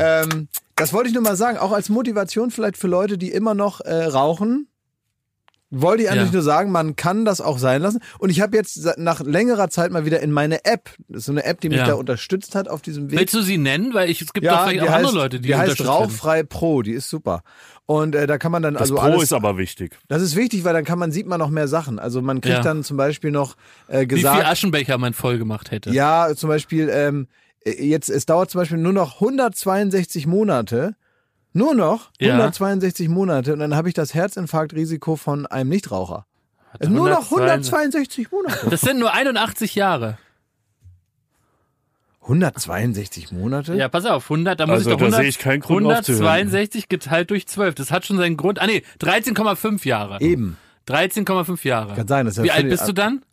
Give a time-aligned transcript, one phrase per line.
[0.00, 3.54] ähm, das wollte ich nur mal sagen, auch als Motivation vielleicht für Leute, die immer
[3.54, 4.66] noch äh, rauchen.
[5.72, 6.32] Wollte ich eigentlich Ja.
[6.32, 8.00] nur sagen, man kann das auch sein lassen.
[8.18, 11.32] Und ich habe jetzt nach längerer Zeit mal wieder in meine App, das ist so
[11.32, 11.86] eine App, die mich Ja.
[11.86, 13.20] da unterstützt hat auf diesem Weg.
[13.20, 13.94] Willst du sie nennen?
[13.94, 15.86] Weil ich, es gibt doch vielleicht auch heißt, andere Leute, die, die heißt.
[15.86, 17.44] Rauchfrei Pro, die ist super.
[17.86, 19.22] Und äh, da kann man dann Das also Pro alles.
[19.22, 19.96] ist aber wichtig.
[20.08, 22.00] das ist wichtig, weil dann kann man sieht man noch mehr Sachen.
[22.00, 22.62] Also man kriegt Ja.
[22.62, 23.54] dann zum Beispiel noch
[23.86, 25.90] äh, Wie viel gesagt, Aschenbecher man voll gemacht hätte.
[25.90, 30.94] ja, zum Beispiel ähm, äh, jetzt es dauert zum Beispiel nur noch 162 Monate,
[31.52, 32.34] nur noch Ja.
[32.34, 36.26] 162 Monate und dann habe ich das Herzinfarktrisiko von einem Nichtraucher.
[36.80, 38.70] Sind nur noch 162 162 Monate.
[38.70, 40.18] Das sind nur 81 Jahre.
[42.22, 43.74] 162 Monate?
[43.74, 45.86] Ja, pass auf, 100, da muss Also, ich doch da 100, sehe ich keinen Grund
[45.86, 46.22] aufzuhören.
[46.26, 47.74] 162 geteilt durch 12.
[47.74, 48.60] Das hat schon seinen Grund.
[48.60, 50.20] Ah nee, 13,5 Jahre.
[50.20, 50.56] Eben.
[50.86, 51.94] 13,5 Jahre.
[51.94, 53.24] Kann sein, das ist ja Wie alt bist du dann?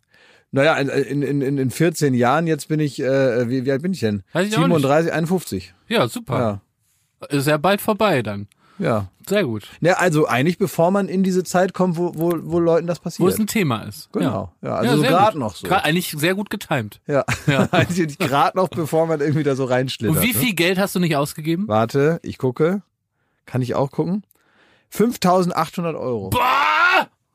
[0.50, 0.88] Naja, in,
[1.22, 4.22] in, in, in 14 Jahren, jetzt bin ich, äh, wie, wie alt bin ich denn?
[4.32, 5.74] Weiß ich auch 37, 51.
[5.88, 6.60] Ja, super.
[7.20, 8.46] Ja, Ist ja bald vorbei dann.
[8.78, 9.08] ja.
[9.28, 9.68] Sehr gut.
[9.82, 13.26] Ja, also eigentlich bevor man in diese Zeit kommt, wo, wo, wo Leuten das passiert.
[13.26, 14.10] Wo es ein Thema ist.
[14.14, 14.54] Genau.
[14.62, 15.66] Ja, Ja, also so sehr gerade noch so.
[15.68, 17.02] Gra- Eigentlich sehr gut getimt.
[17.06, 17.68] Ja, Ja.
[17.72, 20.16] eigentlich gerade noch, bevor man irgendwie da so reinschlittert.
[20.16, 20.38] Und wie Ne?
[20.38, 21.68] viel Geld hast du nicht ausgegeben?
[21.68, 22.80] Warte, ich gucke.
[23.44, 24.22] Kann ich auch gucken?
[24.94, 26.30] 5.800 Euro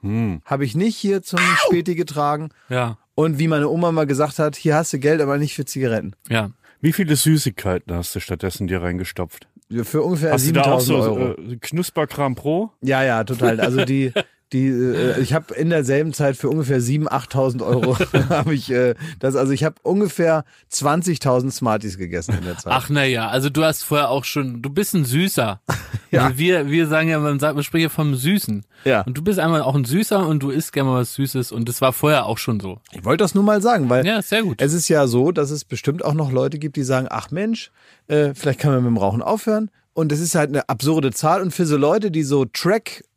[0.02, 0.42] Hm.
[0.46, 2.50] habe ich nicht hier zum Späti getragen.
[2.70, 5.66] Ja, Und wie meine Oma mal gesagt hat, hier hast du Geld, aber nicht für
[5.66, 6.14] Zigaretten.
[6.30, 6.52] ja.
[6.82, 9.48] Wie viele Süßigkeiten hast du stattdessen dir reingestopft?
[9.84, 11.32] Für ungefähr Hast du da auch 7.000 so Euro.
[11.42, 12.72] äh, Knusperkram Pro?
[12.82, 13.62] Ja, ja, total.
[13.62, 14.12] Also die,
[14.54, 17.98] die, äh, ich habe in derselben Zeit für ungefähr 7.000, 8.000 Euro
[18.30, 19.36] habe ich äh, das.
[19.36, 22.72] Also ich habe ungefähr 20.000 Smarties gegessen in der Zeit.
[22.74, 25.62] Ach naja, also du hast vorher auch schon, du bist ein Süßer.
[26.12, 26.26] Ja.
[26.26, 28.64] Also wir, wir sagen ja, man sagt, man spricht ja vom Süßen.
[28.86, 29.02] Ja.
[29.02, 31.68] Und du bist einmal auch ein Süßer und du isst gerne mal was Süßes und
[31.68, 32.78] das war vorher auch schon so.
[32.92, 34.62] Ich wollte das nur mal sagen, weil Ja, sehr gut.
[34.62, 37.72] es ist ja so, dass es bestimmt auch noch Leute gibt, die sagen, ach Mensch,
[38.10, 39.72] äh, vielleicht kann man mit dem Rauchen aufhören.
[39.94, 41.42] Und das ist halt eine absurde Zahl.
[41.42, 42.46] Und für so Leute, die so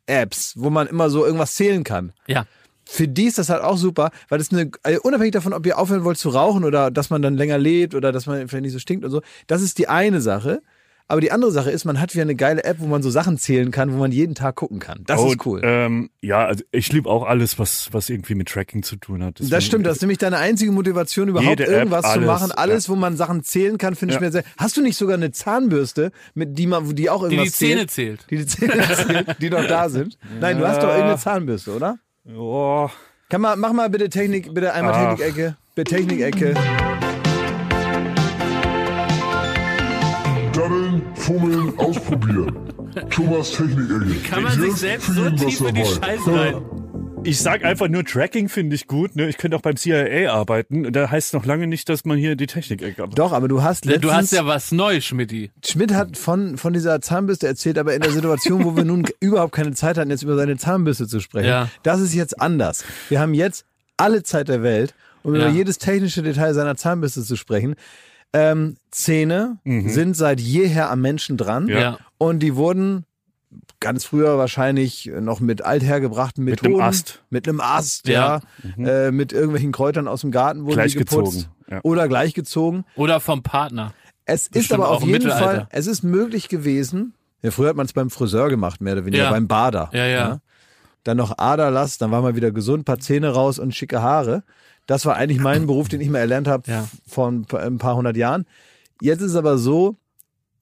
[0.07, 2.45] Track-Apps, wo man immer so irgendwas zählen kann, Ja.
[2.85, 5.77] für die ist das halt auch super, weil das eine, also unabhängig davon, ob ihr
[5.77, 8.73] aufhören wollt zu rauchen oder dass man dann länger lebt oder dass man vielleicht nicht
[8.73, 10.61] so stinkt und so, das ist die eine Sache.
[11.09, 13.37] Aber die andere Sache ist, man hat wieder eine geile App, wo man so Sachen
[13.37, 15.03] zählen kann, wo man jeden Tag gucken kann.
[15.07, 15.61] Das Und, ist cool.
[15.63, 19.39] Ähm, ja, also ich liebe auch alles, was, was irgendwie mit Tracking zu tun hat.
[19.39, 22.51] Das stimmt, das ist nämlich deine einzige Motivation, überhaupt App, irgendwas zu alles, machen.
[22.51, 22.91] Alles, ja.
[22.91, 24.25] wo man Sachen zählen kann, finde ich Ja.
[24.25, 24.43] mir sehr.
[24.57, 27.87] Hast du nicht sogar eine Zahnbürste, mit die man, die auch Die irgendwas die Zähne
[27.87, 28.21] zählt?
[28.27, 28.31] zählt.
[28.31, 28.73] Die die Zähne
[29.07, 30.17] zählt, die noch da sind.
[30.41, 31.99] Nein, du hast doch irgendeine Zahnbürste, oder?
[32.35, 32.89] Oh,
[33.29, 35.15] Kann man, mach mal bitte Technik, bitte einmal Ach.
[35.15, 35.55] Technik-Ecke.
[35.73, 36.53] Bitte Technik-Ecke.
[41.27, 42.55] Fummeln, ausprobieren.
[43.09, 44.29] Thomas Technik-Ecke.
[44.29, 46.17] Kann man sich selbst so tief in die dabei.
[46.17, 46.61] Scheiße rein.
[47.23, 49.15] ich sag einfach nur Tracking finde ich gut.
[49.15, 49.27] Ne?
[49.27, 50.91] Ich könnte auch beim CIA arbeiten.
[50.93, 53.17] Da heißt noch lange nicht, dass man hier die Technik hat.
[53.19, 55.51] Doch, aber du hast letztens, Du hast ja was Neues, Schmidti.
[55.65, 59.53] Schmidt hat von, von dieser Zahnbürste erzählt, aber in der Situation, wo wir nun überhaupt
[59.53, 61.49] keine Zeit hatten, jetzt über seine Zahnbürste zu sprechen.
[61.49, 61.69] Ja.
[61.83, 62.83] Das ist jetzt anders.
[63.09, 63.65] Wir haben jetzt
[63.97, 65.41] alle Zeit der Welt, um Ja.
[65.41, 67.75] über jedes technische Detail seiner Zahnbürste zu sprechen.
[68.33, 71.67] Ähm, Zähne sind seit jeher am Menschen dran.
[71.67, 71.97] Ja.
[72.17, 73.05] Und die wurden
[73.79, 76.81] ganz früher wahrscheinlich noch mit althergebrachten Mit Methoden.
[76.81, 77.23] einem Ast.
[77.29, 78.41] Mit einem Ast, ja.
[78.77, 78.87] Ja.
[79.07, 81.49] Äh, mit irgendwelchen Kräutern aus dem Garten wurden die geputzt.
[81.69, 81.79] ja.
[81.83, 82.85] Oder gleichgezogen.
[82.95, 83.93] Oder vom Partner.
[84.25, 85.29] Es ist Bestimmt aber auch auf jeden.
[85.29, 87.13] Fall, es ist möglich gewesen.
[87.41, 89.29] Ja, früher hat man es beim Friseur gemacht, mehr oder weniger, Ja.
[89.31, 89.89] beim Bader.
[89.93, 90.39] Ja, ja.
[91.03, 94.43] dann noch Aderlass, dann war mal wieder gesund, paar Zähne raus und schicke Haare.
[94.87, 96.87] Das war eigentlich mein Beruf, den ich mal erlernt habe Ja.
[97.07, 98.45] vor ein paar, ein paar hundert Jahren.
[99.01, 99.95] Jetzt ist es aber so,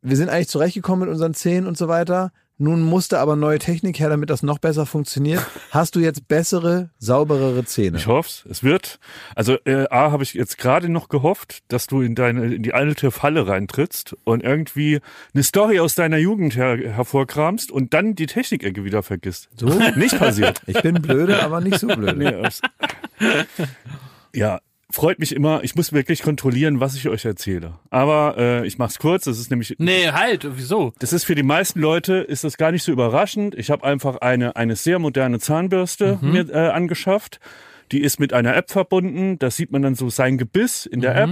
[0.01, 2.31] wir sind eigentlich zurechtgekommen mit unseren Zähnen und so weiter.
[2.57, 5.45] Nun musste aber neue Technik her, damit das noch besser funktioniert.
[5.71, 7.97] Hast du jetzt bessere, sauberere Zähne?
[7.97, 8.99] Ich hoffe es wird.
[9.35, 12.73] Also äh, A, habe ich jetzt gerade noch gehofft, dass du in deine in die
[12.73, 15.01] alte Falle reintrittst und irgendwie
[15.33, 19.49] eine Story aus deiner Jugend her, hervorkramst und dann die Technikecke wieder vergisst.
[19.57, 19.65] So?
[19.97, 20.61] Nicht passiert.
[20.65, 22.15] Ich bin blöde, aber nicht so blöde.
[22.15, 22.49] Nee,
[24.35, 24.59] ja,
[24.91, 25.63] freut mich immer.
[25.63, 27.79] Ich muss wirklich kontrollieren, was ich euch erzähle.
[27.89, 29.25] Aber äh, ich mach's kurz.
[29.25, 30.93] Das ist nämlich Nee, halt, wieso?
[30.99, 33.55] das ist für die meisten Leute ist das gar nicht so überraschend.
[33.55, 37.39] Ich habe einfach eine eine sehr moderne Zahnbürste mir äh, angeschafft.
[37.91, 39.37] Die ist mit einer App verbunden.
[39.39, 41.29] Da sieht man dann so sein Gebiss in der App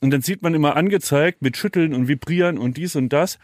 [0.00, 3.38] und dann sieht man immer angezeigt mit Schütteln und Vibrieren und dies und das,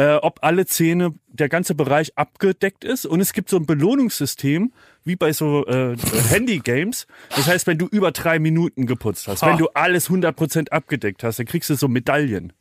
[0.00, 3.04] äh, ob alle Zähne, der ganze Bereich abgedeckt ist.
[3.04, 4.72] Und es gibt so ein Belohnungssystem
[5.04, 5.94] wie bei so äh,
[6.30, 7.06] Handy-Games.
[7.36, 11.38] Das heißt, wenn du über drei Minuten geputzt hast, wenn du alles 100% abgedeckt hast,
[11.38, 12.54] dann kriegst du so Medaillen.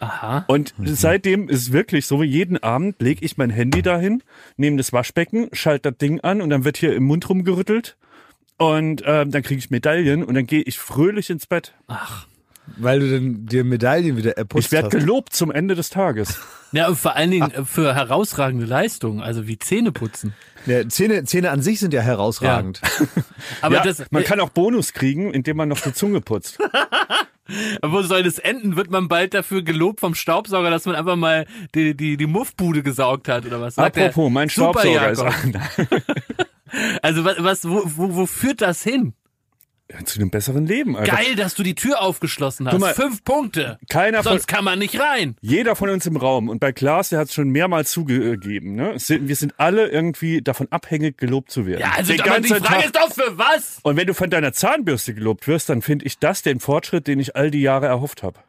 [0.00, 0.44] Aha.
[0.48, 4.22] Und seitdem ist es wirklich so, jeden Abend lege ich mein Handy dahin,
[4.56, 7.98] nehme das Waschbecken, schalte das Ding an und dann wird hier im Mund rumgerüttelt.
[8.56, 11.74] Und ähm, dann kriege ich Medaillen und dann gehe ich fröhlich ins Bett.
[12.76, 16.38] Weil du dann dir Medaillen wieder erputzt Ich werde gelobt zum Ende des Tages.
[16.72, 20.34] Ja, und vor allen Dingen äh, für herausragende Leistungen, also wie Zähne putzen.
[20.66, 22.82] Ja, Zähne, Zähne an sich sind ja herausragend.
[23.62, 26.58] Aber ja, das, man äh, kann auch Bonus kriegen, indem man noch die Zunge putzt.
[27.82, 28.76] wo soll das enden?
[28.76, 32.82] Wird man bald dafür gelobt vom Staubsauger, dass man einfach mal die, die, die Muffbude
[32.82, 33.76] gesaugt hat oder was?
[33.76, 36.02] Sagt Apropos, mein Staubsauger ist Jakob.
[37.00, 39.14] Also was, was wo, wo, wo führt das hin?
[39.92, 40.96] Ja, zu einem besseren Leben.
[40.96, 41.14] Alter.
[41.14, 42.76] Geil, dass du die Tür aufgeschlossen hast.
[42.78, 43.78] Mal, Fünf Punkte.
[43.88, 45.36] Keiner von, Sonst kann man nicht rein.
[45.42, 48.74] jeder von uns im Raum und bei Klaas, der hat es schon mehrmals zugegeben.
[48.74, 48.96] Ne?
[48.96, 51.82] Wir sind alle irgendwie davon abhängig, gelobt zu werden.
[51.82, 52.84] Ja, also Den aber die Frage Tag.
[52.84, 53.78] ist doch für was?
[53.84, 57.20] Und wenn du von deiner Zahnbürste gelobt wirst, dann finde ich das den Fortschritt, den
[57.20, 58.40] ich all die Jahre erhofft habe.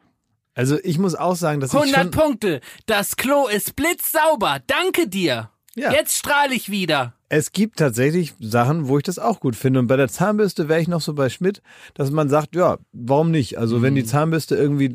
[0.54, 2.60] Also ich muss auch sagen, dass ich 100 schon, Punkte.
[2.86, 4.58] Das Klo ist blitzsauber.
[4.66, 5.50] Danke dir.
[5.76, 5.92] Ja.
[5.92, 7.14] Jetzt strahle ich wieder.
[7.28, 9.80] Es gibt tatsächlich Sachen, wo ich das auch gut finde.
[9.80, 11.62] Und bei der Zahnbürste wäre ich noch so bei Schmidt,
[11.94, 13.58] dass man sagt, ja, warum nicht?
[13.58, 14.94] Also wenn die Zahnbürste irgendwie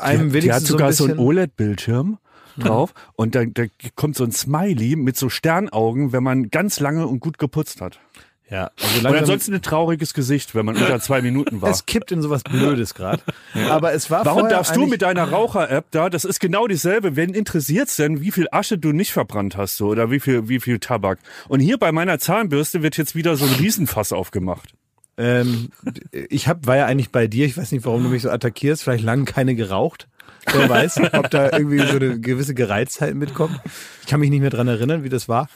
[0.00, 1.26] einem die, die hat wenigstens sogar so so ein einen bisschen...
[1.26, 2.18] OLED-Bildschirm
[2.58, 3.64] drauf und da, da
[3.94, 8.00] kommt so ein Smiley mit so Sternaugen, wenn man ganz lange und gut geputzt hat.
[8.48, 11.70] Ja, also Und ansonsten ein trauriges Gesicht, wenn man unter zwei Minuten war.
[11.70, 13.20] es kippt in sowas Blödes gerade.
[13.68, 17.34] Aber es war Warum darfst du mit deiner Raucher-App da, das ist genau dieselbe, wen
[17.34, 20.78] interessiert's denn, wie viel Asche du nicht verbrannt hast so, oder wie viel, wie viel
[20.78, 21.18] Tabak.
[21.48, 24.74] Und hier bei meiner Zahnbürste wird jetzt wieder so ein Riesenfass aufgemacht.
[25.18, 25.70] Ähm,
[26.12, 28.84] ich hab, war ja eigentlich bei dir, ich weiß nicht, warum du mich so attackierst,
[28.84, 30.08] vielleicht lange keine geraucht.
[30.52, 33.60] Wer weiß, ob da irgendwie so eine gewisse Gereiztheit mitkommt.
[34.02, 35.48] Ich kann mich nicht mehr dran erinnern, wie das war.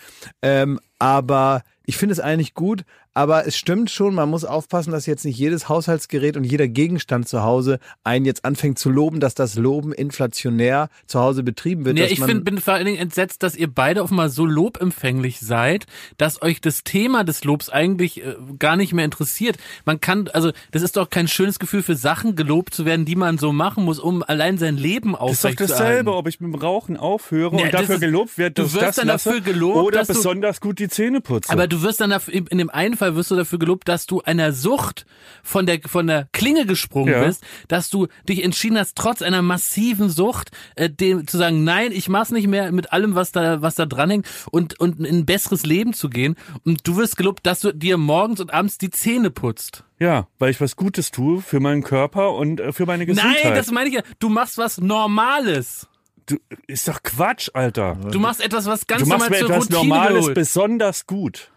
[0.43, 2.85] Ähm, aber ich finde es eigentlich gut,
[3.15, 7.29] aber es stimmt schon, man muss aufpassen, dass jetzt nicht jedes Haushaltsgerät und jeder Gegenstand
[7.29, 11.99] zu Hause einen jetzt anfängt zu loben, dass das Loben inflationär zu Hause betrieben wird.
[11.99, 14.47] Ja, dass ich man, find, bin vor allen Dingen entsetzt, dass ihr beide offenbar so
[14.47, 15.87] lobempfänglich seid,
[16.19, 19.57] dass euch das Thema des Lobs eigentlich äh, gar nicht mehr interessiert.
[19.85, 23.17] Man kann, also das ist doch kein schönes Gefühl für Sachen gelobt zu werden, die
[23.17, 25.79] man so machen muss, um allein sein Leben Das ist doch aufrechtzuerhalten.
[25.85, 28.71] dasselbe, ob ich mit dem Rauchen aufhöre Ja, und dafür ist- gelobt werde, du dass
[28.71, 31.51] ich wirst das dann lasse, dafür gelobt, oder dass du- besonders gut die Zähne putze.
[31.51, 34.21] Aber du wirst dann dafür, in dem einen Fall wirst du dafür gelobt, dass du
[34.23, 35.07] einer Sucht
[35.43, 37.25] von der von der Klinge gesprungen Ja.
[37.25, 41.93] bist, dass du dich entschieden hast, trotz einer massiven Sucht, äh, dem zu sagen, nein,
[41.93, 45.27] ich mach's nicht mehr mit allem, was da was da dranhängt und und in ein
[45.27, 46.37] besseres Leben zu gehen.
[46.65, 49.85] Und du wirst gelobt, dass du dir morgens und abends die Zähne putzt.
[49.99, 53.45] ja, weil ich was Gutes tue für meinen Körper und äh, für meine Gesundheit.
[53.45, 54.03] Nein, das meine ich ja.
[54.19, 55.87] Du machst was Normales.
[56.27, 56.37] du,
[56.67, 57.97] ist doch Quatsch, Alter.
[58.11, 60.35] Du machst etwas, was ganz Du machst normal mir zur etwas Routine Normales gehört.
[60.35, 61.51] besonders gut.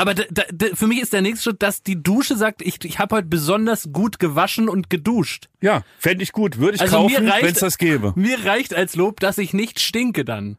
[0.00, 2.82] Aber da, da, da, für mich ist der nächste Schritt, dass die Dusche sagt, ich,
[2.84, 5.48] ich habe heute besonders gut gewaschen und geduscht.
[5.60, 6.58] Ja, fände ich gut.
[6.58, 8.12] Würde ich Also kaufen, mir reicht- wenn es das gäbe.
[8.16, 10.56] Mir reicht als Lob, dass ich nicht stinke dann.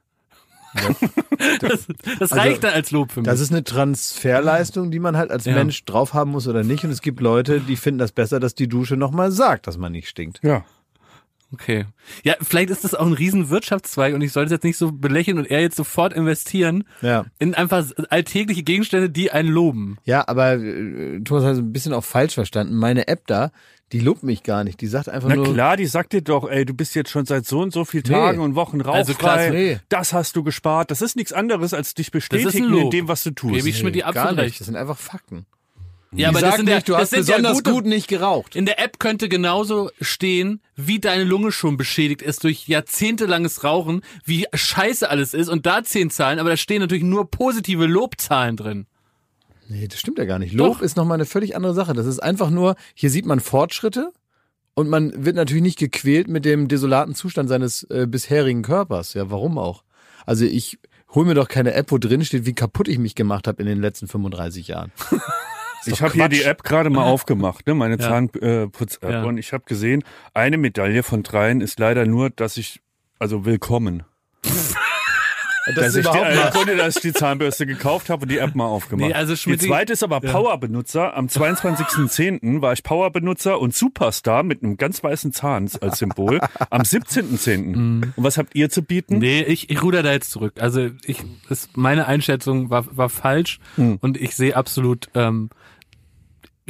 [1.59, 1.87] das
[2.19, 3.25] das Also, reicht dann als Lob für mich.
[3.27, 5.53] Das ist eine Transferleistung, die man halt als Ja.
[5.55, 6.83] Mensch drauf haben muss oder nicht.
[6.85, 9.91] Und es gibt Leute, die finden das besser, dass die Dusche nochmal sagt, dass man
[9.91, 10.39] nicht stinkt.
[10.43, 10.63] Ja.
[11.53, 11.85] Okay.
[12.23, 14.91] Ja, vielleicht ist das auch ein riesen Wirtschaftszweig und ich sollte es jetzt nicht so
[14.91, 17.25] belächeln und er jetzt sofort investieren Ja.
[17.39, 19.97] in einfach alltägliche Gegenstände, die einen loben.
[20.05, 22.75] Ja, aber äh, Thomas hat es ein bisschen auch falsch verstanden.
[22.75, 23.51] Meine App da,
[23.91, 24.79] die lobt mich gar nicht.
[24.79, 25.53] Die sagt einfach Na nur.
[25.53, 28.03] klar, die sagt dir doch, ey, du bist jetzt schon seit so und so vielen
[28.07, 28.13] Nee.
[28.13, 28.97] Tagen und Wochen rauchfrei.
[28.99, 29.79] Also krass, nee.
[29.89, 30.91] Das hast du gespart.
[30.91, 33.53] Das ist nichts anderes als dich bestätigen in dem, was du tust.
[33.53, 34.45] Gebe ich Schmidt die gar absolut nicht.
[34.45, 34.59] recht.
[34.61, 35.45] Das sind einfach Fakten.
[36.13, 38.55] Ja, aber das sind nicht, du das hast sind ja besonders gute, gut nicht geraucht.
[38.57, 44.01] In der App könnte genauso stehen, wie deine Lunge schon beschädigt ist durch jahrzehntelanges Rauchen,
[44.25, 48.57] wie scheiße alles ist und da zehn Zahlen, aber da stehen natürlich nur positive Lobzahlen
[48.57, 48.87] drin.
[49.69, 50.53] Nee, das stimmt ja gar nicht.
[50.53, 50.81] Lob Doch.
[50.81, 51.93] ist nochmal eine völlig andere Sache.
[51.93, 54.11] Das ist einfach nur, hier sieht man Fortschritte
[54.73, 59.13] und man wird natürlich nicht gequält mit dem desolaten Zustand seines äh, bisherigen Körpers.
[59.13, 59.85] Ja, warum auch?
[60.25, 60.77] Also ich
[61.13, 63.67] hol mir doch keine App, wo drin steht, wie kaputt ich mich gemacht habe in
[63.67, 64.91] den letzten 35 Jahren.
[65.85, 68.07] Ich habe hier die App gerade mal aufgemacht, ne, meine Ja.
[68.09, 69.11] Zahnputz-App.
[69.11, 69.23] Ja.
[69.23, 72.81] Und ich habe gesehen, eine Medaille von dreien ist leider nur, dass ich,
[73.19, 74.03] also willkommen.
[75.67, 78.31] Das dass ist ich die, äh, mal, Grunde, dass ich die Zahnbürste gekauft habe und
[78.31, 79.09] die App mal aufgemacht.
[79.09, 81.15] Nee, also die zweite ist aber Power-Benutzer.
[81.15, 82.61] Am 22.10.
[82.61, 86.39] war ich Power-Benutzer und Superstar mit einem ganz weißen Zahn als Symbol.
[86.71, 87.75] Am 17.10.
[87.75, 89.19] Und was habt ihr zu bieten?
[89.19, 90.53] Nee, ich, ich ruder da jetzt zurück.
[90.59, 93.97] Also ich, ist, meine Einschätzung war, war falsch Hm.
[94.01, 95.51] und ich sehe absolut, ähm,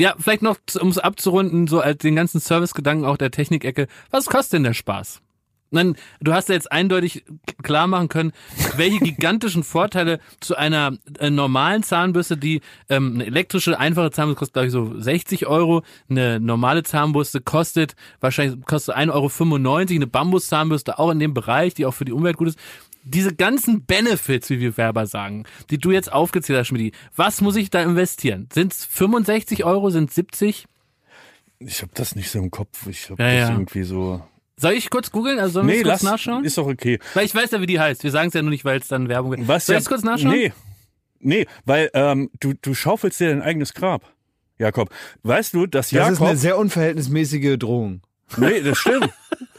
[0.02, 4.26] ja, vielleicht noch, um es abzurunden, so als den ganzen Servicegedanken auch der Technikecke, was
[4.26, 5.22] kostet denn der Spaß?
[5.70, 7.24] Nein, du hast ja jetzt eindeutig
[7.62, 8.34] klar machen können,
[8.78, 14.54] welche gigantischen Vorteile zu einer äh, normalen Zahnbürste, die ähm, eine elektrische, einfache Zahnbürste kostet,
[14.54, 20.98] glaube ich, so 60 Euro, eine normale Zahnbürste kostet wahrscheinlich kostet 1,95 Euro, eine Bambuszahnbürste
[20.98, 22.60] auch in dem Bereich, die auch für die Umwelt gut ist.
[23.04, 27.56] Diese ganzen Benefits, wie wir Werber sagen, die du jetzt aufgezählt hast, Schmidt, was muss
[27.56, 28.48] ich da investieren?
[28.54, 30.66] Sind es 65 Euro, sind es 70?
[31.60, 32.88] Ich habe das nicht so im Kopf.
[32.88, 33.56] Ich habe Ja, das ja.
[33.56, 34.24] irgendwie so.
[34.58, 35.40] Soll ich kurz googeln?
[35.40, 36.12] Also sollen wir Nee, es kurz lass.
[36.12, 36.44] nachschauen?
[36.46, 37.00] Ist doch okay.
[37.16, 38.04] Weil ich weiß ja, wie die heißt.
[38.04, 39.48] Wir sagen es ja nur nicht, weil es dann Werbung gibt.
[39.48, 40.32] Was Soll ja, ich es kurz nachschauen?
[40.32, 40.54] Nee.
[41.20, 44.12] Nee, weil ähm, du, du schaufelst dir dein eigenes Grab.
[44.58, 44.90] Jakob,
[45.24, 46.14] weißt du, dass das Jakob.
[46.14, 48.02] ist eine sehr unverhältnismäßige Drohung.
[48.38, 49.10] Nee, das stimmt.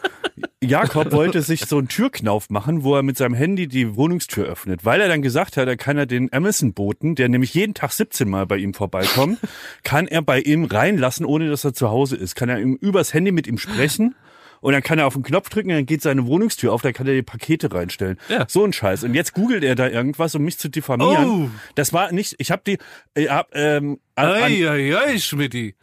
[0.62, 4.84] Jakob wollte sich so einen Türknauf machen, wo er mit seinem Handy die Wohnungstür öffnet,
[4.84, 8.28] weil er dann gesagt hat, er kann er den Amazon-Boten, der nämlich jeden Tag 17
[8.28, 9.38] Mal bei ihm vorbeikommt,
[9.82, 12.34] kann er bei ihm reinlassen, ohne dass er zu Hause ist.
[12.34, 14.14] Kann er ihm übers Handy mit ihm sprechen
[14.62, 17.08] und dann kann er auf den Knopf drücken, dann geht seine Wohnungstür auf, dann kann
[17.08, 18.16] er die Pakete reinstellen.
[18.28, 18.46] Ja.
[18.48, 19.02] So ein Scheiß.
[19.02, 21.28] Und jetzt googelt er da irgendwas, um mich zu diffamieren.
[21.28, 21.50] Oh.
[21.74, 22.78] Das war nicht, ich habe die,
[23.14, 25.74] ich hab, ähm, an, an, Ei, ei, ei, Schmidti.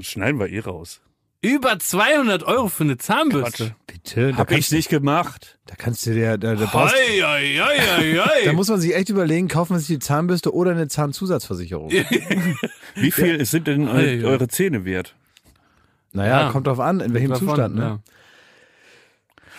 [0.00, 1.00] schneiden wir eh raus.
[1.42, 3.74] Über 200 Euro für eine Zahnbürste.
[3.86, 5.58] Bitte, da Hab ich nicht gemacht.
[5.66, 8.94] da kannst du dir, da, da, brauchst, Ei, ei, ei, ei, da muss man sich
[8.94, 11.90] echt überlegen, kauft man sich die Zahnbürste oder eine Zahnzusatzversicherung.
[12.94, 14.24] Wie viel sind denn eu Ei, ei.
[14.24, 15.14] eure Zähne wert?
[16.12, 16.50] Naja, Ja.
[16.50, 17.74] kommt drauf an, in welchem Davon, Zustand.
[17.76, 17.82] Ne?
[17.82, 17.98] ja.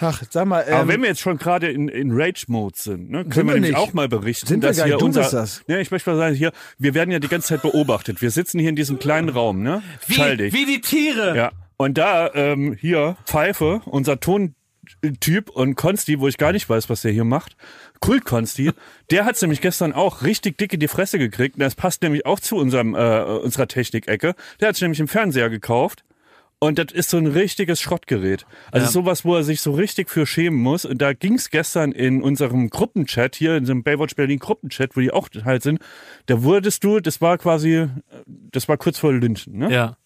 [0.03, 3.19] Ach, sag mal, Aber ähm, wenn wir jetzt schon gerade in, in Rage-Mode sind, ne,
[3.19, 3.79] Sind können wir, wir nämlich nicht.
[3.79, 5.63] auch mal berichten, Sind wir dass gar hier unser, bist das.
[5.67, 8.19] Ja, ich möchte mal sagen, hier, wir werden ja die ganze Zeit beobachtet.
[8.21, 9.83] Wir sitzen hier in diesem kleinen Raum, ne?
[10.07, 11.35] Wie, wie die Tiere.
[11.38, 11.51] Ja.
[11.81, 17.01] Und da, ähm, hier, Pfeife, unser Tontyp und Konsti, wo ich gar nicht weiß, was
[17.01, 17.57] der hier macht,
[18.00, 18.71] Kult Konsti,
[19.09, 21.55] der hat's nämlich gestern auch richtig dick in die Fresse gekriegt.
[21.55, 24.35] Und das passt nämlich auch zu unserem, äh, unserer Technikecke.
[24.59, 26.03] Der hat's nämlich im Fernseher gekauft.
[26.59, 28.45] Und das ist so ein richtiges Schrottgerät.
[28.71, 28.91] Also Ja.
[28.91, 30.85] sowas, wo er sich so richtig für schämen muss.
[30.85, 35.11] Und da ging's gestern in unserem Gruppenchat hier, in diesem Baywatch Berlin Gruppenchat, wo die
[35.11, 35.79] auch halt sind,
[36.27, 37.88] da wurdest du, das war quasi, äh,
[38.27, 39.73] das war kurz vor Lynchen, ne?
[39.73, 39.97] Ja.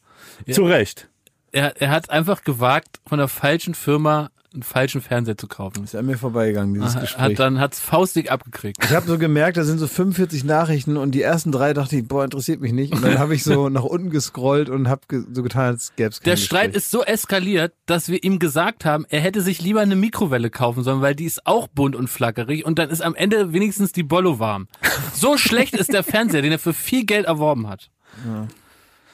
[0.50, 1.10] Zu Recht.
[1.56, 5.86] Er, er hat einfach gewagt, von der falschen Firma einen falschen Fernseher zu kaufen.
[5.86, 7.22] ist an mir vorbeigegangen, dieses Gespräch.
[7.22, 8.84] Hat dann hat's faustig abgekriegt.
[8.84, 12.06] Ich habe so gemerkt, da sind so 45 Nachrichten und die ersten drei dachte ich,
[12.06, 12.94] boah, interessiert mich nicht.
[12.94, 16.10] Und dann habe ich so nach unten gescrollt und habe ge so getan, als gäbe
[16.10, 16.46] es Der Gespräch.
[16.46, 20.50] Streit ist so eskaliert, dass wir ihm gesagt haben, er hätte sich lieber eine Mikrowelle
[20.50, 23.94] kaufen sollen, weil die ist auch bunt und flackerig und dann ist am Ende wenigstens
[23.94, 24.68] die Bollo warm.
[25.14, 27.90] So schlecht ist der Fernseher, den er für viel Geld erworben hat.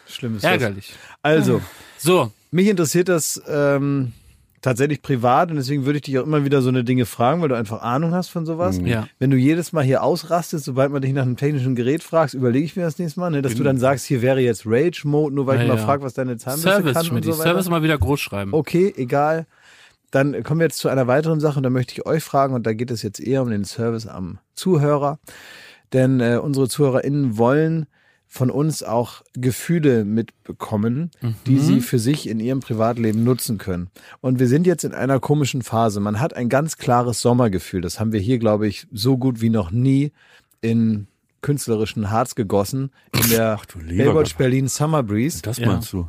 [0.07, 0.51] Schlimm ist das.
[0.51, 0.93] Ärgerlich.
[1.21, 1.61] Also,
[2.01, 4.11] So, mich interessiert das ähm,
[4.61, 7.49] tatsächlich privat und deswegen würde ich dich auch immer wieder so eine Dinge fragen, weil
[7.49, 8.79] du einfach Ahnung hast von sowas.
[8.83, 9.07] Ja.
[9.19, 12.65] Wenn du jedes Mal hier ausrastest, sobald man dich nach einem technischen Gerät fragst, überlege
[12.65, 15.45] ich mir das nächste Mal, ne, dass du dann sagst, hier wäre jetzt Rage-Mode, nur
[15.47, 15.85] weil Ja, ich mal ja.
[15.85, 17.25] frage, was deine Zahnbürste Service, kann und Schmidt.
[17.25, 17.43] so weiter.
[17.43, 18.53] Service mal wieder groß schreiben.
[18.53, 19.45] Okay, egal.
[20.09, 22.65] Dann kommen wir jetzt zu einer weiteren Sache und da möchte ich euch fragen und
[22.67, 25.19] da geht es jetzt eher um den Service am Zuhörer.
[25.93, 27.85] Denn äh, unsere ZuhörerInnen wollen
[28.33, 31.11] von uns auch Gefühle mitbekommen,
[31.45, 33.89] die sie für sich in ihrem Privatleben nutzen können.
[34.21, 35.99] Und wir sind jetzt in einer komischen Phase.
[35.99, 37.81] Man hat ein ganz klares Sommergefühl.
[37.81, 40.13] Das haben wir hier, glaube ich, so gut wie noch nie
[40.61, 41.07] in
[41.41, 44.37] künstlerischen Harz gegossen in der du lieber Baywatch.
[44.37, 45.41] Berlin Summer Breeze.
[45.41, 45.67] Das Ja.
[45.67, 46.07] meinst du?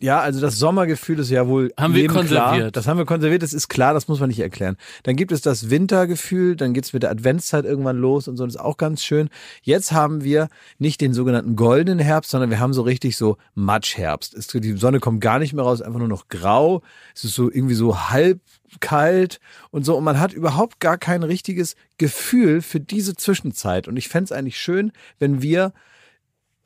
[0.00, 2.24] Ja, also das Sommergefühl ist ja wohl Haben wir jedem klar.
[2.24, 2.76] konserviert.
[2.76, 4.76] Das haben wir konserviert, das ist klar, das muss man nicht erklären.
[5.04, 8.56] Dann gibt es das Wintergefühl, dann geht's mit der Adventszeit irgendwann los und so, das
[8.56, 9.28] ist auch ganz schön.
[9.62, 14.34] Jetzt haben wir nicht den sogenannten goldenen Herbst, sondern wir haben so richtig so Matschherbst.
[14.34, 16.82] Es, die Sonne kommt gar nicht mehr raus, einfach nur noch grau.
[17.14, 18.40] Es ist so irgendwie so halb
[18.80, 23.96] kalt und so und man hat überhaupt gar kein richtiges Gefühl für diese Zwischenzeit und
[23.96, 25.72] ich fänd's es eigentlich schön, wenn wir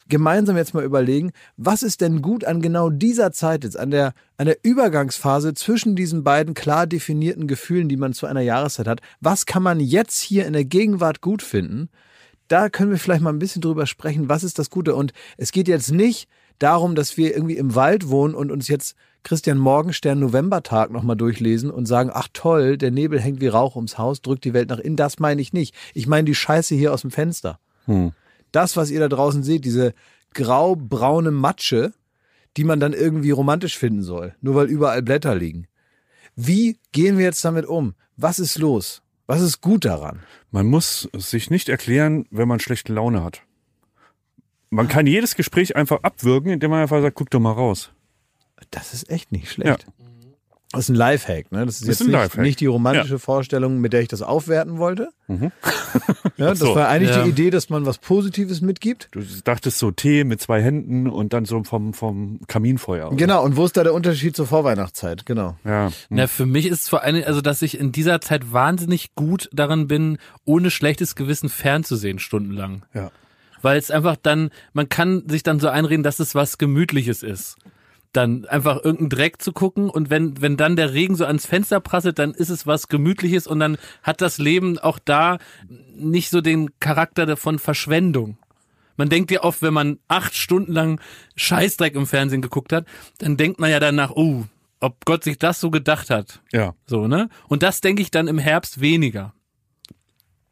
[0.08, 4.14] gemeinsam jetzt mal überlegen, was ist denn gut an genau dieser Zeit jetzt, an der,
[4.36, 9.00] an der Übergangsphase zwischen diesen beiden klar definierten Gefühlen, die man zu einer Jahreszeit hat.
[9.20, 11.88] Was kann man jetzt hier in der Gegenwart gut finden,
[12.48, 14.94] da können wir vielleicht mal ein bisschen drüber sprechen, was ist das Gute.
[14.94, 16.28] Und es geht jetzt nicht
[16.58, 21.70] darum, dass wir irgendwie im Wald wohnen und uns jetzt Christian Morgenstern Novembertag nochmal durchlesen
[21.70, 24.78] und sagen, ach toll, der Nebel hängt wie Rauch ums Haus, drückt die Welt nach
[24.78, 24.96] innen.
[24.96, 25.74] Das meine ich nicht.
[25.94, 27.58] Ich meine die Scheiße hier aus dem Fenster.
[27.86, 28.12] Hm.
[28.52, 29.94] Das, was ihr da draußen seht, diese
[30.34, 31.92] grau-braune Matsche,
[32.56, 35.66] die man dann irgendwie romantisch finden soll, nur weil überall Blätter liegen.
[36.36, 37.94] Wie gehen wir jetzt damit um?
[38.16, 39.02] Was ist los?
[39.26, 40.20] Was ist gut daran?
[40.50, 43.42] Man muss sich nicht erklären, wenn man schlechte Laune hat.
[44.70, 47.90] Man kann jedes Gespräch einfach abwürgen, indem man einfach sagt, guck doch mal raus.
[48.70, 49.86] Das ist echt nicht schlecht.
[50.72, 51.66] Das ist ein Lifehack, ne?
[51.66, 54.22] Das ist Das jetzt ist ein nicht, nicht die romantische Vorstellung, mit der ich das
[54.22, 55.10] aufwerten wollte.
[56.38, 56.74] Ja, das so.
[56.74, 57.22] war eigentlich Ja.
[57.24, 59.08] die Idee, dass man was Positives mitgibt.
[59.12, 63.08] Du dachtest so Tee mit zwei Händen und dann so vom, vom Kaminfeuer.
[63.08, 63.16] oder?
[63.16, 65.26] Genau, und wo ist da der Unterschied zur Vorweihnachtszeit?
[65.26, 65.56] Genau.
[65.64, 65.90] Ja.
[66.08, 69.48] Na, für mich ist es vor allem, also dass ich in dieser Zeit wahnsinnig gut
[69.52, 72.82] daran bin, ohne schlechtes Gewissen fernzusehen, stundenlang.
[72.94, 73.10] Ja.
[73.60, 77.56] Weil es einfach dann, man kann sich dann so einreden, dass es was Gemütliches ist.
[78.12, 81.80] Dann einfach irgendeinen Dreck zu gucken und wenn, wenn dann der Regen so ans Fenster
[81.80, 85.38] prasselt, dann ist es was Gemütliches und dann hat das Leben auch da
[85.94, 88.36] nicht so den Charakter von Verschwendung.
[88.98, 91.00] Man denkt ja oft, wenn man acht Stunden lang
[91.36, 92.86] Scheißdreck im Fernsehen geguckt hat,
[93.18, 94.44] dann denkt man ja danach, oh,
[94.80, 96.42] ob Gott sich das so gedacht hat.
[96.52, 96.74] Ja.
[96.86, 97.30] So, ne?
[97.48, 99.32] Und das denke ich dann im Herbst weniger.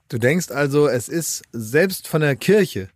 [0.09, 2.89] Du denkst also, es ist selbst von der Kirche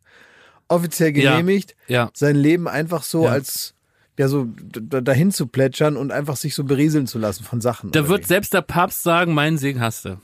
[0.68, 1.32] offiziell Ja.
[1.36, 2.10] genehmigt, Ja.
[2.14, 3.32] sein Leben einfach so Ja.
[3.32, 3.73] als
[4.18, 7.90] ja so dahin zu plätschern und einfach sich so berieseln zu lassen von Sachen.
[7.92, 10.18] Da wird selbst der Papst sagen, meinen Segen hast du.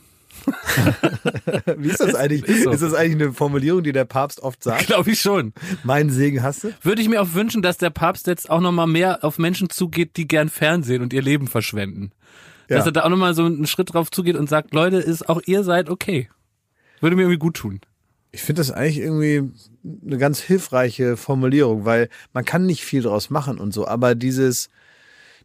[0.47, 1.85] wie?
[1.85, 2.45] wie ist das eigentlich?
[2.45, 2.71] Ist Ist, so.
[2.71, 4.87] das eigentlich eine Formulierung, die der Papst oft sagt?
[4.87, 5.53] Glaube ich schon.
[5.83, 6.73] Meinen Segen hast du?
[6.83, 10.17] Würde ich mir auch wünschen, dass der Papst jetzt auch nochmal mehr auf Menschen zugeht,
[10.17, 12.13] die gern Fernsehen und ihr Leben verschwenden.
[12.69, 12.77] Ja.
[12.77, 15.41] Dass er da auch nochmal so einen Schritt drauf zugeht und sagt, Leute, ist auch
[15.47, 16.29] ihr seid okay.
[17.01, 17.81] Würde mir irgendwie gut tun.
[18.33, 19.51] Ich finde das eigentlich irgendwie
[20.07, 24.69] eine ganz hilfreiche Formulierung, weil man kann nicht viel draus machen und so, aber dieses,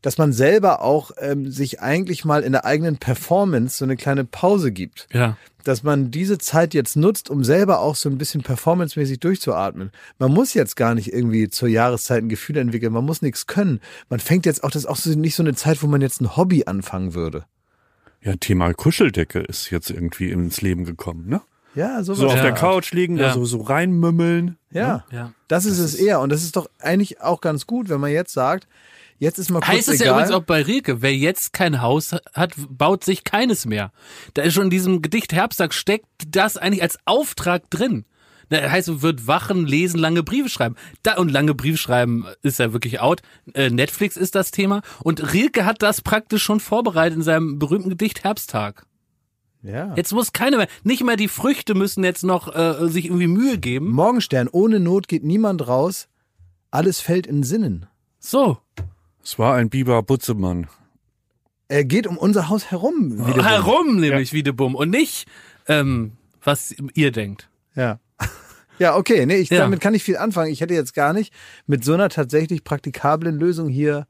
[0.02, 4.24] dass man selber auch ähm, sich eigentlich mal in der eigenen Performance so eine kleine
[4.24, 5.08] Pause gibt.
[5.14, 5.38] Ja.
[5.64, 9.90] dass man diese Zeit jetzt nutzt, um selber auch so ein bisschen performancemäßig durchzuatmen.
[10.20, 13.80] Man muss jetzt gar nicht irgendwie zur Jahreszeit ein Gefühl entwickeln, man muss nichts können.
[14.08, 16.22] Man fängt jetzt auch, das ist auch so, nicht so eine Zeit, wo man jetzt
[16.22, 17.46] ein Hobby anfangen würde.
[18.22, 21.42] Ja, Thema Kuscheldecke ist jetzt irgendwie ins Leben gekommen, ne?
[21.76, 22.20] Ja, sowas.
[22.20, 22.42] So auf Ja.
[22.44, 23.28] der Couch liegen, Ja.
[23.28, 24.58] da so, so reinmümmeln.
[24.72, 25.04] ja.
[25.12, 25.32] Ja.
[25.48, 26.22] Das ist es eher.
[26.22, 28.68] Und das ist doch eigentlich auch ganz gut, wenn man jetzt sagt,
[29.20, 32.16] jetzt ist mal kurz Heißt es ja übrigens auch bei Rilke, wer jetzt kein Haus
[32.34, 33.92] hat, baut sich keines mehr.
[34.34, 38.06] Da ist schon in diesem Gedicht Herbsttag steckt das eigentlich als Auftrag drin.
[38.50, 40.76] Da heißt, wird wachen, lesen, lange Briefe schreiben.
[41.04, 43.22] Da, und lange Briefe schreiben ist ja wirklich out.
[43.54, 44.82] Äh, Netflix ist das Thema.
[45.04, 48.86] Und Rilke hat das praktisch schon vorbereitet in seinem berühmten Gedicht Herbsttag.
[49.68, 49.94] Ja.
[49.96, 53.58] Jetzt muss keine mehr, nicht mehr die Früchte müssen jetzt noch äh, sich irgendwie Mühe
[53.58, 53.92] geben.
[53.92, 56.08] Morgenstern, ohne Not geht niemand raus.
[56.72, 57.86] Alles fällt in Sinnen.
[58.20, 58.58] So,
[59.24, 60.68] Es war ein Biber Butzemann.
[61.68, 63.26] Er geht um unser Haus herum.
[63.28, 65.26] Wieder herum nämlich wie de Bumm und nicht,
[65.68, 67.50] ähm, was ihr denkt.
[67.76, 68.00] Ja.
[68.78, 69.60] Ja, okay, nee, ich, Ja.
[69.60, 70.52] damit kann ich viel anfangen.
[70.52, 71.32] Ich hätte jetzt gar nicht
[71.66, 74.06] mit so einer tatsächlich praktikablen Lösung hier.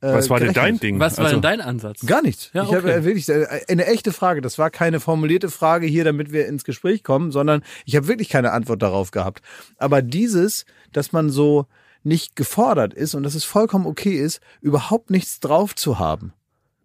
[0.00, 0.56] Äh, Was war denn gerechnet.
[0.74, 1.00] dein Ding?
[1.00, 2.06] Was war Also, denn dein Ansatz?
[2.06, 2.50] Gar nichts.
[2.52, 2.98] Ja, Ich habe okay.
[2.98, 4.40] äh, wirklich äh, eine echte Frage.
[4.40, 8.28] Das war keine formulierte Frage hier, damit wir ins Gespräch kommen, sondern ich habe wirklich
[8.28, 9.42] keine Antwort darauf gehabt.
[9.76, 11.66] Aber dieses, dass man so
[12.04, 16.32] nicht gefordert ist und dass es vollkommen okay ist, überhaupt nichts drauf zu haben,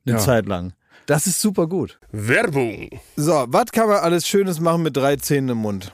[0.07, 0.21] eine Ja.
[0.21, 0.73] Zeit lang.
[1.05, 1.99] Das ist super gut.
[2.11, 2.89] Werbung.
[3.15, 5.93] So, was kann man alles Schönes machen mit drei Zähnen im Mund?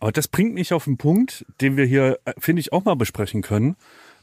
[0.00, 2.96] Aber das bringt mich auf einen Punkt, den wir hier, äh, finde ich, auch mal
[2.96, 3.76] besprechen können.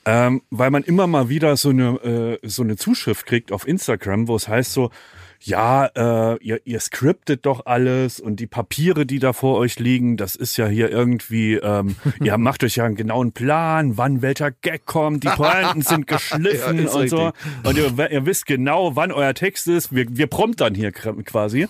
[0.08, 4.28] Ähm, weil man immer mal wieder so eine, äh, so eine Zuschrift kriegt auf Instagram,
[4.28, 4.92] wo es heißt so,
[5.42, 10.18] ja, äh, ihr, ihr scriptet doch alles und die Papiere, die da vor euch liegen,
[10.18, 14.52] das ist ja hier irgendwie, ähm, ihr macht euch ja einen genauen Plan, wann welcher
[14.52, 17.32] Gag kommt, die Pointen sind geschliffen Ja, und so.
[17.64, 19.94] Und ihr, ihr wisst genau, wann euer Text ist.
[19.94, 21.68] Wir, wir promptern hier quasi.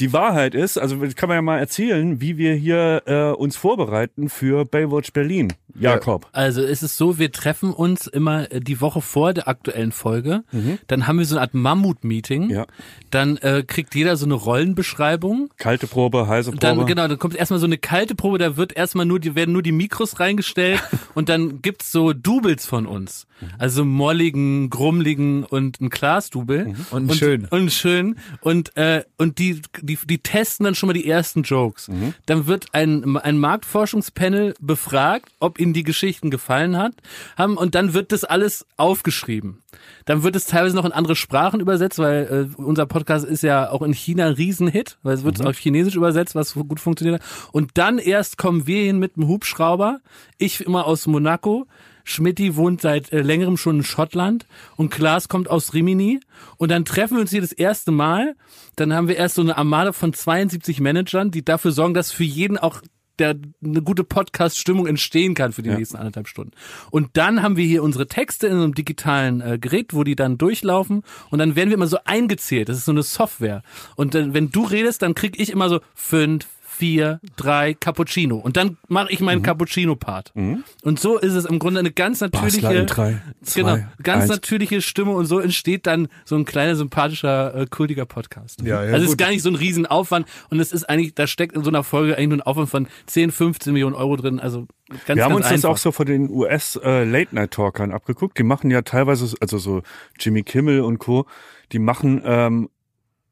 [0.00, 4.28] Die Wahrheit ist, also kann man ja mal erzählen, wie wir hier äh, uns vorbereiten
[4.28, 5.52] für Baywatch Berlin.
[5.78, 6.26] Jakob.
[6.32, 10.44] Also es ist so, wir treffen uns immer äh, die Woche vor der aktuellen Folge.
[10.86, 12.46] Dann haben wir so eine Art Mammut-Meeting.
[12.46, 12.50] Mhm.
[12.50, 12.66] Ja.
[13.10, 15.50] Dann äh, kriegt jeder so eine Rollenbeschreibung.
[15.56, 16.60] Kalte Probe, heiße Probe.
[16.60, 19.52] Dann, genau, dann kommt erstmal so eine kalte Probe, da wird erstmal nur, die werden
[19.52, 20.82] nur die Mikros reingestellt
[21.14, 23.26] und dann gibt's so Doubles von uns.
[23.58, 26.74] Also molligen, grummligen und ein Klaas-Double.
[26.90, 27.46] Und einen schönen.
[27.46, 28.18] Und schönen.
[28.40, 31.90] Und, äh, und die, die, die testen dann schon mal die ersten Jokes.
[32.26, 36.94] Dann wird ein, ein Marktforschungspanel befragt, ob ihnen die Geschichten gefallen hat,
[37.36, 39.62] haben, und dann wird das alles aufgeschrieben.
[40.04, 43.70] Dann wird es teilweise noch in andere Sprachen übersetzt, weil äh, unser Podcast ist ja
[43.70, 47.20] auch in China ein Riesenhit, weil es wird auf Chinesisch übersetzt, was gut funktioniert.
[47.20, 47.28] hat.
[47.52, 50.00] Und dann erst kommen wir hin mit einem Hubschrauber.
[50.38, 51.66] Ich immer aus Monaco.
[52.08, 56.20] Schmidti wohnt seit äh, längerem schon in Schottland und Klaas kommt aus Rimini
[56.56, 58.34] und dann treffen wir uns hier das erste Mal.
[58.76, 62.24] Dann haben wir erst so eine Armade von 72 Managern, die dafür sorgen, dass für
[62.24, 62.80] jeden auch
[63.18, 66.52] der eine gute Podcast-Stimmung entstehen kann für die nächsten anderthalb Stunden.
[66.90, 70.38] Und dann haben wir hier unsere Texte in einem digitalen äh, Gerät, wo die dann
[70.38, 72.68] durchlaufen und dann werden wir immer so eingezählt.
[72.68, 73.62] Das ist so eine Software.
[73.96, 76.46] Und dann, wenn du redest, dann krieg ich immer so fünf,
[76.78, 78.36] vier, drei Cappuccino.
[78.36, 80.32] Und dann mache ich meinen Cappuccino-Part.
[80.34, 84.30] Und so ist es im Grunde eine ganz natürliche, drei, zwei, genau, ganz eins.
[84.30, 88.62] natürliche Stimme und so entsteht dann so ein kleiner, sympathischer, äh, kultiger Podcast.
[88.62, 89.18] Ja, ja, also es ist gut.
[89.18, 92.16] gar nicht so ein Riesenaufwand und es ist eigentlich, da steckt in so einer Folge
[92.16, 94.38] eigentlich nur ein Aufwand von 10, 15 Millionen Euro drin.
[94.38, 94.68] Also
[95.06, 95.70] ganz, wir haben ganz uns das einfach.
[95.70, 98.38] auch so von den US äh, Late Night Talkern abgeguckt.
[98.38, 99.82] Die machen ja teilweise, also so
[100.18, 101.26] Jimmy Kimmel und Co.
[101.72, 102.68] Die machen ähm,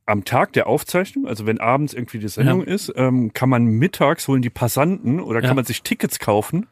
[0.06, 4.28] am Tag der Aufzeichnung, also wenn abends irgendwie die Sendung ist, ähm, kann man mittags
[4.28, 5.54] holen die Passanten oder kann Ja.
[5.54, 6.66] man sich Tickets kaufen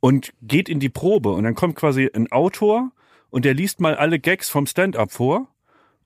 [0.00, 2.92] und geht in die Probe und dann kommt quasi ein Autor
[3.30, 5.48] und der liest mal alle Gags vom Stand-up vor.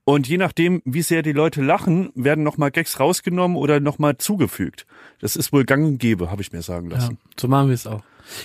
[0.05, 4.85] Und je nachdem, wie sehr die Leute lachen, werden nochmal Gags rausgenommen oder nochmal zugefügt.
[5.21, 7.17] Das ist wohl gang und gäbe, habe ich mir sagen Ja, lassen.
[7.39, 8.01] so machen wir es auch.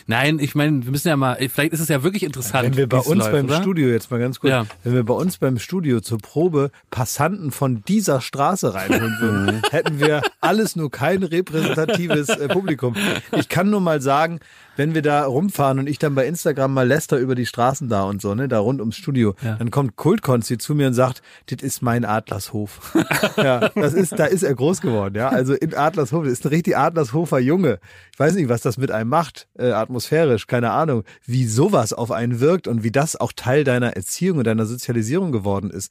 [0.06, 2.64] Nein, ich meine, wir müssen ja mal, vielleicht ist es ja wirklich interessant.
[2.64, 3.60] Wenn wir bei uns läuft, beim oder?
[3.62, 4.66] Studio, jetzt mal ganz kurz, Ja.
[4.84, 10.00] wenn wir bei uns beim Studio zur Probe Passanten von dieser Straße reinholen würden, hätten
[10.00, 12.94] wir alles nur kein repräsentatives äh, Publikum.
[13.36, 14.40] Ich kann nur mal sagen,
[14.78, 18.04] wenn wir da rumfahren und ich dann bei Instagram mal läster über die Straßen da
[18.04, 19.56] und so, ne, da rund ums Studio, Ja.
[19.56, 22.96] dann kommt Kultkonzi zu mir und sagt, das ist mein Adlershof.
[23.36, 25.28] ja, das ist, da ist er groß geworden, ja.
[25.28, 27.80] Also in Adlershof, das ist ein richtig Adlershofer Junge.
[28.12, 29.48] Ich weiß nicht, was das mit einem macht.
[29.58, 33.96] Äh, atmosphärisch, keine Ahnung, wie sowas auf einen wirkt und wie das auch Teil deiner
[33.96, 35.90] Erziehung und deiner Sozialisierung geworden ist.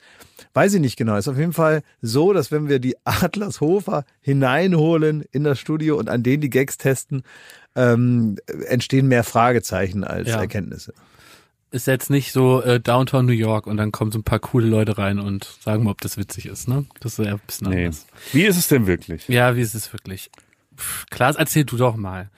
[0.54, 1.16] Weiß ich nicht genau.
[1.18, 6.10] Ist auf jeden Fall so, dass wenn wir die Adlershofer hineinholen in das Studio und
[6.10, 7.24] an denen die Gags testen,
[7.78, 8.38] ähm,
[8.68, 10.42] entstehen mehr Fragezeichen als Ja.
[10.42, 10.94] Erkenntnisse.
[11.70, 14.68] Ist jetzt nicht so äh, Downtown New York und dann kommen so ein paar coole
[14.68, 16.86] Leute rein und sagen mal, ob das witzig ist, ne?
[17.02, 17.86] Das ist ja ein bisschen Nee.
[17.86, 18.06] anders.
[18.34, 19.28] Wie ist es denn wirklich?
[19.28, 20.32] Ja, wie ist es wirklich?
[20.78, 22.30] Pff, Klaas, erzähl du doch mal.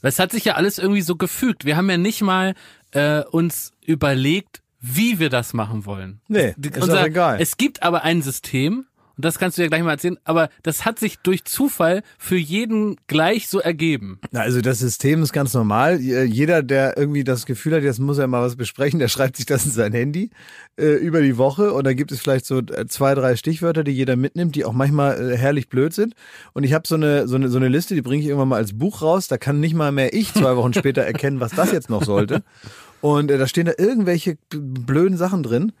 [0.00, 1.64] Weil Es hat sich ja alles irgendwie so gefügt.
[1.64, 2.54] Wir haben ja nicht mal
[2.92, 6.20] äh, uns überlegt, wie wir das machen wollen.
[6.28, 7.40] Nee, ist auch egal.
[7.40, 8.86] Es gibt aber ein System,
[9.18, 12.36] und das kannst du ja gleich mal erzählen, aber das hat sich durch Zufall für
[12.38, 14.20] jeden gleich so ergeben.
[14.30, 16.00] Na, also das System ist ganz normal.
[16.00, 19.36] J- Jeder, der irgendwie das Gefühl hat, jetzt muss er mal was besprechen, der schreibt
[19.36, 20.30] sich das in sein Handy
[20.78, 23.90] äh, über die Woche und da gibt es vielleicht so äh, zwei, drei Stichwörter, die
[23.90, 26.14] jeder mitnimmt, die auch manchmal äh, herrlich blöd sind.
[26.52, 28.56] Und ich habe so eine, so, eine, so eine Liste, die bringe ich irgendwann mal
[28.56, 29.26] als Buch raus.
[29.26, 32.44] Da kann nicht mal mehr ich zwei Wochen später erkennen, was das jetzt noch sollte.
[33.00, 35.72] Und äh, da stehen da irgendwelche blöden Sachen drin.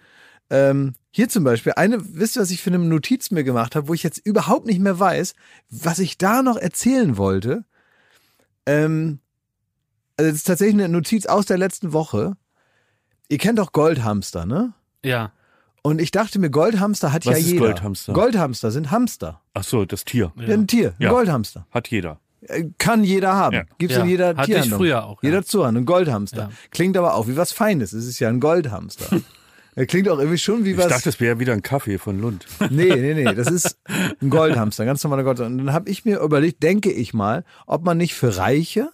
[0.50, 3.88] Ähm, hier zum Beispiel, eine, wisst ihr, was ich für eine Notiz mir gemacht habe,
[3.88, 5.34] wo ich jetzt überhaupt nicht mehr weiß,
[5.70, 7.64] was ich da noch erzählen wollte.
[8.66, 9.20] Ähm,
[10.16, 12.36] also das ist tatsächlich eine Notiz aus der letzten Woche.
[13.28, 14.74] Ihr kennt doch Goldhamster, ne?
[15.04, 15.32] Ja.
[15.82, 17.66] Und ich dachte mir, Goldhamster hat Was ja ist jeder.
[17.66, 18.12] Goldhamster?
[18.12, 19.40] Goldhamster sind Hamster.
[19.54, 20.32] Ach so, das Tier.
[20.36, 20.52] Ja.
[20.54, 21.10] Ein Tier, ein Ja.
[21.10, 21.66] Goldhamster.
[21.70, 22.20] Hat jeder.
[22.42, 23.54] Äh, Kann jeder haben.
[23.56, 23.62] Ja.
[23.78, 24.02] Gibt's Ja.
[24.02, 24.78] in jeder Hatte ich Tierhandlung.
[24.80, 25.28] früher auch, ja.
[25.30, 26.42] Jeder Zuhand, ein Goldhamster.
[26.42, 26.50] Ja.
[26.70, 27.92] Klingt aber auch wie was Feines.
[27.92, 29.20] Es ist ja ein Goldhamster.
[29.78, 30.88] Er klingt auch irgendwie schon wie Ich was.
[30.88, 32.46] dachte, es wäre wieder ein Kaffee von Lund.
[32.70, 33.78] Nee, nee, nee, das ist
[34.20, 35.52] ein Goldhamster, ganz normaler Goldhamster.
[35.52, 38.90] Und dann habe ich mir überlegt, denke ich mal, ob man nicht für Reiche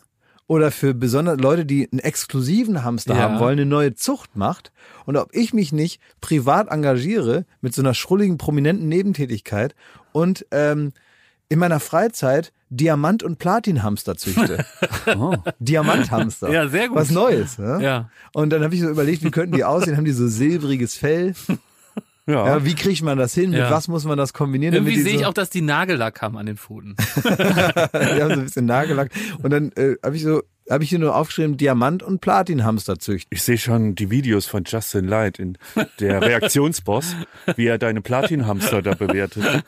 [0.47, 3.21] oder für besondere Leute, die einen exklusiven Hamster Ja.
[3.23, 4.73] haben wollen, eine neue Zucht macht
[5.07, 9.75] und ob ich mich nicht privat engagiere mit so einer schrulligen, prominenten Nebentätigkeit
[10.13, 10.93] und ähm,
[11.55, 14.65] in meiner Freizeit Diamant- und Platinhamster züchte.
[15.61, 16.51] Diamanthamster.
[16.51, 16.97] Ja, sehr gut.
[16.99, 17.57] Was Neues.
[17.59, 17.79] Ja?
[17.79, 18.11] Ja.
[18.33, 19.97] Und dann habe ich so überlegt, wie könnten die aussehen?
[19.97, 21.35] Haben die so silbriges Fell?
[22.27, 22.47] Ja.
[22.47, 23.51] Ja, wie kriegt man das hin?
[23.51, 23.71] Mit Ja.
[23.71, 24.75] was muss man das kombinieren?
[24.75, 26.97] Irgendwie sehe ich so, auch, dass die Nagellack haben an den Pfoten.
[27.17, 29.11] die haben so ein bisschen Nagellack.
[29.43, 33.29] Und dann äh, habe ich so, habe ich hier nur aufgeschrieben, Diamant- und Platinhamster züchten.
[33.31, 35.59] Ich sehe schon die Videos von Justin Light in
[36.01, 37.17] der Reaktionsboss,
[37.57, 39.65] wie er deine Platinhamster da bewertet.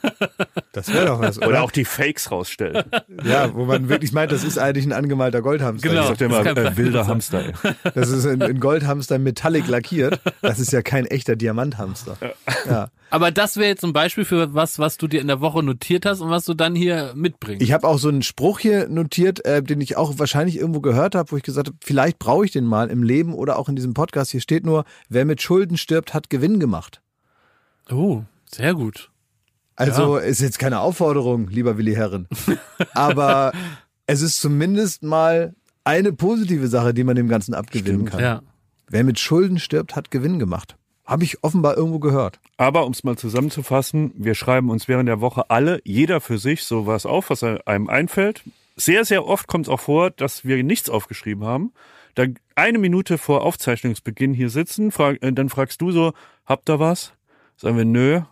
[0.73, 1.49] Das wäre doch was, oder?
[1.49, 2.87] Oder auch die Fakes rausstellt.
[3.25, 5.89] ja, wo man wirklich meint, das ist eigentlich ein angemalter Goldhamster.
[5.89, 6.03] Genau.
[6.03, 7.45] Ich sag dir das mal, äh, wilder Hamster.
[7.47, 7.73] Ey.
[7.95, 10.21] Das ist ein, ein Goldhamster metallic lackiert.
[10.43, 12.17] Das ist ja kein echter Diamanthamster.
[12.69, 12.91] Ja.
[13.11, 16.07] Aber das wäre jetzt zum Beispiel für was, was du dir in der Woche notiert
[16.07, 17.63] hast und was du dann hier mitbringst.
[17.63, 21.15] Ich habe auch so einen Spruch hier notiert, äh, den ich auch wahrscheinlich irgendwo gehört
[21.15, 23.77] habe, wo ich gesagt habe, vielleicht brauche ich den mal im Leben oder auch in
[23.77, 24.33] diesem Podcast.
[24.33, 27.01] Hier steht nur, wer mit Schulden stirbt, hat Gewinn gemacht.
[27.91, 29.11] oh, sehr gut.
[29.77, 32.27] Also ist jetzt keine Aufforderung, lieber Willi Herren.
[32.95, 33.53] Aber
[34.07, 38.21] es ist zumindest mal eine positive Sache, die man dem Ganzen abgewinnen kann.
[38.21, 38.43] Ja.
[38.89, 40.77] Wer mit Schulden stirbt, hat Gewinn gemacht.
[41.07, 42.41] Habe ich offenbar irgendwo gehört.
[42.57, 46.65] Aber um es mal zusammenzufassen, wir schreiben uns während der Woche alle, jeder für sich,
[46.65, 48.43] sowas auf, was einem einfällt.
[48.75, 51.73] Sehr, sehr oft kommt es auch vor, dass wir nichts aufgeschrieben haben.
[52.17, 56.13] Da eine Minute vor Aufzeichnungsbeginn hier sitzen, frag, äh, dann fragst du so,
[56.45, 57.13] habt ihr was?
[57.57, 58.23] Sagen wir nö.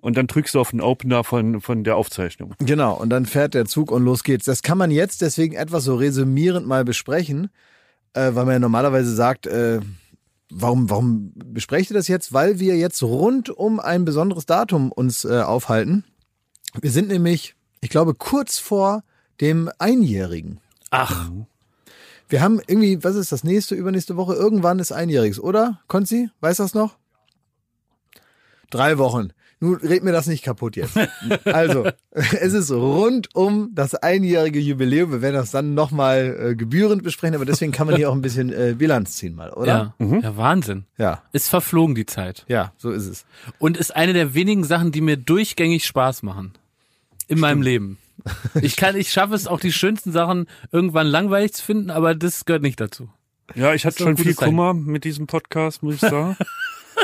[0.00, 2.54] Und dann drückst du auf den Opener von, von der Aufzeichnung.
[2.58, 4.46] Genau, und dann fährt der Zug und los geht's.
[4.46, 7.50] Das kann man jetzt deswegen etwas so resümierend mal besprechen,
[8.14, 9.80] äh, weil man ja normalerweise sagt, äh,
[10.52, 12.32] warum, warum besprecht ihr das jetzt?
[12.32, 16.04] Weil wir jetzt rund um ein besonderes Datum uns äh, aufhalten.
[16.80, 19.02] Wir sind nämlich, ich glaube, kurz vor
[19.40, 20.60] dem Einjährigen.
[20.90, 21.30] Ach,
[22.28, 24.34] Wir haben irgendwie, was ist das nächste, übernächste Woche?
[24.34, 25.80] Irgendwann ist Einjähriges, oder?
[25.86, 26.96] Konzi, weißt du das noch?
[28.70, 29.32] Drei Wochen.
[29.62, 30.98] Nun red mir das nicht kaputt jetzt.
[31.44, 35.12] Also, es ist rund um das einjährige Jubiläum.
[35.12, 38.22] Wir werden das dann nochmal äh, gebührend besprechen, aber deswegen kann man hier auch ein
[38.22, 39.94] bisschen äh, Bilanz ziehen mal, oder?
[40.00, 40.18] ja.
[40.20, 40.86] ja, Wahnsinn.
[40.98, 42.44] Ja, Ist verflogen die Zeit.
[42.48, 43.24] ja, so ist es.
[43.60, 46.54] Und ist eine der wenigen Sachen, die mir durchgängig Spaß machen.
[47.28, 47.98] In meinem Leben.
[48.60, 52.44] Ich kann, ich schaffe es auch die schönsten Sachen irgendwann langweilig zu finden, aber das
[52.44, 53.08] gehört nicht dazu.
[53.54, 54.34] Ja, ich hatte schon viel.
[54.34, 56.36] Kummer mit diesem Podcast, muss ich sagen.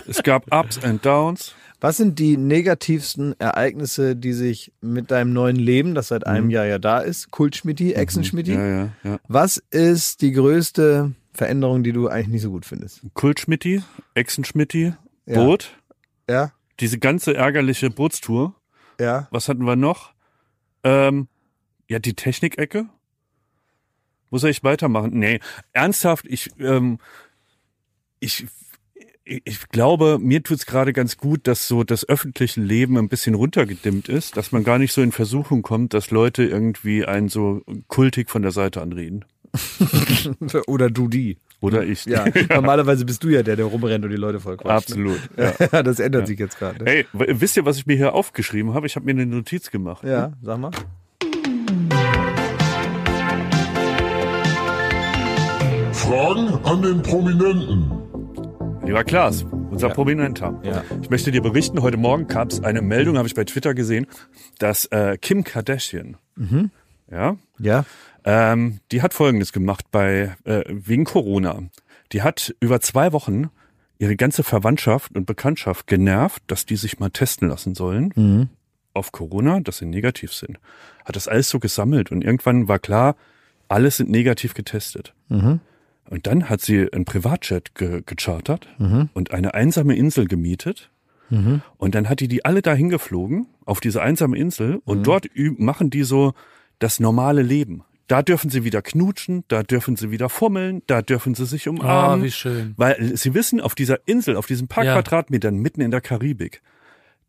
[0.06, 1.54] es gab Ups and Downs.
[1.80, 6.64] Was sind die negativsten Ereignisse, die sich mit deinem neuen Leben, das seit einem Jahr
[6.66, 9.20] ja da ist, Kultschmitti, Echsenschmitti, Ja, ja, ja.
[9.28, 13.02] was ist die größte Veränderung, die du eigentlich nicht so gut findest?
[13.14, 13.82] Kultschmitti,
[14.14, 14.94] Echsenschmitti,
[15.26, 15.34] Ja.
[15.44, 15.76] Boot,
[16.28, 18.54] Ja, diese ganze ärgerliche Bootstour.
[19.00, 19.28] ja.
[19.30, 20.12] Was hatten wir noch?
[20.82, 21.28] Ähm,
[21.88, 22.88] ja, die Technikecke.
[24.32, 25.12] Soll ich weitermachen?
[25.18, 25.40] Nee,
[25.72, 26.98] ernsthaft, ich, ähm,
[28.20, 28.46] ich,
[29.28, 34.08] ich glaube, mir tut's gerade ganz gut, dass so das öffentliche Leben ein bisschen runtergedimmt
[34.08, 38.30] ist, dass man gar nicht so in Versuchung kommt, dass Leute irgendwie einen so kultig
[38.30, 39.24] von der Seite anreden.
[40.66, 41.38] Oder du die.
[41.60, 42.04] Oder ich.
[42.08, 44.96] Ja, normalerweise bist du ja der, der rumrennt und die Leute voll quatscht.
[44.96, 45.12] ne?
[45.12, 45.30] Absolut.
[45.36, 45.68] Ja.
[45.72, 46.82] Ja, das ändert sich jetzt gerade.
[46.84, 46.90] Ne?
[46.90, 48.86] Hey, wisst ihr, was ich mir hier aufgeschrieben habe?
[48.86, 50.04] Ich habe mir eine Notiz gemacht.
[50.04, 50.70] Ja, sag mal.
[55.92, 57.97] Fragen an den Prominenten.
[58.88, 60.58] Lieber Klaas, unser Prominenter.
[60.64, 60.82] Ja.
[61.02, 64.06] Ich möchte dir berichten, heute Morgen gab es eine Meldung, habe ich bei Twitter gesehen,
[64.58, 66.16] dass äh, Kim Kardashian,
[67.10, 67.84] ja, Ja.
[68.24, 71.64] ähm, die hat Folgendes gemacht bei äh, wegen Corona.
[72.12, 73.50] Die hat über zwei Wochen
[73.98, 78.48] ihre ganze Verwandtschaft und Bekanntschaft genervt, dass die sich mal testen lassen sollen
[78.94, 80.58] auf Corona, dass sie negativ sind.
[81.04, 83.16] Hat das alles so gesammelt und irgendwann war klar,
[83.68, 85.12] alles sind negativ getestet.
[86.10, 88.68] Und dann hat sie ein Privatjet ge gechartert
[89.14, 90.90] und eine einsame Insel gemietet.
[91.76, 94.80] Und dann hat die die alle dahin geflogen, auf diese einsame Insel.
[94.86, 96.32] Und dort üb- machen die so
[96.78, 97.82] das normale Leben.
[98.06, 102.22] Da dürfen sie wieder knutschen, da dürfen sie wieder fummeln, da dürfen sie sich umarmen.
[102.22, 102.72] Oh, wie schön.
[102.78, 104.94] Weil sie wissen, auf dieser Insel, auf diesen paar Ja.
[104.94, 106.62] Quadratmetern mitten in der Karibik,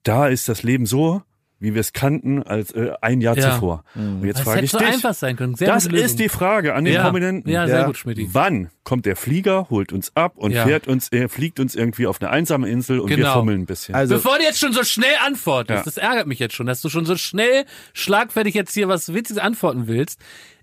[0.04, 1.22] da ist das Leben so,
[1.60, 3.54] wie wir es kannten, als äh, ein Jahr Ja.
[3.56, 3.84] zuvor.
[3.95, 5.56] Und jetzt Das frage hätte ich so dich, einfach sein können.
[5.56, 7.04] Sehr das ist die Frage an den ja.
[7.04, 7.52] Prominenten.
[7.52, 8.19] Ja, sehr gut, Schmidt.
[8.34, 10.65] Wann kommt der Flieger, holt uns ab und Ja.
[10.65, 13.34] fährt uns, äh, fliegt uns irgendwie auf eine einsame Insel und wir Genau.
[13.34, 13.93] fummeln ein bisschen.
[13.95, 15.84] Also, Bevor du jetzt schon so schnell antwortest, Ja.
[15.84, 19.41] das ärgert mich jetzt schon, dass du schon so schnell schlagfertig jetzt hier was Witziges
[19.41, 20.19] antworten willst.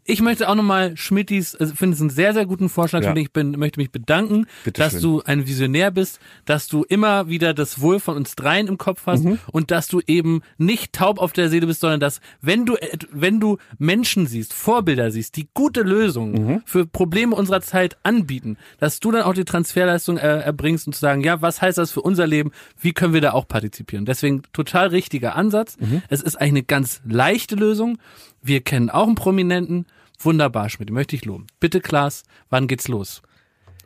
[0.09, 3.15] Ich möchte auch nochmal Schmittis, also finde es einen sehr, sehr guten Vorschlag, Ja.
[3.17, 5.03] ich bin, möchte mich bedanken, Bitte dass schön.
[5.03, 9.03] du ein Visionär bist, dass du immer wieder das Wohl von uns dreien im Kopf
[9.07, 9.39] hast Mhm.
[9.51, 13.09] und dass du eben nicht taub auf der Seele bist, sondern dass, wenn du, et-
[13.11, 16.63] wenn du Menschen siehst, Vorbilder siehst, die gute Lösungen Mhm.
[16.65, 21.01] für Probleme unserer Zeit anbieten, dass du dann auch die Transferleistung äh, erbringst und zu
[21.01, 22.53] sagen, ja, was heißt das für unser Leben?
[22.81, 24.05] Wie können wir da auch partizipieren?
[24.07, 25.77] Deswegen total richtiger Ansatz.
[25.81, 26.03] Mhm.
[26.09, 27.99] Es ist eigentlich eine ganz leichte Lösung.
[28.41, 29.87] Wir kennen auch einen Prominenten.
[30.19, 31.47] Wunderbar, Schmidt, möchte ich loben.
[31.61, 33.23] Bitte, Klaas, wann geht's los?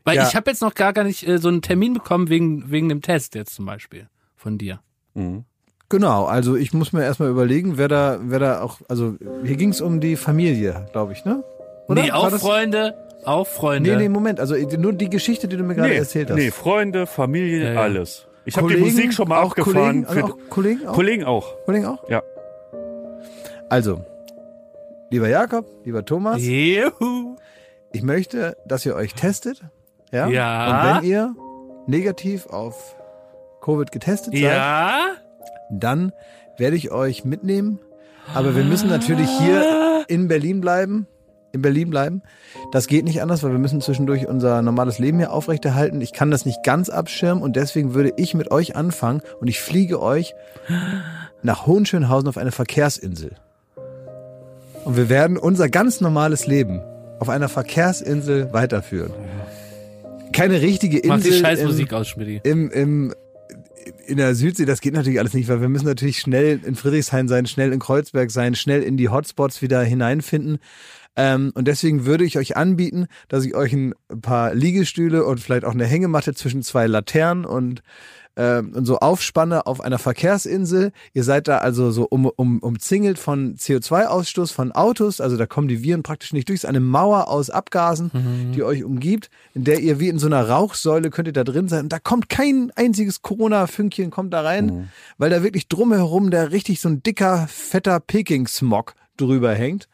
[0.04, 0.26] Weil Ja.
[0.28, 3.02] ich habe jetzt noch gar, gar nicht äh, so einen Termin bekommen wegen, wegen dem
[3.02, 4.80] Test jetzt zum Beispiel von dir.
[5.88, 9.70] genau, also ich muss mir erstmal überlegen, wer da, wer da auch, also hier ging
[9.70, 11.42] es um die Familie, glaube ich, ne?
[11.88, 12.02] Oder?
[12.02, 13.90] Nee, auch Freunde, auch Freunde.
[13.90, 16.36] Nee, nee, Moment, also nur die Geschichte, die du mir gerade nee, erzählt hast.
[16.36, 17.80] nee, Freunde, Familie, Ja, ja.
[17.82, 18.26] alles.
[18.46, 19.74] Ich habe die Kollegen, Musik schon mal auch abgefahren.
[19.74, 20.92] Kollegen, also für- auch Kollegen auch?
[20.94, 21.64] Kollegen auch.
[21.66, 22.08] Kollegen auch?
[22.08, 22.22] Ja.
[23.68, 24.00] Also,
[25.10, 27.36] lieber Jakob, lieber Thomas, Juhu.
[27.92, 29.62] ich möchte, dass ihr euch testet.
[30.12, 30.28] Ja.
[30.28, 30.96] Ja.
[30.96, 31.34] Und wenn ihr
[31.86, 32.96] negativ auf
[33.60, 34.92] Covid getestet seid, Ja.
[35.70, 36.12] dann
[36.56, 37.78] werde ich euch mitnehmen.
[38.34, 41.06] Aber wir müssen natürlich hier in Berlin bleiben.
[41.52, 42.22] In Berlin bleiben.
[42.70, 46.00] Das geht nicht anders, weil wir müssen zwischendurch unser normales Leben hier aufrechterhalten.
[46.00, 49.60] Ich kann das nicht ganz abschirmen und deswegen würde ich mit euch anfangen und ich
[49.60, 50.34] fliege euch
[51.42, 53.32] nach Hohenschönhausen auf eine Verkehrsinsel.
[54.84, 56.80] Und wir werden unser ganz normales Leben
[57.18, 59.12] auf einer Verkehrsinsel weiterführen.
[60.32, 61.40] Keine richtige Mach die Insel.
[61.40, 62.44] scheiß im- Musik aus, Schmidt.
[62.46, 63.14] im, im,
[64.06, 67.28] in der Südsee, das geht natürlich alles nicht, weil wir müssen natürlich schnell in Friedrichshain
[67.28, 70.58] sein, schnell in Kreuzberg sein, schnell in die Hotspots wieder hineinfinden.
[71.16, 75.64] Ähm, und deswegen würde ich euch anbieten, dass ich euch ein paar Liegestühle und vielleicht
[75.64, 77.82] auch eine Hängematte zwischen zwei Laternen und,
[78.40, 80.92] ähm, und so aufspanne auf einer Verkehrsinsel.
[81.12, 85.68] Ihr seid da also so um, um, umzingelt von CO2-Ausstoß von Autos, also da kommen
[85.68, 86.60] die Viren praktisch nicht durch.
[86.60, 88.10] Es ist eine Mauer aus Abgasen,
[88.54, 91.68] die euch umgibt, in der ihr wie in so einer Rauchsäule könnt ihr da drin
[91.68, 91.84] sein.
[91.84, 96.80] Und da kommt kein einziges Corona-Fünkchen kommt da rein, weil da wirklich drumherum der richtig
[96.80, 99.86] so ein dicker, fetter Peking-Smog drüber hängt,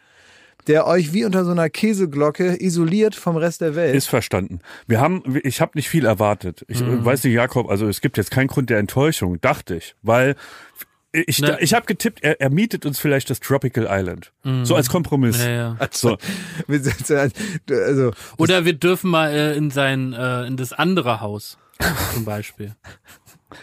[0.67, 3.95] der euch wie unter so einer Käseglocke isoliert vom Rest der Welt.
[3.95, 4.61] Ist verstanden.
[4.87, 6.65] Wir haben, ich habe nicht viel erwartet.
[6.69, 7.05] Ich Mhm.
[7.05, 10.35] weiß nicht, Jakob, also es gibt jetzt keinen Grund der Enttäuschung, dachte ich, weil
[11.13, 11.57] ich, Ne.
[11.61, 14.33] ich habe getippt, er, er mietet uns vielleicht das Tropical Island.
[14.65, 15.43] So als Kompromiss.
[15.43, 15.77] Ja, ja.
[15.91, 16.19] So,
[16.67, 21.21] Wir sind so- also, Oder wir dürfen mal äh, in sein, äh, in das andere
[21.23, 21.57] Haus
[22.13, 22.75] zum Beispiel.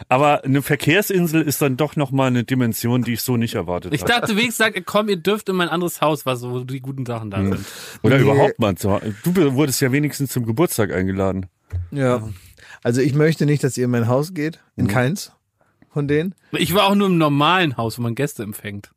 [0.08, 3.94] Aber eine Verkehrsinsel ist dann doch noch mal eine Dimension, die ich so nicht erwartet
[3.94, 4.12] Ich habe.
[4.14, 7.30] dachte, wenigstens sagt, komm, ihr dürft in mein anderes Haus, was wo die guten Sachen
[7.32, 7.60] da sind.
[8.02, 8.24] Oder Nee.
[8.24, 8.78] überhaupt mal.
[8.78, 9.00] So.
[9.24, 11.48] Du wurdest ja wenigstens zum Geburtstag eingeladen.
[11.92, 12.28] ja.
[12.86, 15.32] Also ich möchte nicht, dass ihr in mein Haus geht, in keins
[15.94, 16.36] von denen.
[16.52, 18.92] Ich war auch nur im normalen Haus, wo man Gäste empfängt.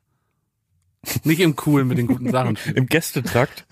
[1.23, 2.59] Nicht im coolen mit den guten Sachen.
[2.75, 3.65] Im Gästetrakt.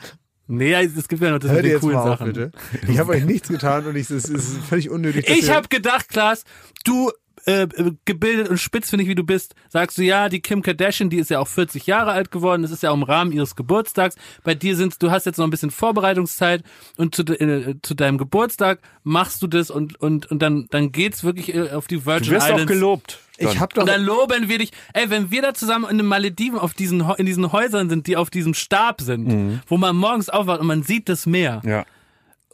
[0.47, 2.27] Nee, es gibt ja noch das Hört mit den coolen auf, Sachen.
[2.27, 2.51] bitte.
[2.87, 5.29] Ich habe euch nichts getan und ich, es ist völlig unnötig.
[5.29, 6.45] Ich habe gedacht, Klaas,
[6.85, 7.11] du
[7.47, 11.19] äh, äh, gebildet und spitzfindig wie du bist, sagst du, ja, die Kim Kardashian, die
[11.19, 14.17] ist ja auch 40 Jahre alt geworden, das ist ja auch im Rahmen ihres Geburtstags.
[14.43, 16.63] Bei dir sind, du hast jetzt noch ein bisschen Vorbereitungszeit
[16.97, 21.25] und zu, äh, zu deinem Geburtstag machst du das und, und, und dann, dann geht's
[21.25, 22.73] wirklich äh, auf die Du Virgin wirst auch Islands.
[22.73, 23.19] gelobt.
[23.37, 23.61] Ich dann.
[23.61, 24.71] habe doch Und dann loben wir dich.
[24.93, 28.17] Ey, wenn wir da zusammen in den Malediven auf diesen, in diesen Häusern sind, die
[28.17, 31.61] auf diesem Stab sind, wo man morgens aufwacht und man sieht das Meer.
[31.65, 31.85] Ja.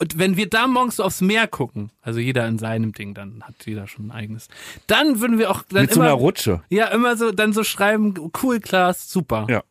[0.01, 3.43] Und wenn wir da morgens so aufs Meer gucken, also jeder in seinem Ding, dann
[3.43, 4.49] hat jeder schon ein eigenes.
[4.87, 6.63] Dann würden wir auch dann Mit so immer, einer Rutsche.
[6.71, 9.47] ja, immer so, dann so schreiben, cool, Klaas, super.
[9.51, 9.63] Ja.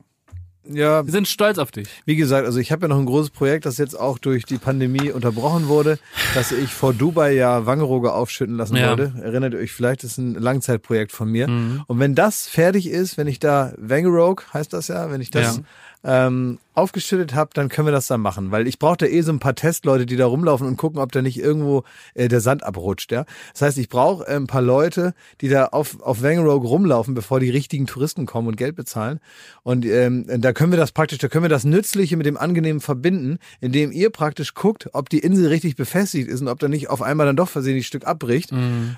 [0.69, 1.87] ja, Wir sind stolz auf dich.
[2.05, 4.59] Wie gesagt, also ich habe ja noch ein großes Projekt, das jetzt auch durch die
[4.59, 5.97] Pandemie unterbrochen wurde,
[6.35, 8.89] dass ich vor Dubai ja Wangerooge aufschütten lassen Ja.
[8.89, 9.13] wollte.
[9.23, 11.47] Erinnert ihr euch vielleicht, das ist ein Langzeitprojekt von mir.
[11.87, 15.61] Und wenn das fertig ist, wenn ich da Wangerooge heißt das ja, wenn ich das
[16.03, 19.33] ähm, aufgeschüttet habe, dann können wir das dann machen, weil ich brauche da eh so
[19.33, 21.83] ein paar Testleute, die da rumlaufen und gucken, ob da nicht irgendwo
[22.13, 23.25] äh, der Sand abrutscht, ja.
[23.51, 27.41] Das heißt, ich brauche äh, ein paar Leute, die da auf auf Wangerooge rumlaufen, bevor
[27.41, 29.19] die richtigen Touristen kommen und Geld bezahlen.
[29.63, 32.79] Und ähm, da können wir das praktisch, da können wir das Nützliche mit dem Angenehmen
[32.79, 36.89] verbinden, indem ihr praktisch guckt, ob die Insel richtig befestigt ist und ob da nicht
[36.89, 38.53] auf einmal dann doch versehentlich ein Stück abbricht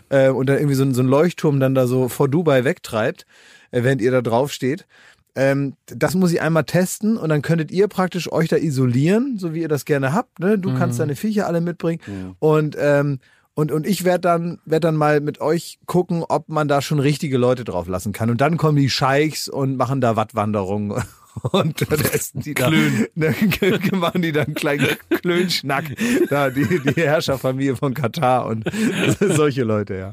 [0.09, 3.25] äh, und dann irgendwie so, ein- so ein Leuchtturm dann da so vor Dubai wegtreibt,
[3.71, 4.85] äh, während ihr da drauf steht.
[5.35, 9.53] Ähm, das muss ich einmal testen und dann könntet ihr praktisch euch da isolieren, so
[9.53, 10.39] wie ihr das gerne habt.
[10.39, 10.57] Ne?
[10.57, 12.01] Du kannst deine Viecher alle mitbringen
[12.39, 13.19] und ähm,
[13.53, 16.99] und, und ich werde dann, werd dann mal mit euch gucken, ob man da schon
[16.99, 18.29] richtige Leute drauf lassen kann.
[18.29, 21.03] Und dann kommen die Scheichs und machen da Wattwanderungen.
[21.53, 23.05] Und dann essen die da, ne,
[23.93, 25.85] machen die dann einen kleinen Klönschnack.
[26.29, 28.65] Da, die, die Herrscherfamilie von Katar und
[29.17, 30.11] solche Leute, ja.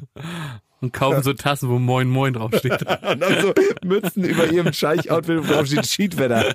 [0.81, 2.83] Und kaufen so Tassen, wo Moin Moin draufsteht.
[3.03, 3.53] Und dann so
[3.85, 6.55] Mützen über ihrem Scheich-Outfit, wo drauf steht Schiedwetter.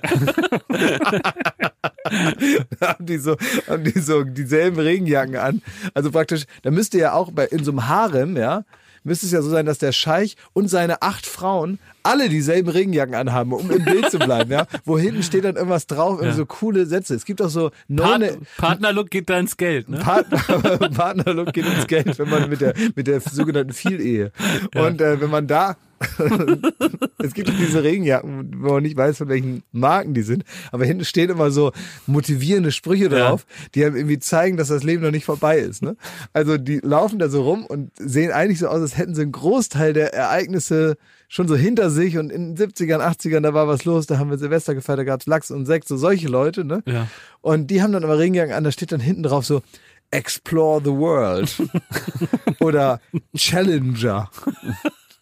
[2.80, 3.36] da haben die so,
[3.68, 5.62] haben die so dieselben Regenjacken an.
[5.92, 8.64] Also praktisch, da müsste ja auch bei, in so einem Harem, ja,
[9.04, 13.14] müsste es ja so sein, dass der Scheich und seine acht Frauen alle dieselben Regenjacken
[13.14, 14.66] anhaben, um im Bild zu bleiben, ja.
[14.84, 17.14] Wo hinten steht dann irgendwas drauf, irgendwie so coole Sätze.
[17.14, 19.98] Es gibt auch so Part neune, Partnerlook geht da ins Geld, ne?
[19.98, 20.38] Partner,
[20.94, 24.32] Partnerlook geht ins Geld, wenn man mit der, mit der sogenannten Vielehe.
[24.74, 25.76] Und äh, wenn man da,
[27.18, 31.04] es gibt diese Regenjacken, wo man nicht weiß, von welchen Marken die sind, aber hinten
[31.04, 31.72] stehen immer so
[32.06, 35.82] motivierende Sprüche drauf, die einem irgendwie zeigen, dass das Leben noch nicht vorbei ist.
[35.82, 35.96] Ne?
[36.32, 39.32] Also die laufen da so rum und sehen eigentlich so aus, als hätten sie einen
[39.32, 40.96] Großteil der Ereignisse
[41.28, 44.30] schon so hinter sich und in den 70ern, 80ern, da war was los, da haben
[44.30, 46.82] wir Silvester gefeiert, da gab's Lachs und Sekt, so solche Leute, ne?
[46.86, 47.08] Ja.
[47.40, 49.62] Und die haben dann aber Regenjacken an, da steht dann hinten drauf so
[50.10, 51.60] Explore the World
[52.60, 53.00] oder
[53.36, 54.30] Challenger.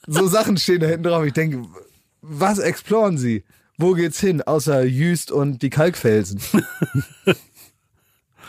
[0.07, 1.25] So Sachen stehen da hinten drauf.
[1.25, 1.63] Ich denke,
[2.21, 3.45] was exploren sie?
[3.79, 4.43] Wo geht's hin?
[4.43, 6.41] Außer Jüst und die Kalkfelsen.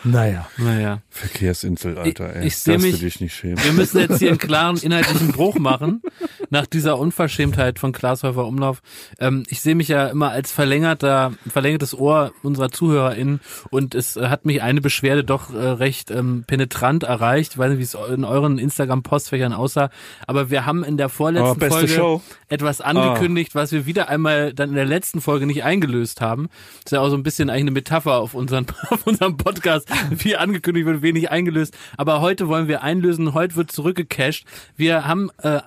[0.03, 0.47] naja.
[0.57, 1.01] Naja.
[1.09, 2.41] Verkehrsinsel, Alter, ey.
[2.41, 3.63] Ich- ich seh Darfst mich- dich nicht schämen.
[3.63, 6.01] Wir müssen jetzt hier einen klaren inhaltlichen Bruch machen
[6.49, 8.81] nach dieser Unverschämtheit von Glashäufer Umlauf.
[9.19, 13.39] Ähm, ich sehe mich ja immer als verlängerter, verlängertes Ohr unserer ZuhörerInnen
[13.69, 17.53] und es äh, hat mich eine Beschwerde doch äh, recht ähm, penetrant erreicht.
[17.53, 19.89] Ich weiß nicht, wie es in euren Instagram-Postfächern aussah,
[20.27, 22.21] aber wir haben in der vorletzten beste Folge Show.
[22.49, 26.49] etwas angekündigt, was wir wieder einmal dann in der letzten Folge nicht eingelöst haben.
[26.83, 29.87] Das ist ja auch so ein bisschen eigentlich eine Metapher auf unseren, auf unserem Podcast.
[30.11, 31.75] Wie angekündigt wird, wenig eingelöst.
[31.97, 33.33] Aber heute wollen wir einlösen.
[33.33, 34.45] Heute wird zurückgecasht.
[34.75, 35.61] Wir haben äh,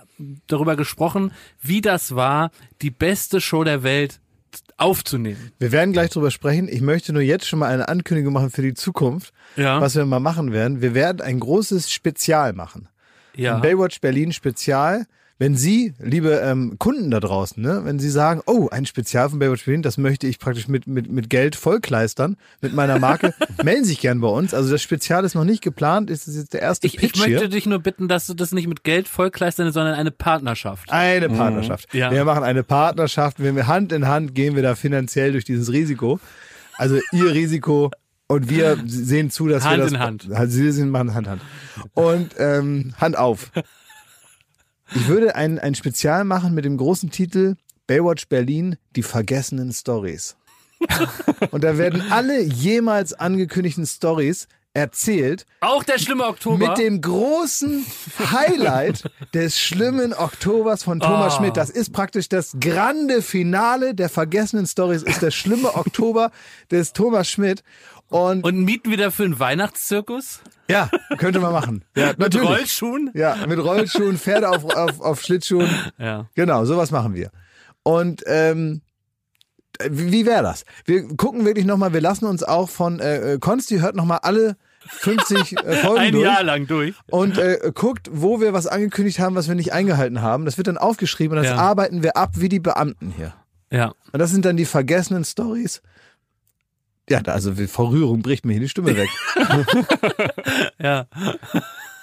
[0.47, 2.51] darüber gesprochen, wie das war,
[2.83, 4.21] die beste Show der Welt
[4.79, 5.53] aufzunehmen.
[5.59, 6.69] Wir werden gleich drüber sprechen.
[6.69, 9.81] Ich möchte nur jetzt schon mal eine Ankündigung machen für die Zukunft, Ja.
[9.81, 10.81] was wir mal machen werden.
[10.83, 12.89] Wir werden ein großes Spezial machen.
[13.35, 13.57] Ja.
[13.57, 15.07] Ein Baywatch Berlin Spezial.
[15.39, 19.39] Wenn Sie, liebe ähm, Kunden da draußen, ne, wenn Sie sagen, oh, ein Spezial von
[19.39, 23.85] Baywatch Berlin, das möchte ich praktisch mit, mit, mit Geld vollkleistern, mit meiner Marke, melden
[23.85, 24.55] Sie sich gern bei uns.
[24.55, 27.39] Also das Spezial ist noch nicht geplant, ist jetzt der erste Ich, ich Pitch möchte
[27.39, 27.49] hier.
[27.49, 30.91] dich nur bitten, dass du das nicht mit Geld vollkleistern, sondern eine Partnerschaft.
[30.91, 31.93] Eine Partnerschaft.
[31.93, 32.11] Ja.
[32.11, 33.39] Wir machen eine Partnerschaft.
[33.39, 36.19] Wenn wir Hand in Hand gehen wir da finanziell durch dieses Risiko.
[36.79, 37.91] Also Ihr Risiko
[38.27, 40.29] und wir sehen zu, dass Hand wir das in Hand.
[40.51, 41.43] Sie sind machen Hand in Hand
[41.95, 43.51] und ähm, Hand auf.
[44.95, 47.57] Ich würde ein ein Spezial machen mit dem großen Titel
[47.87, 50.37] Baywatch Berlin: Die vergessenen Stories.
[51.51, 56.59] und da werden alle jemals angekündigten Stories erzählt Auch der schlimme Oktober.
[56.59, 57.87] mit dem großen
[58.31, 61.37] Highlight des schlimmen Oktobers von Thomas Ah.
[61.39, 61.57] Schmidt.
[61.57, 66.31] Das ist praktisch das grande Finale der vergessenen Stories, ist der schlimme Oktober
[66.71, 67.63] des Thomas Schmidt.
[68.09, 70.41] Und, Und mieten wir dafür einen Weihnachtszirkus?
[70.69, 71.85] ja, könnte man machen.
[71.97, 72.49] Ja, Mit natürlich.
[72.49, 73.11] Rollschuhen?
[73.15, 75.69] Ja, mit Rollschuhen, Pferde auf, auf, auf Schlittschuhen.
[75.99, 76.29] Ja.
[76.35, 77.31] Genau, sowas machen wir.
[77.83, 78.81] Und ähm,
[79.89, 80.65] wie, wie wäre das?
[80.85, 84.57] Wir gucken wirklich nochmal, wir lassen uns auch von äh, äh, Konsti hört nochmal alle
[84.89, 86.95] 50 äh, Folgen Ein durch Jahr lang durch.
[87.11, 90.45] und äh, guckt, wo wir was angekündigt haben, was wir nicht eingehalten haben.
[90.45, 91.59] Das wird dann aufgeschrieben und das Ja.
[91.61, 93.35] arbeiten wir ab wie die Beamten hier.
[93.71, 93.93] Ja.
[94.13, 95.83] Und das sind dann die vergessenen Stories.
[97.09, 99.09] Ja, da- also vor Rührung bricht mir hier die Stimme weg.
[100.79, 101.07] Ja.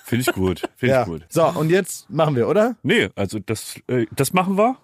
[0.05, 0.61] Finde ich gut.
[0.75, 1.01] Finde ja.
[1.01, 1.21] ich gut.
[1.29, 2.75] So, und jetzt machen wir, oder?
[2.83, 4.77] Nee, also das, äh, das machen wir.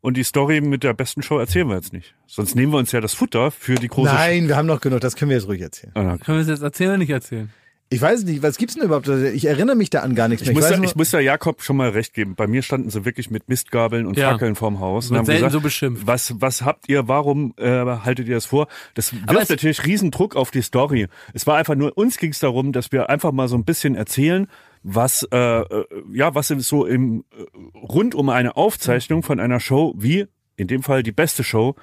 [0.00, 2.14] Und die Story mit der besten Show erzählen wir jetzt nicht.
[2.26, 5.00] Sonst nehmen wir uns ja das Futter für die große Nein, wir haben noch genug,
[5.00, 5.92] das können wir jetzt ruhig erzählen.
[5.94, 6.00] Show.
[6.00, 7.52] Ah, Können wir das jetzt erzählen oder nicht erzählen?
[7.92, 9.08] Ich weiß nicht, was gibt's denn überhaupt?
[9.08, 10.54] Ich erinnere mich da an gar nichts Ich mehr.
[10.54, 12.36] muss, weiß ja, ich muss ja Jakob schon mal recht geben.
[12.36, 14.30] Bei mir standen sie wirklich mit Mistgabeln und Ja.
[14.30, 16.06] Fackeln vorm Haus und Wird haben gesagt, so beschimpft.
[16.06, 18.68] was, was habt ihr, warum äh, haltet ihr das vor?
[18.94, 21.08] Das wirft natürlich riesen Druck auf die Story.
[21.34, 23.96] Es war einfach nur, uns ging es darum, dass wir einfach mal so ein bisschen
[23.96, 24.46] erzählen,
[24.84, 27.44] was, äh, äh, ja, was so im, äh,
[27.76, 30.26] rund um eine Aufzeichnung von einer Show, wie
[30.56, 31.74] in dem Fall die beste Show,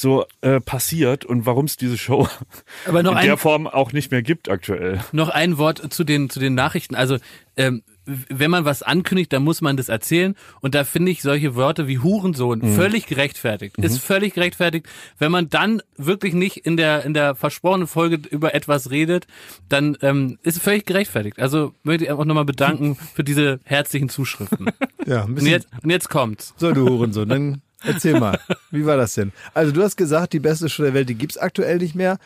[0.00, 2.28] so äh, passiert und warum es diese Show
[2.86, 5.00] Aber noch in ein, der Form auch nicht mehr gibt aktuell.
[5.12, 6.94] noch ein Wort zu den, zu den Nachrichten.
[6.94, 7.16] Also,
[7.56, 10.34] ähm, wenn man was ankündigt, dann muss man das erzählen.
[10.62, 12.74] Und da finde ich solche Wörter wie Hurensohn Mhm.
[12.74, 13.78] völlig gerechtfertigt.
[13.78, 14.86] Ist völlig gerechtfertigt.
[15.18, 19.26] Wenn man dann wirklich nicht in der, in der versprochenen Folge über etwas redet,
[19.68, 21.38] dann ähm, ist es völlig gerechtfertigt.
[21.38, 24.66] Also möchte ich auch nochmal bedanken für diese herzlichen Zuschriften.
[25.06, 25.50] ja, ein Und bisschen.
[25.52, 26.54] jetzt, und jetzt kommt's.
[26.56, 28.38] So, du Hurensohn, dann erzähl mal.
[28.70, 29.32] Wie war das denn?
[29.54, 32.18] Also, du hast gesagt, die beste Show der Welt, die gibt's aktuell nicht mehr.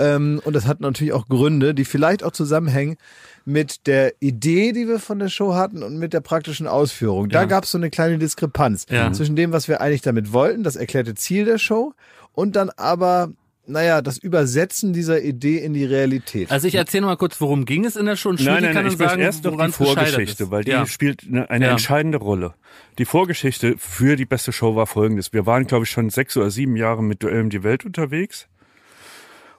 [0.00, 2.96] Ähm, und das hat natürlich auch Gründe, die vielleicht auch zusammenhängen
[3.44, 7.28] mit der Idee, die wir von der Show hatten und mit der praktischen Ausführung.
[7.28, 7.46] Da Ja.
[7.46, 9.12] gab's so eine kleine Diskrepanz Ja.
[9.12, 11.94] zwischen dem, was wir eigentlich damit wollten, das erklärte Ziel der Show,
[12.32, 13.30] und dann aber,
[13.68, 16.50] naja, das Übersetzen dieser Idee in die Realität.
[16.50, 18.30] Also ich erzähle noch mal kurz, worum ging es in der Show.
[18.30, 20.86] Und Nein, nein, kann nein, uns ich sagen, erst noch die Vorgeschichte, weil die ja.
[20.86, 21.70] spielt eine, eine Ja.
[21.72, 22.54] entscheidende Rolle.
[22.98, 25.32] Die Vorgeschichte für die beste Show war folgendes.
[25.32, 28.48] Wir waren, glaube ich, schon sechs oder sieben Jahre mit Duell um die Welt unterwegs.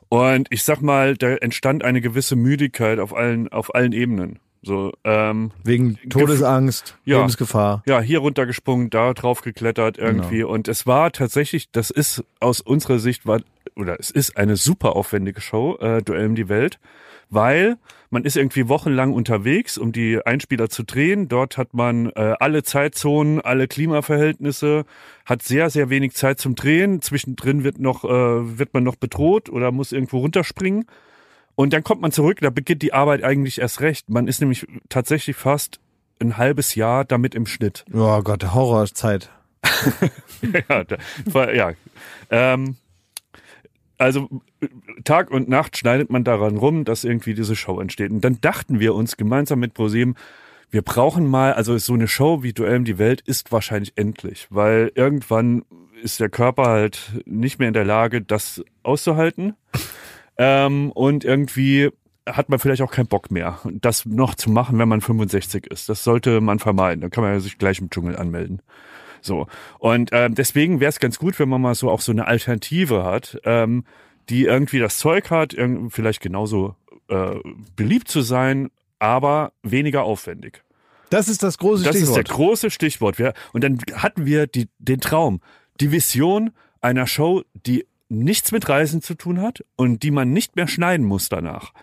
[0.10, 4.40] Und ich sag mal, da entstand eine gewisse Müdigkeit auf allen, auf allen Ebenen.
[4.62, 7.18] So, ähm, Wegen Todesangst, Ja.
[7.18, 7.82] Lebensgefahr.
[7.88, 10.44] ja, hier runtergesprungen, da drauf geklettert irgendwie.
[10.44, 13.40] Und es war tatsächlich, das ist aus unserer Sicht war,
[13.76, 16.80] oder es ist eine super aufwendige Show, äh, Duell um die Welt,
[17.30, 17.78] weil
[18.10, 21.28] man ist irgendwie wochenlang unterwegs, um die Einspieler zu drehen.
[21.30, 24.86] Dort hat man äh, alle Zeitzonen, alle Klimaverhältnisse,
[25.26, 27.02] hat sehr, sehr wenig Zeit zum Drehen.
[27.02, 28.10] Zwischendrin wird noch, äh,
[28.58, 30.86] wird man noch bedroht oder muss irgendwo runterspringen.
[31.60, 34.10] Und dann kommt man zurück, da beginnt die Arbeit eigentlich erst recht.
[34.10, 35.82] Man ist nämlich tatsächlich fast
[36.22, 37.84] ein halbes Jahr damit im Schnitt.
[37.92, 39.30] Oh Gott, Horrorzeit.
[40.70, 41.74] ja, da, ja.
[42.30, 42.78] Ähm,
[43.98, 44.30] also
[45.04, 48.12] Tag und Nacht schneidet man daran rum, dass irgendwie diese Show entsteht.
[48.12, 50.16] Und dann dachten wir uns gemeinsam mit ProSieben,
[50.72, 54.48] wir brauchen mal, also so eine Show wie Duell um die Welt ist wahrscheinlich endlich,
[54.50, 55.66] weil irgendwann
[56.02, 59.56] ist der Körper halt nicht mehr in der Lage, das auszuhalten.
[60.40, 61.90] Ähm, und irgendwie
[62.26, 65.90] hat man vielleicht auch keinen Bock mehr, das noch zu machen, wenn man 65 ist.
[65.90, 67.02] Das sollte man vermeiden.
[67.02, 68.62] Dann kann man ja sich gleich im Dschungel anmelden.
[69.22, 69.48] So.
[69.80, 73.04] Und ähm, deswegen wäre es ganz gut, wenn man mal so auch so eine Alternative
[73.04, 73.84] hat, ähm,
[74.30, 75.56] die irgendwie das Zeug hat,
[75.90, 76.76] vielleicht genauso
[77.10, 77.36] äh,
[77.76, 78.70] beliebt zu sein,
[79.00, 80.64] aber weniger aufwendig.
[81.10, 82.38] Das ist das große Das ist der Stichwort.
[82.38, 83.18] große Stichwort.
[83.52, 85.42] Und dann hatten wir die, den Traum,
[85.82, 90.56] die Vision einer Show, die nichts mit Reisen zu tun hat und die man nicht
[90.56, 91.74] mehr schneiden muss danach.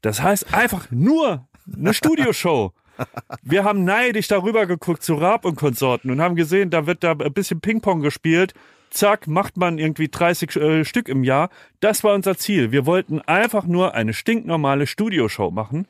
[0.00, 2.72] Das heißt einfach nur eine Studioshow.
[3.42, 7.12] Wir haben neidisch darüber geguckt zu Raab und Konsorten und haben gesehen, da wird da
[7.12, 8.54] ein bisschen Ping-Pong gespielt.
[8.90, 11.50] Zack, macht man irgendwie 30 äh, Stück im Jahr.
[11.80, 12.70] Das war unser Ziel.
[12.70, 15.88] Wir wollten einfach nur eine stinknormale Studioshow machen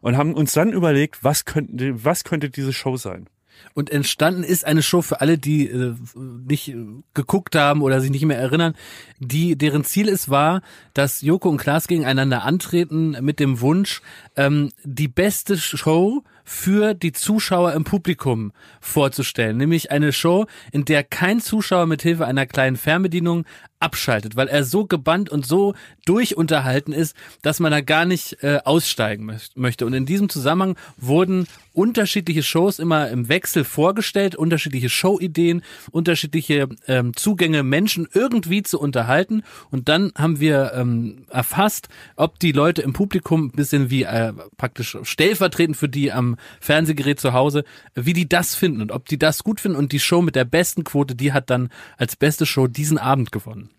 [0.00, 3.28] und haben uns dann überlegt, was könnte, was könnte diese Show sein?
[3.74, 6.74] Und entstanden ist eine Show für alle, die äh, nicht
[7.14, 8.74] geguckt haben oder sich nicht mehr erinnern,
[9.18, 10.62] die deren Ziel es war,
[10.94, 14.02] dass Joko und Klaas gegeneinander antreten mit dem Wunsch,
[14.36, 19.58] ähm, die beste Show für die Zuschauer im Publikum vorzustellen.
[19.58, 23.44] Nämlich eine Show, in der kein Zuschauer mit Hilfe einer kleinen Fernbedienung
[23.80, 25.74] abschaltet, weil er so gebannt und so
[26.04, 29.86] durchunterhalten ist, dass man da gar nicht äh, aussteigen möcht- möchte.
[29.86, 37.14] Und in diesem Zusammenhang wurden unterschiedliche Shows immer im Wechsel vorgestellt, unterschiedliche Showideen, unterschiedliche ähm,
[37.14, 39.44] Zugänge, Menschen irgendwie zu unterhalten.
[39.70, 44.32] Und dann haben wir ähm, erfasst, ob die Leute im Publikum ein bisschen wie äh,
[44.56, 47.64] praktisch stellvertretend für die am Fernsehgerät zu Hause,
[47.94, 49.78] wie die das finden und ob die das gut finden.
[49.78, 53.32] Und die Show mit der besten Quote, die hat dann als beste Show diesen Abend
[53.32, 53.70] gewonnen.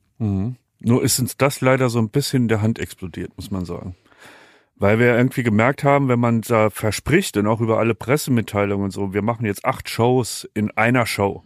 [0.80, 3.96] Nur ist uns das leider so ein bisschen in der Hand explodiert, muss man sagen.
[4.76, 8.92] Weil wir irgendwie gemerkt haben, wenn man da verspricht und auch über alle Pressemitteilungen und
[8.92, 11.44] so, wir machen jetzt acht Shows in einer Show,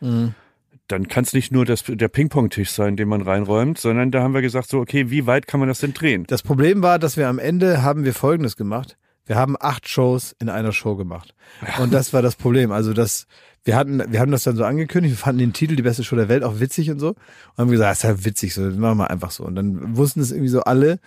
[0.00, 4.32] dann kann es nicht nur das, der Ping-Pong-Tisch sein, den man reinräumt, sondern da haben
[4.32, 6.24] wir gesagt, so, okay, wie weit kann man das denn drehen?
[6.26, 8.96] Das Problem war, dass wir am Ende haben wir Folgendes gemacht.
[9.30, 11.36] Wir haben acht Shows in einer Show gemacht.
[11.80, 12.72] Und das war das Problem.
[12.72, 13.28] Also das,
[13.62, 16.16] wir hatten, wir haben das dann so angekündigt, wir fanden den Titel die beste Show
[16.16, 17.10] der Welt auch witzig und so.
[17.10, 19.44] Und haben gesagt, das ist ja witzig, so, das machen wir einfach so.
[19.44, 20.98] Und dann wussten es irgendwie so alle.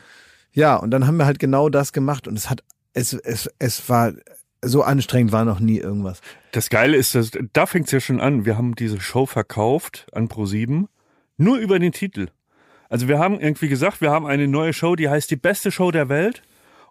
[0.54, 2.64] Ja, und dann haben wir halt genau das gemacht und es hat,
[2.94, 4.14] es, es, es war,
[4.62, 6.22] so anstrengend war noch nie irgendwas.
[6.54, 8.46] Das Geile ist, dass, da fängt's ja schon an.
[8.46, 10.86] Wir haben diese Show verkauft an Pro7
[11.36, 12.28] nur über den Titel.
[12.88, 15.92] Also wir haben irgendwie gesagt, wir haben eine neue Show, die heißt die beste Show
[15.92, 16.42] der Welt.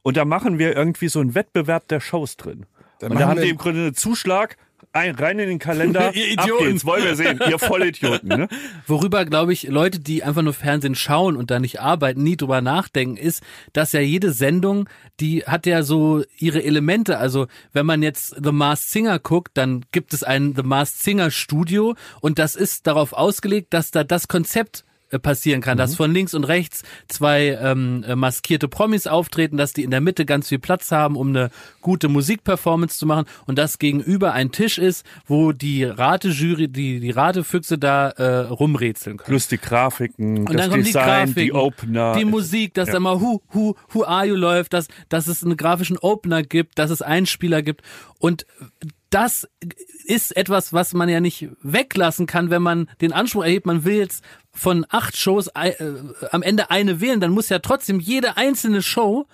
[0.02, 2.66] Und da machen wir irgendwie so einen Wettbewerb der Shows drin.
[2.98, 4.56] Dann und da haben wir- die im Grunde einen Zuschlag,
[4.94, 6.12] ein, rein in den Kalender.
[6.14, 6.66] Ihr ab Idioten.
[6.66, 7.40] geht's, wollen wir sehen.
[7.48, 8.28] Ihr Vollidioten.
[8.28, 8.48] Ne?
[8.86, 12.60] Worüber, glaube ich, Leute, die einfach nur Fernsehen schauen und da nicht arbeiten, nie drüber
[12.60, 13.42] nachdenken, ist,
[13.72, 14.88] dass ja jede Sendung,
[15.18, 17.16] die hat ja so ihre Elemente.
[17.16, 21.30] Also wenn man jetzt The Masked Singer guckt, dann gibt es ein The Masked Singer
[21.30, 24.84] Studio und das ist darauf ausgelegt, dass da das Konzept
[25.18, 29.82] passieren kann, dass von links und rechts zwei ähm, äh, maskierte Promis auftreten, dass die
[29.84, 31.50] in der Mitte ganz viel Platz haben, um eine
[31.80, 37.10] gute Musikperformance zu machen und dass gegenüber ein Tisch ist, wo die Ratejury, die die
[37.10, 39.26] Ratefüchse da äh, rumrätseln können.
[39.28, 42.12] Plus die Grafiken, Und das dann kommen Design, die die, Grafiken, Opener.
[42.16, 42.94] die Musik, dass Ja.
[42.94, 46.78] da mal Who, Who, Who Are You läuft, dass, dass es einen grafischen Opener gibt,
[46.78, 47.82] dass es Einspieler gibt.
[48.18, 48.46] Und
[49.14, 49.48] das
[50.04, 53.96] ist etwas, was man ja nicht weglassen kann, wenn man den Anspruch erhebt, man will
[53.96, 55.74] jetzt von acht Shows äh,
[56.30, 59.26] am Ende eine wählen, dann muss ja trotzdem jede einzelne Show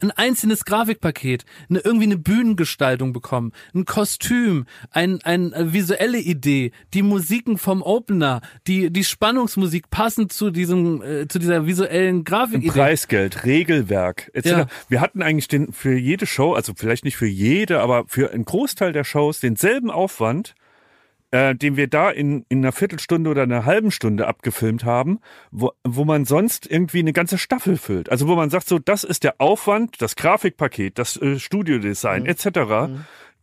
[0.00, 6.72] ein einzelnes Grafikpaket, eine, irgendwie eine Bühnengestaltung bekommen, ein Kostüm, ein, ein äh, visuelle Idee,
[6.94, 12.70] die Musiken vom Opener, die, die Spannungsmusik passend zu diesem, äh, zu dieser visuellen Grafikidee.
[12.70, 14.46] Preisgeld, Regelwerk etc.
[14.46, 14.66] Ja.
[14.88, 18.44] Wir hatten eigentlich den für jede Show, also vielleicht nicht für jede, aber für einen
[18.44, 20.54] Großteil der Shows denselben Aufwand,
[21.30, 25.20] äh, den wir da in, in einer Viertelstunde oder einer halben Stunde abgefilmt haben,
[25.50, 28.10] wo, wo man sonst irgendwie eine ganze Staffel füllt.
[28.10, 32.28] Also wo man sagt, so das ist der Aufwand, das Grafikpaket, das äh, Studiodesign Mhm.
[32.28, 32.46] etc.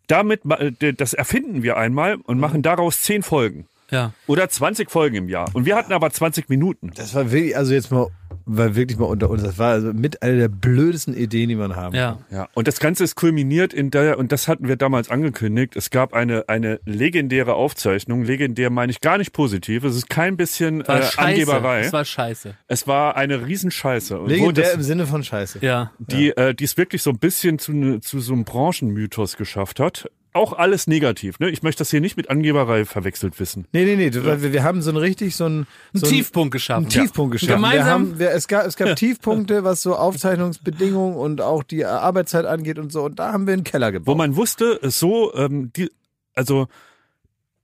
[0.07, 3.67] Damit ma- äh, das erfinden wir einmal und machen daraus zehn Folgen.
[3.93, 4.13] Ja.
[4.27, 5.49] Oder 20 Folgen im Jahr.
[5.53, 6.91] Und wir hatten aber 20 Minuten.
[6.95, 8.07] Das war wirklich, also jetzt mal,
[8.45, 9.43] war wirklich mal unter uns.
[9.43, 11.95] Das war also mit einer der blödesten Ideen, die man haben.
[11.95, 12.19] Ja.
[12.29, 15.89] Ja, und das Ganze ist kulminiert in der, und das hatten wir damals angekündigt, es
[15.89, 20.87] gab eine, eine legendäre Aufzeichnung, legendär meine ich gar nicht positiv, es ist kein bisschen
[20.87, 21.19] War äh, scheiße.
[21.19, 21.79] Angeberei.
[21.81, 22.55] Es war scheiße.
[22.67, 24.17] es war eine Riesenscheiße.
[24.19, 25.59] Und wo Legendär das, im Sinne von Scheiße.
[25.61, 25.91] Ja.
[25.99, 30.09] die, äh, die es wirklich so ein bisschen zu, zu so einem Branchenmythos geschafft hat.
[30.35, 31.49] Auch alles negativ, ne?
[31.51, 33.67] Ich möchte das hier nicht mit Angeberei verwechselt wissen.
[33.71, 34.25] Nee, nee, nee.
[34.25, 36.85] war- Wir, wir haben so ein richtig so ein, Ein so ein Tiefpunkt geschaffen.
[36.85, 37.49] einen Tiefpunkt geschaffen.
[37.61, 41.85] Wir Gemeinsam- haben, wir, es, gab, es gab Tiefpunkte, was so Aufzeichnungsbedingungen und auch die
[41.85, 43.03] Arbeitszeit angeht und so.
[43.03, 44.07] Und da haben wir einen Keller gebaut.
[44.11, 45.91] Wo man wusste, es so, ähm, die,
[46.33, 46.67] also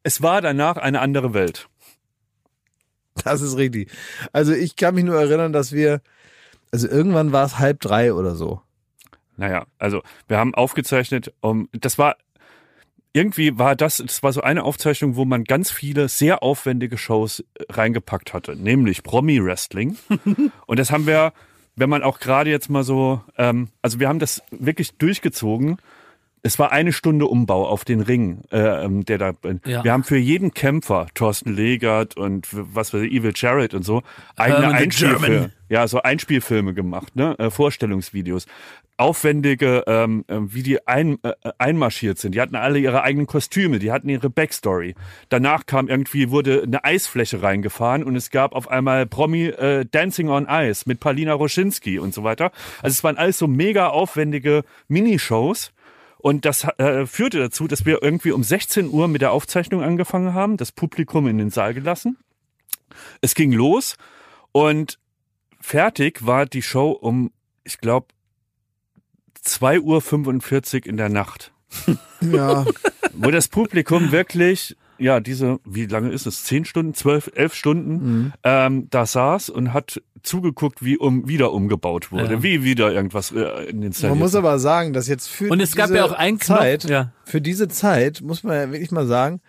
[0.03, 1.67] es war danach eine andere Welt.
[3.23, 3.91] Das ist richtig.
[4.31, 6.01] Also ich kann mich nur erinnern, dass wir,
[6.71, 8.61] also irgendwann war es halb drei oder so.
[9.37, 12.15] Naja, also wir haben aufgezeichnet, um, das war
[13.13, 17.39] irgendwie war das, das war so eine Aufzeichnung, wo man ganz viele sehr aufwendige Shows
[17.39, 19.97] äh, reingepackt hatte, nämlich Promi-Wrestling.
[20.67, 21.33] Und das haben wir,
[21.75, 25.77] wenn man auch gerade jetzt mal so, ähm, also wir haben das wirklich durchgezogen.
[26.41, 29.33] Es war eine Stunde Umbau auf den Ring, äh, ähm, der da.
[29.65, 29.83] Ja.
[29.83, 34.03] Wir haben für jeden Kämpfer, Thorsten Legert und was weiß ich, Evil Jared und so,
[34.35, 35.51] eigene the Einspielfilme.
[35.69, 37.37] Ja, so Einspielfilme gemacht, ne?
[37.37, 38.47] Äh, Vorstellungsvideos.
[38.97, 42.35] Aufwendige, ähm, äh, wie die ein, äh, einmarschiert sind.
[42.35, 44.95] Die hatten alle ihre eigenen Kostüme, die hatten ihre Backstory.
[45.29, 50.29] Danach kam irgendwie, wurde eine Eisfläche reingefahren und es gab auf einmal Promi äh, Dancing
[50.29, 52.51] on Ice mit Palina Roschinski und so weiter.
[52.81, 55.71] Also es waren alles so mega aufwendige Minishows.
[56.21, 60.33] Und das äh, führte dazu, dass wir irgendwie um 16 Uhr mit der Aufzeichnung angefangen
[60.33, 62.17] haben, das Publikum in den Saal gelassen.
[63.21, 63.95] Es ging los
[64.51, 64.99] und
[65.61, 67.31] fertig war die Show um,
[67.63, 68.07] ich glaube,
[69.45, 71.53] 2.45 Uhr in der Nacht.
[72.21, 72.65] Ja.
[73.13, 76.43] Wo das Publikum wirklich, ja, diese, wie lange ist es?
[76.43, 78.33] Zehn Stunden, zwölf, elf Stunden, Mhm.
[78.43, 82.43] ähm, da saß und hat zugeguckt, wie um wieder umgebaut wurde, Ja.
[82.43, 85.75] wie wieder irgendwas äh, in den Man muss aber sagen, dass jetzt für Und es
[85.75, 87.11] gab diese ja auch einen Knopf, Zeit, ja.
[87.23, 89.41] für diese Zeit, muss man ja wirklich mal sagen,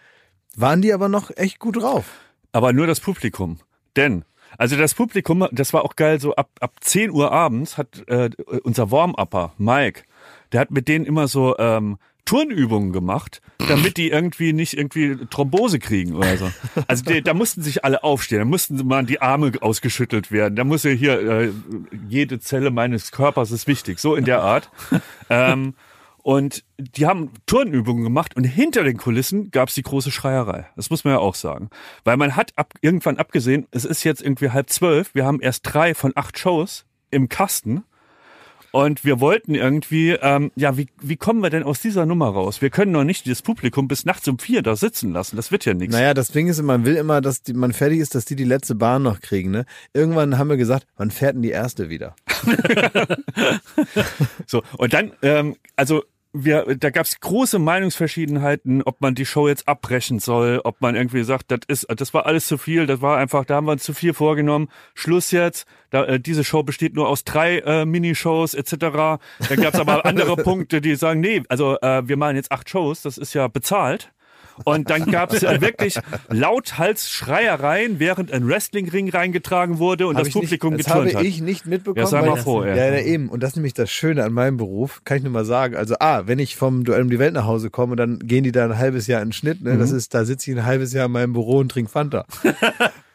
[0.56, 2.04] waren die aber noch echt gut drauf.
[2.52, 3.58] Aber nur das Publikum.
[3.96, 4.24] Denn,
[4.58, 8.30] also das Publikum, das war auch geil, so ab, ab 10 Uhr abends hat äh,
[8.62, 10.02] unser Warm-Upper, Mike,
[10.52, 15.78] der hat mit denen immer so ähm, Turnübungen gemacht, damit die irgendwie nicht irgendwie Thrombose
[15.78, 16.50] kriegen oder so.
[16.86, 20.64] Also die, da mussten sich alle aufstehen, da mussten mal die Arme ausgeschüttelt werden, da
[20.64, 21.50] muss ja hier, äh,
[22.08, 24.70] jede Zelle meines Körpers ist wichtig, so in der Art.
[25.28, 25.74] ähm,
[26.22, 30.66] Und die haben Turnübungen gemacht und hinter den Kulissen gab's die große Schreierei.
[30.76, 31.70] Das muss man ja auch sagen.
[32.04, 35.62] Weil man hat ab, irgendwann abgesehen, es ist jetzt irgendwie halb zwölf, wir haben erst
[35.64, 37.84] drei von acht Shows im Kasten.
[38.72, 42.62] Und wir wollten irgendwie, ähm, ja, wie, wie kommen wir denn aus dieser Nummer raus?
[42.62, 45.36] Wir können doch nicht dieses Publikum bis nachts um vier da sitzen lassen.
[45.36, 45.94] Das wird ja nichts.
[45.94, 48.44] Naja, das Ding ist, man will immer, dass die, man fertig ist, dass die die
[48.44, 49.50] letzte Bahn noch kriegen.
[49.50, 49.64] Ne?
[49.92, 52.14] Irgendwann haben wir gesagt, wann fährt denn die erste wieder?
[54.46, 56.02] So, und dann, ähm, also
[56.32, 61.24] wir, da gab's große Meinungsverschiedenheiten, ob man die Show jetzt abbrechen soll, ob man irgendwie
[61.24, 63.82] sagt, das ist, das war alles zu viel, das war einfach, da haben wir uns
[63.82, 64.68] zu viel vorgenommen.
[64.94, 65.66] Schluss jetzt.
[65.90, 68.74] Da, äh, diese Show besteht nur aus drei äh, Minishows etc.
[68.78, 69.20] Dann
[69.56, 73.18] gab's aber andere Punkte, die sagen, nee, also äh, wir machen jetzt acht Shows, das
[73.18, 74.12] ist ja bezahlt.
[74.64, 75.98] Und dann gab es wirklich
[76.28, 81.08] lauthals Schreiereien, während ein Wrestlingring reingetragen wurde und Hab das ich nicht- Publikum das geturnt
[81.14, 81.24] habe hat.
[81.24, 82.04] ich nicht mitbekommen.
[82.04, 82.64] Ja, sei mal das- froh.
[82.64, 83.28] Ja, ja, eben.
[83.28, 85.76] Und das ist nämlich das Schöne an meinem Beruf, kann ich nur mal sagen.
[85.76, 88.52] Also, ah, wenn ich vom Duell um die Welt nach Hause komme, dann gehen die
[88.52, 89.62] da ein halbes Jahr in Schnitt.
[89.62, 89.74] Ne?
[89.74, 89.78] Mhm.
[89.80, 92.26] Das ist, da sitze ich ein halbes Jahr in meinem Büro und trinke Fanta.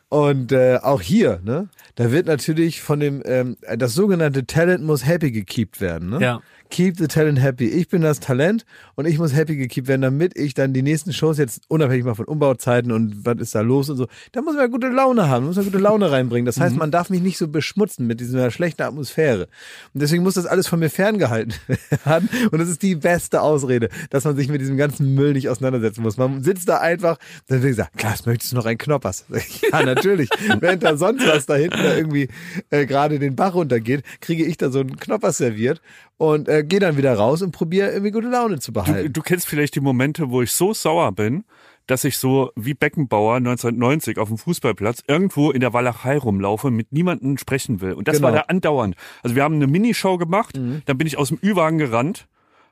[0.10, 5.06] Und äh, auch hier, ne, da wird natürlich von dem, ähm, das sogenannte Talent muss
[5.06, 6.10] happy gekeept werden.
[6.12, 6.20] Ne?
[6.22, 6.42] Ja.
[6.70, 7.68] Keep the talent happy.
[7.68, 11.14] Ich bin das Talent und ich muss happy gekeept werden, damit ich dann die nächsten
[11.14, 14.56] Shows jetzt unabhängig mal von Umbauzeiten und was ist da los und so, da muss
[14.56, 16.46] man gute Laune haben, muss man gute Laune reinbringen.
[16.46, 19.48] Das heißt, man darf mich nicht so beschmutzen mit dieser schlechten Atmosphäre.
[19.94, 21.54] Und deswegen muss das alles von mir ferngehalten
[22.06, 22.30] werden.
[22.52, 26.02] Und das ist die beste Ausrede, dass man sich mit diesem ganzen Müll nicht auseinandersetzen
[26.02, 26.18] muss.
[26.18, 29.26] Man sitzt da einfach, dann wird gesagt, Klaas, möchtest du noch einen Knoppers?
[29.72, 30.30] Ja, natürlich.
[30.60, 32.28] Während da sonst was da hinten da irgendwie
[32.70, 35.82] äh, gerade den Bach runtergeht, kriege ich da so einen Knoppers serviert
[36.18, 39.14] und äh, gehe dann wieder raus und probiere irgendwie gute Laune zu Du, behalten.
[39.14, 41.44] du kennst vielleicht die Momente, wo ich so sauer bin,
[41.88, 46.92] dass ich so wie Beckenbauer 1990 auf dem Fußballplatz irgendwo in der Walachei rumlaufe, mit
[46.92, 47.94] niemandem sprechen will.
[47.94, 48.30] Und das Genau.
[48.30, 48.96] war da andauernd.
[49.24, 50.82] Also wir haben eine Minishow gemacht, Mhm.
[50.86, 52.28] dann bin ich aus dem Ü-Wagen gerannt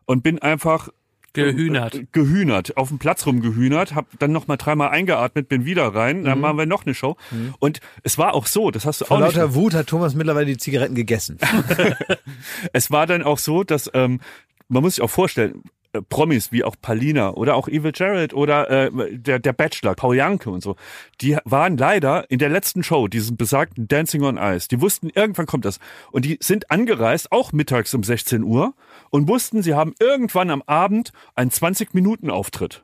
[0.06, 0.90] und bin einfach
[1.34, 1.96] Gehühnert.
[1.96, 6.24] äh, gehühnert, auf dem Platz rumgehühnert, hab dann noch mal dreimal eingeatmet, bin wieder rein,
[6.24, 7.18] dann machen wir noch eine Show.
[7.60, 9.08] Und es war auch so, das hast du Mhm.
[9.08, 11.38] Vor auch nicht lauter Wut hat Thomas mittlerweile die Zigaretten gegessen.
[12.74, 14.20] es war dann auch so, dass ähm,
[14.68, 15.64] man muss sich auch vorstellen,
[15.94, 20.16] äh, Promis wie auch Palina oder auch Evil Jared oder äh, der, der Bachelor, Paul
[20.16, 20.76] Janke und so,
[21.22, 25.46] die waren leider in der letzten Show, diesen besagten Dancing on Ice, die wussten, irgendwann
[25.46, 25.80] kommt das.
[26.12, 28.74] Und die sind angereist, auch mittags um 16 Uhr
[29.14, 32.84] und wussten, sie haben irgendwann am Abend einen 20-Minuten-Auftritt.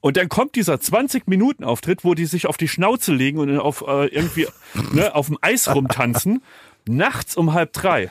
[0.00, 4.06] Und dann kommt dieser 20-Minuten-Auftritt, wo die sich auf die Schnauze legen und auf äh,
[4.06, 4.48] irgendwie
[4.92, 6.42] ne, auf dem Eis rumtanzen,
[6.88, 8.10] nachts um halb drei.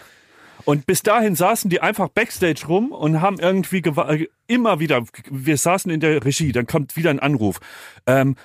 [0.64, 5.58] Und bis dahin saßen die einfach backstage rum und haben irgendwie äh, immer wieder, wir
[5.58, 7.60] saßen in der Regie, dann kommt wieder ein Anruf.
[8.08, 8.38] Ähm,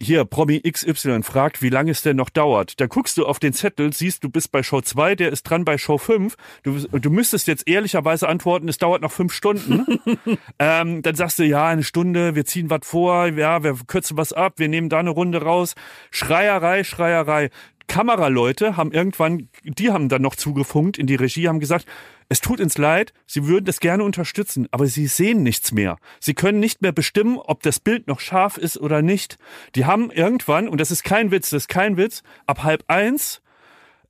[0.00, 2.80] hier, Promi XY fragt, wie lange es denn noch dauert.
[2.80, 5.64] Da guckst du auf den Zettel, siehst, du bist bei Show 2, der ist dran
[5.64, 6.36] bei Show 5.
[6.62, 9.86] Du, du müsstest jetzt ehrlicherweise antworten, es dauert noch fünf Stunden.
[10.58, 14.32] ähm, dann sagst du, ja, eine Stunde, wir ziehen was vor, ja, wir kürzen was
[14.32, 15.74] ab, wir nehmen da eine Runde raus.
[16.10, 17.50] Schreierei, Schreierei.
[17.88, 21.86] Kameraleute haben irgendwann, die haben dann noch zugefunkt in die Regie, haben gesagt,
[22.28, 25.96] es tut uns leid, sie würden das gerne unterstützen, aber sie sehen nichts mehr.
[26.20, 29.38] Sie können nicht mehr bestimmen, ob das Bild noch scharf ist oder nicht.
[29.74, 33.40] Die haben irgendwann, und das ist kein Witz, das ist kein Witz, ab halb eins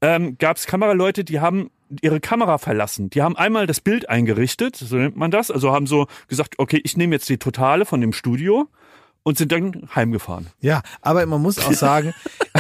[0.01, 1.71] ähm, gab es Kameraleute, die haben
[2.03, 3.11] ihre Kamera verlassen.
[3.11, 6.81] Die haben einmal das Bild eingerichtet, so nennt man das, also haben so gesagt, okay,
[6.85, 8.69] ich nehme jetzt die Totale von dem Studio
[9.23, 10.49] und sind dann heimgefahren.
[10.61, 12.15] Ja, aber man muss auch sagen,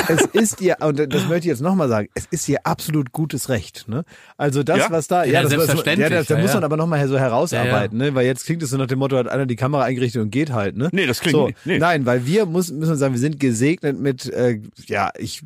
[0.09, 3.48] es ist ihr, und das möchte ich jetzt nochmal sagen, es ist ihr absolut gutes
[3.48, 3.86] Recht.
[3.88, 4.04] Ne?
[4.36, 4.86] Also das, Ja?
[4.90, 6.56] was da, Ja, das, was- selbstverständlich, ja, das, da ja, muss ja.
[6.56, 8.14] man aber nochmal so herausarbeiten, Ne?
[8.14, 10.52] weil jetzt klingt es so nach dem Motto, hat einer die Kamera eingerichtet und geht
[10.52, 10.76] halt.
[10.76, 10.88] Ne?
[10.92, 11.78] Nee, das klingt so, nicht- nee.
[11.78, 15.42] Nein, weil wir muss, müssen sagen, wir sind gesegnet mit, äh, ja, ich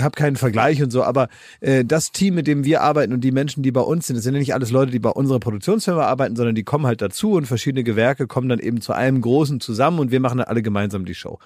[0.00, 1.28] habe keinen Vergleich und so, aber
[1.60, 4.24] äh, das Team, mit dem wir arbeiten und die Menschen, die bei uns sind, das
[4.24, 7.32] sind ja nicht alles Leute, die bei unserer Produktionsfirma arbeiten, sondern die kommen halt dazu
[7.32, 10.62] und verschiedene Gewerke kommen dann eben zu einem Großen zusammen und wir machen dann alle
[10.62, 11.38] gemeinsam die Show.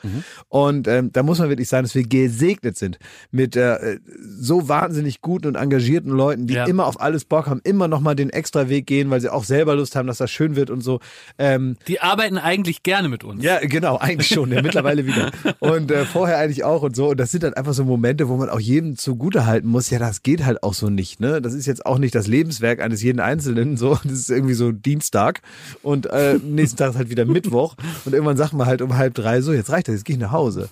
[0.49, 2.99] Und ähm, da muss man wirklich sagen, dass wir gesegnet sind
[3.31, 3.99] mit äh,
[4.39, 6.65] so wahnsinnig guten und engagierten Leuten, die Ja.
[6.67, 9.75] immer auf alles Bock haben, immer nochmal den extra Weg gehen, weil sie auch selber
[9.77, 11.01] Lust haben, dass das schön wird und so.
[11.39, 13.43] Ähm, Die arbeiten eigentlich gerne mit uns.
[13.43, 15.31] ja, genau, eigentlich schon, ja, mittlerweile wieder.
[15.61, 17.11] Und äh, vorher eigentlich auch und so.
[17.11, 19.99] Und das sind dann einfach so Momente, wo man auch jedem zugute halten muss, ja,
[19.99, 21.21] das geht halt auch so nicht.
[21.21, 21.41] Ne?
[21.43, 23.77] Das ist jetzt auch nicht das Lebenswerk eines jeden Einzelnen.
[23.77, 25.43] So, das ist irgendwie so Dienstag
[25.83, 27.75] und äh, nächsten Tag ist halt wieder Mittwoch.
[28.05, 30.21] Und irgendwann sagt man halt um halb drei, so, jetzt reicht das, jetzt gehe ich
[30.23, 30.69] nach Hause.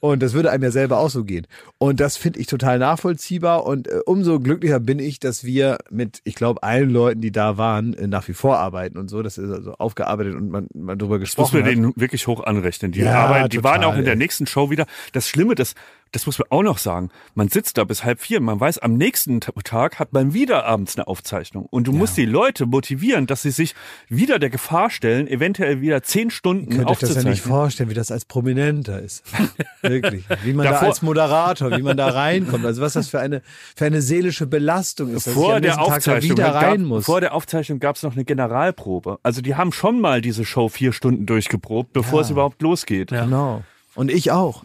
[0.00, 1.46] Und das würde einem ja selber auch so gehen.
[1.78, 3.66] Und das finde ich total nachvollziehbar.
[3.66, 7.58] Und äh, umso glücklicher bin ich, dass wir mit, ich glaube, allen Leuten, die da
[7.58, 9.22] waren, äh, nach wie vor arbeiten und so.
[9.22, 11.70] Das ist also aufgearbeitet und man, man darüber Das muss gesprochen man hat.
[11.76, 12.92] denen wirklich hoch anrechnen.
[12.92, 14.86] Die Ja, Arbeit, die waren total, auch in der nächsten Show wieder.
[15.12, 15.74] Das Schlimme, das
[16.12, 18.94] das muss man auch noch sagen, man sitzt da bis halb vier, man weiß, am
[18.96, 21.66] nächsten Ta- Tag hat man wieder abends eine Aufzeichnung.
[21.68, 23.74] Und du musst die Leute motivieren, dass sie sich
[24.08, 27.50] wieder der Gefahr stellen, eventuell wieder zehn Stunden Könnt euch das ja nicht aufzuzeichnen.
[27.52, 29.24] vorstellen, wie das als Prominenter ist.
[29.82, 30.24] Wirklich.
[30.42, 32.64] Wie man da Davor- als Moderator, wie man da reinkommt.
[32.64, 33.42] Also was das für eine,
[33.74, 37.04] für eine seelische Belastung ist, dass ich vor der da Aufzeichnung gab, rein muss.
[37.04, 39.18] vor der Aufzeichnung gab es noch eine Generalprobe.
[39.22, 42.24] Also die haben schon mal diese Show vier Stunden durchgeprobt, bevor Ja.
[42.24, 43.10] es überhaupt losgeht.
[43.10, 43.24] Ja.
[43.24, 43.62] Genau.
[43.94, 44.64] Und ich auch.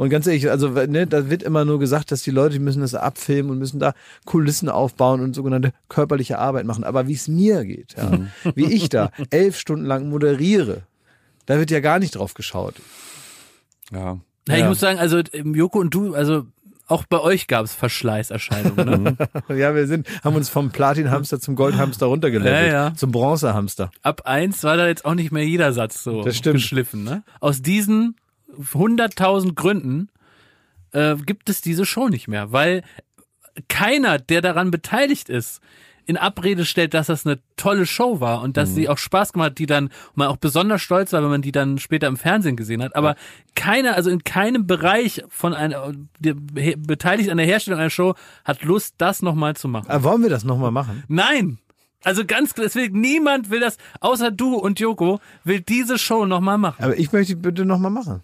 [0.00, 2.80] Und ganz ehrlich, also ne, da wird immer nur gesagt, dass die Leute, die müssen
[2.80, 3.92] das abfilmen und müssen da
[4.24, 6.84] Kulissen aufbauen und sogenannte körperliche Arbeit machen.
[6.84, 8.28] Aber wie es mir geht, ja, Mhm.
[8.54, 10.84] wie ich da elf Stunden lang moderiere,
[11.44, 12.76] da wird ja gar nicht drauf geschaut.
[13.92, 14.16] Ja.
[14.48, 14.68] Na, ich Ja.
[14.68, 16.46] muss sagen, also ähm, Joko und du, also
[16.86, 19.02] auch bei euch gab es Verschleißerscheinungen.
[19.02, 19.16] Ne?
[19.54, 22.94] Ja, wir sind, haben uns vom Platinhamster zum Goldhamster runtergelevelt, Ja, ja.
[22.94, 23.90] zum Bronzehamster.
[24.02, 26.54] Ab eins war da jetzt auch nicht mehr jeder Satz so Das stimmt.
[26.56, 27.04] geschliffen.
[27.04, 27.22] Ne?
[27.40, 28.16] Aus diesen
[28.58, 30.08] 100.000 Gründen
[30.92, 32.82] äh, gibt es diese Show nicht mehr, weil
[33.68, 35.60] keiner, der daran beteiligt ist,
[36.06, 39.50] in Abrede stellt, dass das eine tolle Show war und dass sie auch Spaß gemacht
[39.50, 42.56] hat, die dann, man auch besonders stolz war, wenn man die dann später im Fernsehen
[42.56, 42.96] gesehen hat.
[42.96, 43.14] Aber
[43.54, 48.96] keiner, also in keinem Bereich von einer, beteiligt an der Herstellung einer Show, hat Lust,
[48.98, 49.88] das nochmal zu machen.
[49.88, 51.04] Aber wollen wir das nochmal machen?
[51.06, 51.58] Nein!
[52.02, 56.58] Also ganz klar, deswegen niemand will das, außer du und Joko, will diese Show nochmal
[56.58, 56.82] machen.
[56.82, 58.22] Aber ich möchte die bitte nochmal machen.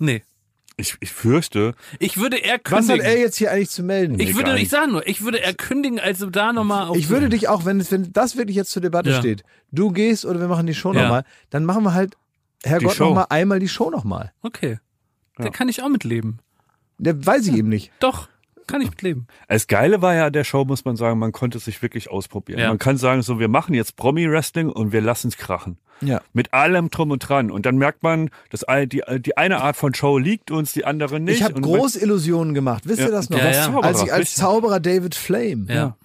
[0.00, 0.22] Nee.
[0.76, 3.06] Ich, ich fürchte, Ich würde eher Was kündigen.
[3.06, 4.18] hat er jetzt hier eigentlich zu melden?
[4.18, 4.70] ich würde, ich nicht.
[4.70, 6.96] sage nur, ich würde eher kündigen, als da nochmal auf.
[6.96, 9.18] Ich würde dich auch, wenn, es- wenn das wirklich jetzt zur Debatte Ja.
[9.18, 9.42] steht,
[9.72, 11.02] du gehst oder wir machen die Show Ja.
[11.02, 12.16] nochmal, dann machen wir halt,
[12.64, 14.32] Herrgott, nochmal einmal die Show nochmal.
[14.42, 14.78] Okay.
[15.36, 16.38] Da kann ich auch mitleben.
[16.98, 17.92] Der weiß ich eben nicht.
[18.00, 18.28] Doch,
[18.70, 19.26] kann ich mitleben.
[19.48, 22.60] Das Geile war ja der Show, muss man sagen, man konnte sich wirklich ausprobieren.
[22.60, 22.68] Ja.
[22.68, 25.76] Man kann sagen, so, wir machen jetzt Promi-Wrestling und wir lassen es krachen.
[26.02, 26.22] Ja.
[26.32, 27.50] Mit allem drum und dran.
[27.50, 31.20] Und dann merkt man, dass die, die eine Art von Show liegt uns, die andere
[31.20, 31.36] nicht.
[31.40, 32.84] Ich habe Großillusionen gemacht.
[32.88, 33.36] Wisst Ja, ihr das noch?
[33.38, 33.64] ja, ja.
[33.64, 34.34] Zauberer, Als ich als.
[34.34, 35.96] Zauberer David Flame, Ja.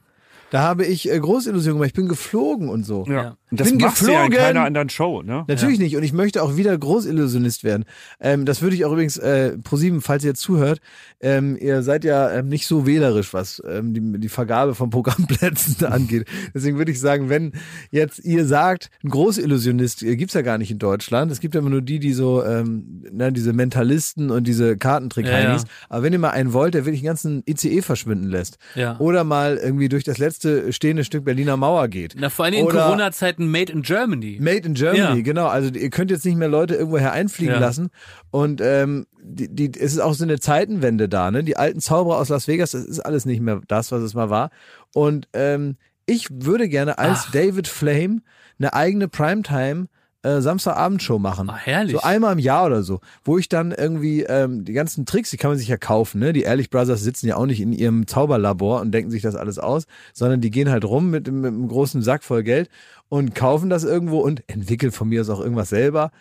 [0.50, 1.88] da habe ich äh, Großillusionen gemacht.
[1.88, 3.06] Ich bin geflogen und so.
[3.08, 3.38] Ja.
[3.46, 3.52] Ja.
[3.52, 4.32] Und das Bin du ja in geflogen.
[4.32, 5.46] keiner anderen Show, ne?
[5.48, 5.96] Natürlich nicht.
[5.96, 7.86] Und ich möchte auch wieder Großillusionist werden.
[8.20, 10.80] Ähm, das würde ich auch übrigens, äh, ProSieben, falls ihr jetzt zuhört,
[11.22, 15.86] ähm, ihr seid ja ähm, nicht so wählerisch, was ähm, die, die Vergabe von Programmplätzen
[15.86, 16.28] angeht.
[16.54, 17.54] Deswegen würde ich sagen, wenn
[17.92, 21.32] jetzt ihr sagt, ein Großillusionist äh, gibt's ja gar nicht in Deutschland.
[21.32, 25.28] Es gibt ja immer nur die, die so, ähm, ne, diese Mentalisten und diese kartentrick
[25.28, 25.64] Ja, ja.
[25.90, 28.58] Aber wenn ihr mal einen wollt, der wirklich den ganzen ICE verschwinden lässt.
[28.76, 28.98] Ja.
[29.00, 32.16] Oder mal irgendwie durch das letzte stehende Stück Berliner Mauer geht.
[32.18, 32.88] Na, vor allem in Oder-
[33.36, 34.38] Corona-Zeiten Made in Germany.
[34.40, 35.22] Made in Germany, Ja.
[35.24, 35.48] genau.
[35.48, 37.60] Also ihr könnt jetzt nicht mehr Leute irgendwoher einfliegen Ja.
[37.60, 37.90] lassen.
[38.32, 41.44] Und ähm, die, die, es ist auch so eine Zeitenwende da, ne?
[41.44, 44.30] Die alten Zauberer aus Las Vegas, das ist alles nicht mehr das, was es mal
[44.30, 44.50] war.
[44.94, 48.22] Und ähm, ich würde gerne als David Flame
[48.60, 49.88] eine eigene Primetime
[50.26, 51.50] äh, Samstagabendshow machen.
[51.50, 51.94] Ah, herrlich.
[51.94, 55.38] So einmal im Jahr oder so, wo ich dann irgendwie ähm, die ganzen Tricks, die
[55.38, 56.34] kann man sich ja kaufen, ne?
[56.34, 59.60] Die Ehrlich Brothers sitzen ja auch nicht in ihrem Zauberlabor und denken sich das alles
[59.60, 62.70] aus, sondern die gehen halt rum mit, mit einem großen Sack voll Geld
[63.10, 66.12] und kaufen das irgendwo und entwickeln von mir aus auch irgendwas selber.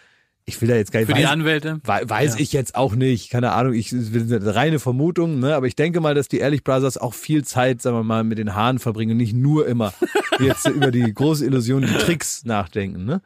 [0.46, 1.80] Ich will da jetzt gar nicht Für die weiß- Anwälte.
[1.84, 2.40] Wei- Weiß Ja.
[2.40, 5.54] ich jetzt auch nicht, keine Ahnung, ich eine reine Vermutung, ne?
[5.54, 8.36] aber ich denke mal, dass die Ehrlich Brothers auch viel Zeit, sagen wir mal, mit
[8.36, 9.94] den Haaren verbringen und nicht nur immer
[10.40, 13.06] jetzt über die große Illusion, die Tricks nachdenken.
[13.06, 13.22] Ne?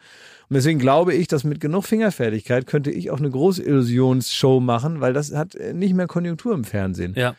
[0.51, 5.01] Und deswegen glaube ich, dass mit genug Fingerfertigkeit könnte ich auch eine große Illusionsshow machen,
[5.01, 7.15] weil das hat äh, nicht mehr Konjunktur im Fernsehen.
[7.17, 7.35] Ja.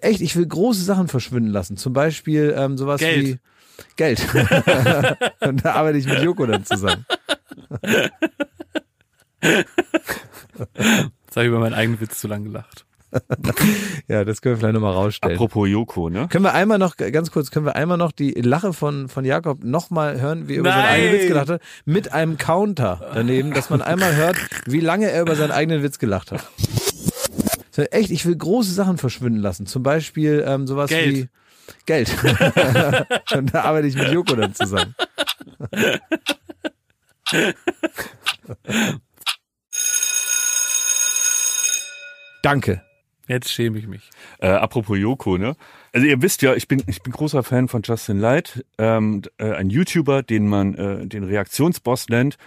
[0.00, 1.76] Echt, ich will große Sachen verschwinden lassen.
[1.76, 3.24] Zum Beispiel ähm, sowas Geld.
[3.24, 3.38] wie
[3.96, 4.26] Geld.
[5.40, 7.04] und da arbeite ich mit Joko dann zusammen.
[9.42, 12.85] Jetzt habe ich über meinen eigenen Witz zu lang gelacht.
[14.08, 15.34] Ja, das können wir vielleicht nochmal rausstellen.
[15.34, 16.28] Apropos Joko, ne?
[16.28, 19.64] Können wir einmal noch, ganz kurz, können wir einmal noch die Lache von, von Jakob
[19.64, 20.94] nochmal hören, wie er über seinen Nein!
[20.94, 24.36] eigenen Witz gelacht hat, mit einem Counter daneben, dass man einmal hört,
[24.66, 26.46] wie lange er über seinen eigenen Witz gelacht hat.
[27.72, 29.66] So, echt, ich will große Sachen verschwinden lassen.
[29.66, 31.14] Zum Beispiel ähm, sowas Geld.
[31.14, 31.28] wie
[31.84, 32.08] Geld.
[33.34, 34.94] Und da arbeite ich mit Joko dann zusammen.
[42.42, 42.82] Danke.
[43.28, 44.10] Jetzt schäme ich mich.
[44.38, 45.56] Äh, apropos Joko, ne?
[45.92, 49.52] Also ihr wisst ja, ich bin ich bin großer Fan von Justin Light, ähm, äh,
[49.52, 52.38] ein YouTuber, den man äh, den Reaktionsboss nennt,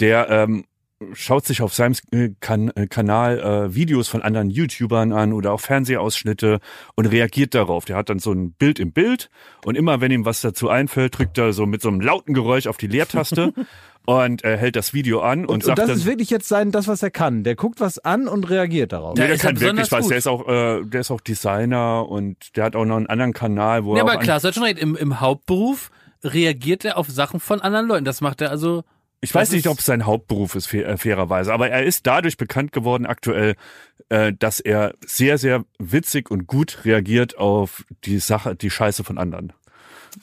[0.00, 0.64] der ähm,
[1.12, 5.52] schaut sich auf seinem äh, kan äh, Kanal äh, Videos von anderen YouTubern an oder
[5.52, 6.60] auch Fernsehausschnitte
[6.94, 7.84] und reagiert darauf.
[7.84, 9.30] Der hat dann so ein Bild im Bild
[9.64, 12.66] und immer wenn ihm was dazu einfällt, drückt er so mit so einem lauten Geräusch
[12.66, 13.52] auf die Leertaste
[14.06, 16.48] und äh, hält das Video an und, Und, und sagt das dann, ist wirklich jetzt
[16.48, 17.44] sein, das, was er kann.
[17.44, 19.14] Der guckt was an und reagiert darauf.
[19.14, 20.02] Nee, Ja, der ist er kann wirklich was.
[20.02, 20.10] gut.
[20.10, 23.32] Der ist auch, äh, der ist auch Designer und der hat auch noch einen anderen
[23.32, 24.78] Kanal, wo Ja, er aber auch klar, schon recht.
[24.78, 25.90] Im, Im Hauptberuf
[26.22, 28.04] reagiert er auf Sachen von anderen Leuten.
[28.04, 28.84] Das macht er also
[29.24, 32.06] Ich weiß Das nicht, ob es sein Hauptberuf ist, fair, äh, fairerweise, aber er ist
[32.06, 33.54] dadurch bekannt geworden aktuell,
[34.10, 39.18] äh, dass er sehr, sehr witzig und gut reagiert auf die Sache, die Scheiße von
[39.18, 39.52] anderen.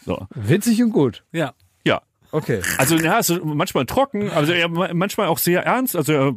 [0.05, 0.27] So.
[0.35, 1.23] Witzig und gut.
[1.31, 1.53] Ja.
[1.83, 2.01] Ja.
[2.31, 2.61] Okay.
[2.77, 5.95] Also ja, so manchmal trocken, also er manchmal auch sehr ernst.
[5.97, 6.27] Also er,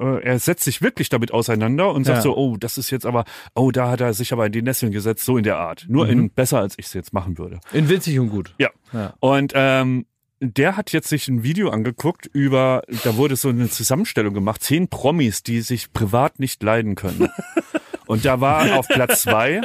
[0.00, 2.22] äh, er setzt sich wirklich damit auseinander und sagt Ja.
[2.22, 3.24] so, oh, das ist jetzt aber,
[3.54, 5.84] oh, da hat er sich aber in die Nesseln gesetzt, so in der Art.
[5.88, 7.60] Nur in besser, als ich es jetzt machen würde.
[7.72, 8.54] In witzig und gut.
[8.58, 8.70] Ja.
[8.94, 9.14] Ja.
[9.20, 10.06] Und ähm,
[10.40, 14.88] der hat jetzt sich ein Video angeguckt über, da wurde so eine Zusammenstellung gemacht, zehn
[14.88, 17.28] Promis, die sich privat nicht leiden können.
[18.06, 19.60] Und da war auf Platz zwei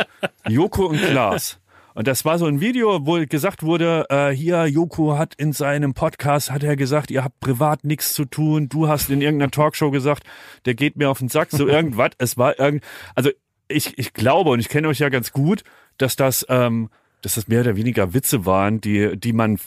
[0.50, 1.62] Joko und Klaas.
[1.94, 5.94] Und das war so ein Video, wo gesagt wurde, äh, hier, Joko hat in seinem
[5.94, 9.92] Podcast, hat er gesagt, ihr habt privat nichts zu tun, du hast in irgendeiner Talkshow
[9.92, 10.24] gesagt,
[10.66, 12.12] der geht mir auf den Sack, so irgendwas.
[12.18, 12.84] Es war irgend,
[13.16, 13.30] also
[13.70, 15.64] ich, ich glaube, und ich kenne euch ja ganz gut,
[15.98, 16.90] dass das, ähm,
[17.22, 19.58] dass das mehr oder weniger Witze waren, die, die man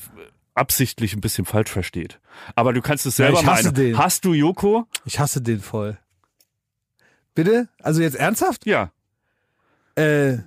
[0.57, 2.21] absichtlich ein bisschen falsch versteht.
[2.55, 3.75] Aber du kannst es Ja, selber ich hasse meinen.
[3.75, 3.99] den.
[3.99, 4.87] Hast du Joko?
[5.05, 5.99] Ich hasse den voll.
[7.35, 7.69] Bitte?
[7.83, 8.67] Also jetzt ernsthaft?
[8.67, 8.91] Ja.
[9.95, 10.39] Äh,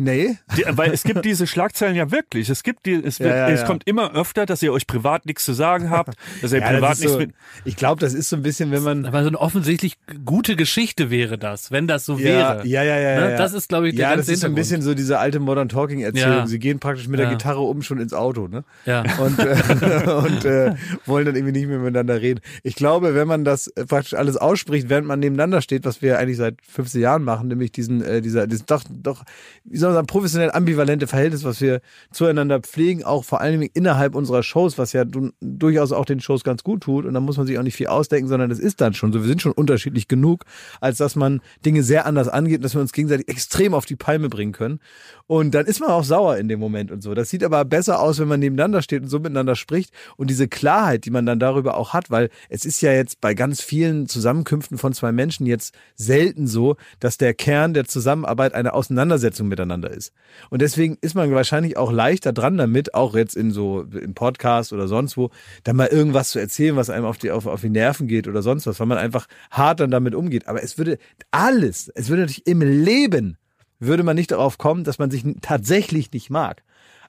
[0.00, 0.36] nee.
[0.56, 2.48] Die, weil es gibt diese Schlagzeilen ja wirklich.
[2.50, 3.66] Es gibt die, es, wird, Ja, ja, es ja.
[3.66, 6.98] kommt immer öfter, dass ihr euch privat nichts zu sagen habt, dass ihr Ja, privat
[6.98, 7.32] nichts so, mit.
[7.64, 9.06] ich glaube, das ist so ein bisschen, wenn man.
[9.06, 12.66] Aber so eine offensichtlich gute Geschichte wäre das, wenn das so Ja, wäre.
[12.66, 13.30] ja, ja, ja, Ne?
[13.32, 13.36] ja.
[13.38, 15.40] Das ist, glaube ich, der Ja, ganze das ist so ein bisschen so diese alte
[15.40, 16.30] Modern Talking Erzählung.
[16.38, 16.46] Ja.
[16.46, 17.30] Sie gehen praktisch mit der.
[17.30, 18.64] Gitarre um schon ins Auto, ne?
[18.86, 19.04] Ja.
[19.18, 20.74] Und, äh, und äh,
[21.06, 22.40] wollen dann irgendwie nicht mehr miteinander reden.
[22.62, 26.18] Ich glaube, wenn man das äh, praktisch alles ausspricht, während man nebeneinander steht, was wir
[26.18, 29.22] eigentlich seit 15 Jahren machen, nämlich diesen, äh, dieser, dieses doch, doch,
[29.64, 31.80] wie soll sagen, professionell ambivalente Verhältnis, was wir
[32.12, 36.44] zueinander pflegen, auch vor Dingen innerhalb unserer Shows, was ja du, durchaus auch den Shows
[36.44, 37.04] ganz gut tut.
[37.04, 39.20] Und da muss man sich auch nicht viel ausdenken, sondern es ist dann schon so.
[39.20, 40.44] Wir sind schon unterschiedlich genug,
[40.80, 44.28] als dass man Dinge sehr anders angeht dass wir uns gegenseitig extrem auf die Palme
[44.28, 44.80] bringen können.
[45.26, 47.14] Und dann ist man auch sauer in dem Moment und so.
[47.14, 49.92] Das sieht aber besser aus, wenn man nebeneinander steht und so miteinander spricht.
[50.16, 53.34] Und diese Klarheit, die man dann darüber auch hat, weil es ist ja jetzt bei
[53.34, 58.74] ganz vielen Zusammenkünften von zwei Menschen jetzt selten so, dass der Kern der Zusammenarbeit eine
[58.74, 60.12] Auseinandersetzung miteinander ist.
[60.50, 64.72] Und deswegen ist man wahrscheinlich auch leichter dran damit, auch jetzt in so im Podcast
[64.72, 65.30] oder sonst wo,
[65.64, 68.42] dann mal irgendwas zu erzählen, was einem auf die, auf, auf die Nerven geht oder
[68.42, 70.48] sonst was, weil man einfach hart dann damit umgeht.
[70.48, 70.98] Aber es würde
[71.30, 73.36] alles, es würde natürlich im Leben
[73.80, 76.62] würde man nicht darauf kommen, dass man sich tatsächlich nicht mag.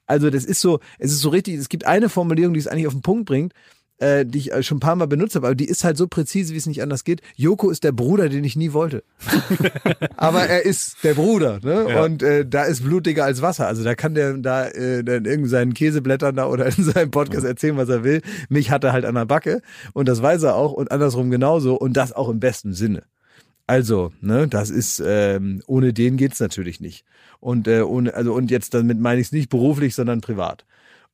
[0.08, 2.88] Also das ist so, es ist so richtig, es gibt eine Formulierung, die es eigentlich
[2.88, 3.54] auf den Punkt bringt,
[4.02, 6.08] äh, die ich äh, schon ein paar Mal benutzt habe, aber die ist halt so
[6.08, 7.22] präzise, wie es nicht anders geht.
[7.36, 9.04] Joko ist der Bruder, den ich nie wollte.
[10.18, 11.86] aber er ist der Bruder, ne?
[11.88, 12.04] Ja.
[12.04, 13.68] Und äh, da ist blutiger als Wasser.
[13.68, 17.46] Also da kann der da äh, dann in seinen Käseblättern da oder in seinem Podcast
[17.46, 18.22] erzählen, was er will.
[18.50, 19.62] Mich hat er halt an der Backe
[19.94, 23.04] und das weiß er auch und andersrum genauso und das auch im besten Sinne.
[23.68, 27.06] Also, ne, das ist ähm, ohne den geht's natürlich nicht.
[27.40, 30.66] Und äh, ohne, also und jetzt damit meine ich es nicht beruflich, sondern privat.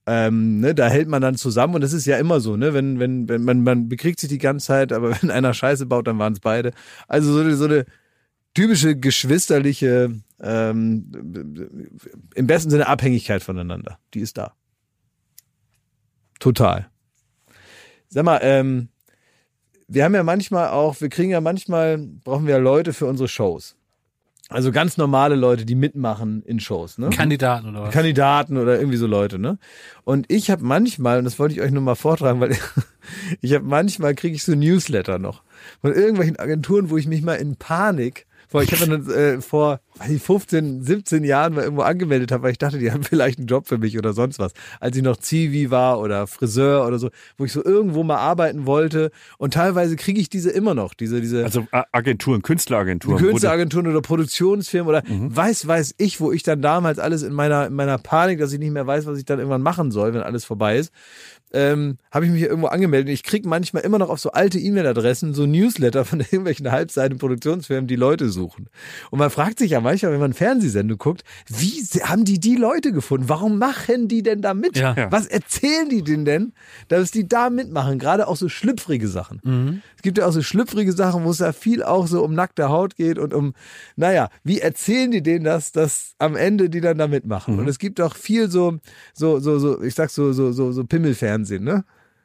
[0.10, 2.98] Ähm, ne, da hält man dann zusammen und das ist ja immer so, ne, wenn
[2.98, 6.18] wenn wenn man man bekriegt sich die ganze Zeit, aber wenn einer Scheiße baut, dann
[6.18, 6.72] waren es beide.
[7.08, 7.86] Also so eine, so eine
[8.54, 11.12] typische geschwisterliche, ähm,
[12.34, 14.00] im besten Sinne Abhängigkeit voneinander.
[14.14, 14.56] Die ist da.
[16.40, 16.90] Total.
[18.10, 18.90] Sag mal, ähm,
[19.88, 23.28] wir haben ja manchmal auch, wir kriegen ja manchmal, brauchen wir ja Leute für unsere
[23.28, 23.77] Shows.
[24.50, 27.10] Also ganz normale Leute, die mitmachen in Shows, ne?
[27.10, 27.94] Kandidaten oder was?
[27.94, 29.58] Kandidaten oder irgendwie so Leute, ne?
[30.06, 32.56] Und ich habe manchmal, und das wollte ich euch nur mal vortragen, weil
[33.42, 35.44] ich habe manchmal kriege ich so Newsletter noch
[35.82, 39.80] von irgendwelchen Agenturen, wo ich mich mal in Panik vor, ich habe dann äh, vor
[40.00, 43.40] weiß ich, 15, 17 Jahren mal irgendwo angemeldet habe, weil ich dachte, die haben vielleicht
[43.40, 44.54] einen Job für mich oder sonst was.
[44.80, 48.66] Als ich noch Zivi war oder Friseur oder so, wo ich so irgendwo mal arbeiten
[48.66, 49.12] wollte.
[49.38, 53.18] Und teilweise kriege ich diese immer noch, diese, diese Also Agenturen, Künstleragenturen.
[53.18, 55.36] Künstleragenturen oder Produktionsfirmen oder Mhm.
[55.36, 58.60] weiß, weiß ich, wo ich dann damals alles in meiner, in meiner Panik, dass ich
[58.60, 60.92] nicht mehr weiß, was ich dann irgendwann machen soll, wenn alles vorbei ist,
[61.54, 63.14] ähm, habe ich mich hier irgendwo angemeldet.
[63.14, 67.88] Ich krieg manchmal immer noch auf so alte E-Mail-Adressen so Newsletter von irgendwelchen Halbseiten Produktionsfirmen,
[67.88, 68.68] die Leute suchen.
[69.12, 72.92] Und man fragt sich ja manchmal, wenn man Fernsehsendung guckt, wie haben die die Leute
[72.92, 73.30] gefunden?
[73.30, 74.78] Warum machen die denn da mit?
[74.78, 75.12] Ja.
[75.12, 76.54] Was erzählen die denn denn,
[76.90, 78.00] dass die da mitmachen?
[78.00, 79.82] Gerade auch so schlüpfrige Sachen.
[79.96, 82.70] Es gibt ja auch so schlüpfrige Sachen, wo es ja viel auch so um nackte
[82.70, 83.54] Haut geht und um,
[83.96, 87.58] naja, wie erzählen die denen das, dass am Ende die dann da mitmachen?
[87.60, 88.80] Und es gibt auch viel so,
[89.14, 91.84] so, so, so, ich sag so, so, so, so Pimmelfernsehen, ne?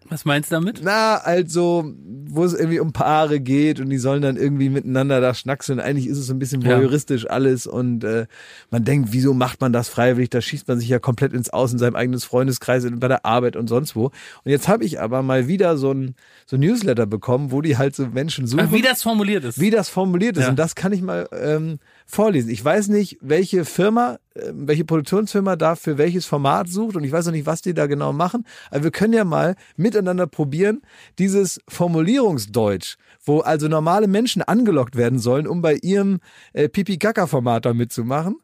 [0.09, 0.81] Was meinst du damit?
[0.83, 1.95] Na, also,
[2.27, 5.79] wo es irgendwie um Paare geht und die sollen dann irgendwie miteinander da schnackseln.
[5.79, 6.77] Eigentlich ist es so ein bisschen Ja.
[6.77, 8.27] voyeuristisch alles und äh,
[8.71, 10.31] man denkt, wieso macht man das freiwillig?
[10.31, 13.55] Da schießt man sich ja komplett ins Aus in seinem eigenen Freundeskreis, bei der Arbeit
[13.55, 14.07] und sonst wo.
[14.07, 17.79] Und jetzt habe ich aber mal wieder so ein, so ein Newsletter bekommen, wo die
[17.79, 19.61] halt so Menschen suchen Ach, wie das formuliert ist.
[19.61, 20.45] wie das formuliert ist.
[20.45, 20.51] Ja.
[20.51, 22.51] Und das kann ich mal ähm, vorlesen.
[22.51, 27.27] Ich weiß nicht, welche Firma welche Produktionsfirma da für welches Format sucht und ich weiß
[27.27, 28.47] noch nicht, was die da genau machen.
[28.71, 30.83] Aber wir können ja mal miteinander probieren,
[31.19, 36.21] dieses Formulierungsdeutsch, wo also normale Menschen angelockt werden sollen, um bei ihrem
[36.53, 38.37] äh, Pipi-Kaka-Format da mitzumachen.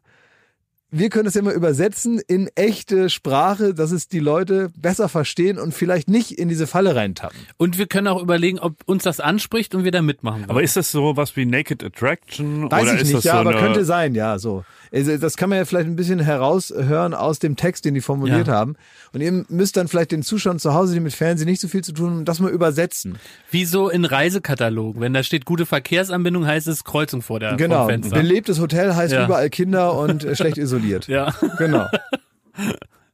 [0.91, 5.59] Wir können es ja mal übersetzen in echte Sprache, dass es die Leute besser verstehen
[5.59, 7.37] und vielleicht nicht in diese Falle reintappen.
[7.57, 10.49] Und wir können auch überlegen, ob uns das anspricht und wir da mitmachen wollen.
[10.49, 12.71] Aber ist das so was wie Naked Attraction?
[12.71, 14.63] Weiß oder ich ist nicht, das ja, so aber eine, könnte sein, ja, so.
[14.91, 18.47] Also, das kann man ja vielleicht ein bisschen heraushören aus dem Text, den die formuliert
[18.47, 18.53] Ja.
[18.53, 18.75] haben.
[19.13, 21.83] Und ihr müsst dann vielleicht den Zuschauern zu Hause, die mit Fernsehen nicht so viel
[21.83, 23.17] zu tun haben, das mal übersetzen.
[23.51, 25.01] Wie so in Reisekatalogen.
[25.01, 27.81] Wenn da steht gute Verkehrsanbindung, heißt es Kreuzung vor der Genau.
[27.81, 28.15] vor Fenster.
[28.15, 29.25] Belebtes Hotel heißt Ja.
[29.25, 31.07] überall Kinder und äh, schlecht isoliert.
[31.07, 31.33] Ja.
[31.57, 31.87] Genau.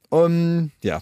[0.09, 1.01] Und ja.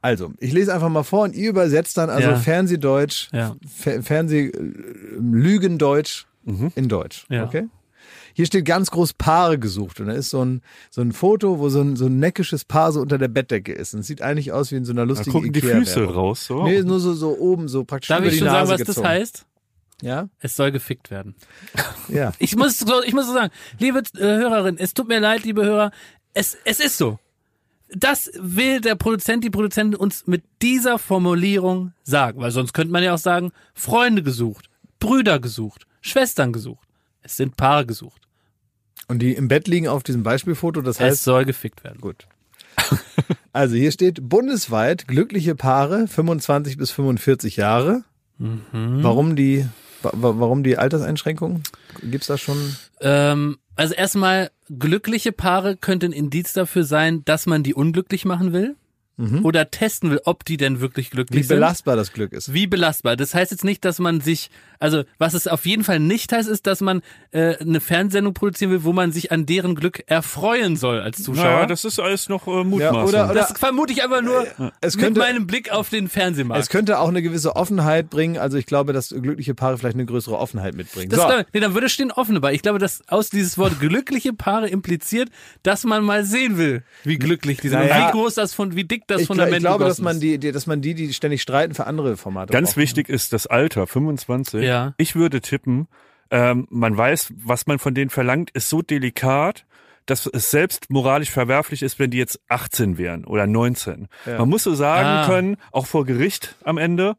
[0.00, 2.36] Also, ich lese einfach mal vor und ihr übersetzt dann also Ja.
[2.36, 3.56] Fernsehdeutsch, Ja.
[3.66, 4.72] Fer Fernseh äh,
[5.20, 6.24] Lügendeutsch
[6.76, 7.26] in Deutsch.
[7.28, 7.44] Ja.
[7.44, 7.66] Okay?
[8.38, 11.70] Hier steht ganz groß Paare gesucht und da ist so ein, so ein Foto, wo
[11.70, 13.94] so ein, so ein neckisches Paar so unter der Bettdecke ist.
[13.94, 15.60] Und es sieht eigentlich aus wie in so einer Da lustigen gucken die.
[15.60, 16.46] Füße raus.
[16.46, 16.62] So.
[16.62, 18.86] Nee, nur so, so oben, so praktisch Darf über ich die schon Nase sagen, was
[18.86, 19.02] gezogen.
[19.02, 19.46] das heißt?
[20.02, 20.28] Ja?
[20.38, 21.34] Es soll gefickt werden.
[22.08, 22.32] Ja.
[22.38, 25.64] Ich muss so, ich muss so sagen, liebe äh, Hörerin, es tut mir leid, liebe
[25.64, 25.90] Hörer,
[26.32, 27.18] es, es ist so.
[27.90, 33.02] Das will der Produzent, die Produzentin uns mit dieser Formulierung sagen, weil sonst könnte man
[33.02, 34.70] ja auch sagen, Freunde gesucht,
[35.00, 36.86] Brüder gesucht, Schwestern gesucht.
[37.22, 38.27] Es sind Paare gesucht.
[39.08, 42.00] Und die im Bett liegen auf diesem Beispielfoto, das Es heißt, soll gefickt werden.
[42.00, 42.26] Gut.
[43.52, 48.04] Also hier steht bundesweit glückliche Paare 25 bis 45 Jahre.
[48.38, 48.62] Mhm.
[49.02, 49.66] Warum die
[50.02, 51.62] wa- wa- warum die Alterseinschränkung?
[52.02, 52.76] Gibt's da schon?
[53.00, 58.52] Ähm, also erstmal, glückliche Paare könnte ein Indiz dafür sein, dass man die unglücklich machen
[58.52, 58.76] will.
[59.42, 61.56] Oder testen will, ob die denn wirklich Wie glücklich sind.
[61.56, 62.54] belastbar das Glück ist.
[62.54, 63.16] Wie belastbar.
[63.16, 64.48] Das heißt jetzt nicht, dass man sich,
[64.78, 67.02] also was es auf jeden Fall nicht heißt, ist, dass man
[67.32, 71.44] äh, eine Fernsehsendung produzieren will, wo man sich an deren Glück erfreuen soll als Zuschauer.
[71.44, 73.02] Naja, das ist alles noch äh, Mutmaßung.
[73.08, 74.46] oder- oder- das vermute ich einfach nur
[74.80, 76.62] Es mit könnte- meinem Blick auf den Fernsehmarkt.
[76.62, 78.38] Es könnte auch eine gewisse Offenheit bringen.
[78.38, 81.10] Also ich glaube, dass glückliche Paare vielleicht eine größere Offenheit mitbringen.
[81.10, 81.26] das so.
[81.26, 82.52] glaube nee, dann würde stehen offen dabei.
[82.54, 85.28] Ich glaube, dass aus dieses Wort glückliche Paare impliziert,
[85.64, 88.06] dass man mal sehen will, wie glücklich die sind und Naja.
[88.08, 90.52] wie groß das von, wie dick das ich, Fundament ich glaube, dass man die, die,
[90.52, 92.76] dass man die, die ständig streiten, für andere Formate Ganz braucht.
[92.78, 94.62] wichtig ist das Alter, 25.
[94.62, 94.94] Ja.
[94.96, 95.88] Ich würde tippen,
[96.30, 99.64] ähm, man weiß, was man von denen verlangt, ist so delikat,
[100.06, 104.08] dass es selbst moralisch verwerflich ist, wenn die jetzt 18 wären oder 19.
[104.26, 105.26] Man muss so sagen Ah.
[105.26, 107.16] können, auch vor Gericht am Ende,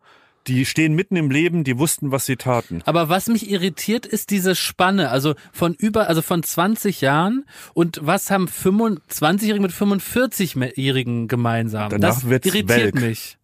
[0.47, 2.81] die stehen mitten im Leben, die wussten, was sie taten.
[2.85, 7.99] Aber was mich irritiert, ist diese Spanne, also von über, also von 20 Jahren und
[8.01, 11.89] was haben 25-Jährige mit 45-Jährigen gemeinsam?
[11.89, 12.95] Danach das irritiert welk.
[12.95, 13.35] mich.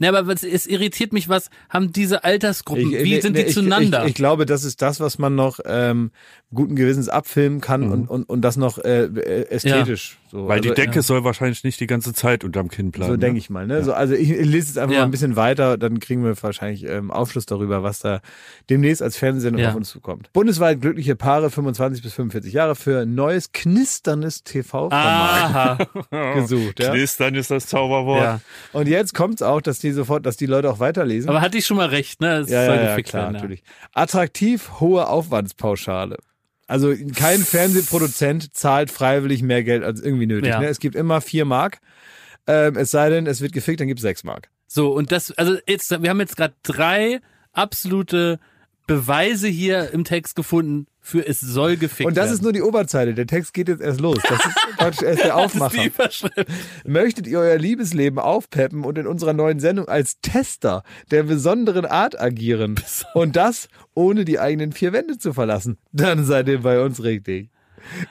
[0.00, 3.54] Ne, aber es irritiert mich, was haben diese Altersgruppen, Ich- wie nee, sind die ich,
[3.54, 4.02] zueinander?
[4.04, 6.12] Ich, ich glaube, das ist das, was man noch ähm,
[6.54, 7.92] guten Gewissens abfilmen kann Mhm.
[7.92, 10.18] und, und, und das noch äh, äh, ästhetisch.
[10.30, 10.46] So.
[10.46, 13.12] Weil die Also, Decke soll wahrscheinlich nicht die ganze Zeit unterm Kinn bleiben.
[13.12, 13.38] So denke ne?
[13.38, 13.66] ich mal.
[13.66, 13.82] Ne?
[13.82, 15.00] So, also ich, ich lese jetzt einfach Ja.
[15.00, 18.20] mal ein bisschen weiter, dann kriegen wir wahrscheinlich ähm, Aufschluss darüber, was da
[18.68, 19.70] demnächst als Fernsehsendung Ja.
[19.70, 20.30] auf uns zukommt.
[20.32, 25.78] Bundesweit glückliche Paare 25 bis 45 Jahre für neues knisterndes TV-Format Aha.
[26.34, 26.80] gesucht.
[26.80, 26.90] Ja?
[26.90, 28.20] Knistern ist das Zauberwort.
[28.22, 28.40] ja.
[28.72, 31.30] Und jetzt kommt's auch, dass die sofort, dass die Leute auch weiterlesen.
[31.30, 32.38] Aber hatte ich schon mal recht, ne?
[32.40, 33.34] Es ja, ja, ja, klar, werden.
[33.34, 33.40] ja.
[33.40, 33.62] natürlich.
[33.94, 36.16] Attraktiv hohe Aufwandspauschale.
[36.68, 40.50] Also kein Fernsehproduzent zahlt freiwillig mehr Geld als irgendwie nötig.
[40.50, 40.60] Ja.
[40.60, 40.68] Ne?
[40.68, 41.80] Es gibt immer vier Mark.
[42.46, 44.50] Ähm, es sei denn, es wird gefickt, dann gibt's sechs Mark.
[44.66, 47.20] So, und das, also jetzt, wir haben jetzt gerade drei
[47.52, 48.38] absolute
[48.86, 52.34] Beweise hier im Text gefunden für es soll gefickt Und das werden.
[52.34, 53.14] ist nur die Oberzeile.
[53.14, 54.18] Der Text geht jetzt erst los.
[54.28, 55.80] Das ist praktisch erst der Aufmacher.
[56.86, 62.20] Möchtet ihr euer Liebesleben aufpeppen und in unserer neuen Sendung als Tester der besonderen Art
[62.20, 62.74] agieren?
[63.14, 65.78] Und das ohne die eigenen vier Wände zu verlassen?
[65.92, 67.48] Dann seid ihr bei uns richtig.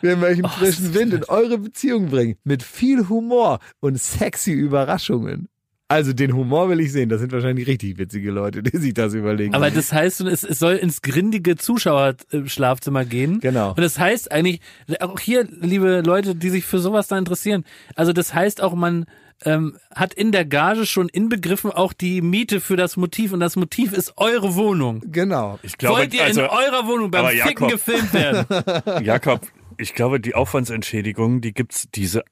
[0.02, 2.36] Wir möchten Oh, frischen Wind in eure Beziehung bringen.
[2.44, 5.50] Mit viel Humor und sexy Überraschungen.
[5.90, 7.08] Also den Humor will ich sehen.
[7.08, 9.54] Das sind wahrscheinlich richtig witzige Leute, die sich das überlegen.
[9.56, 13.40] Aber das heißt, es, es soll ins grindige Zuschauerschlafzimmer gehen.
[13.40, 13.70] Genau.
[13.70, 14.60] Und das heißt eigentlich,
[15.00, 17.64] auch hier, liebe Leute, die sich für sowas da interessieren,
[17.96, 19.06] also das heißt auch, man
[19.46, 23.56] ähm, hat in der Gage schon inbegriffen auch die Miete für das Motiv und das
[23.56, 25.02] Motiv ist eure Wohnung.
[25.12, 25.60] genau.
[25.62, 28.46] Ich glaube, Wollt ihr also, in eurer Wohnung beim Ficken Jakob- gefilmt werden?
[29.06, 29.42] Jakob,
[29.78, 32.24] ich glaube, die Aufwandsentschädigung, die gibt's diese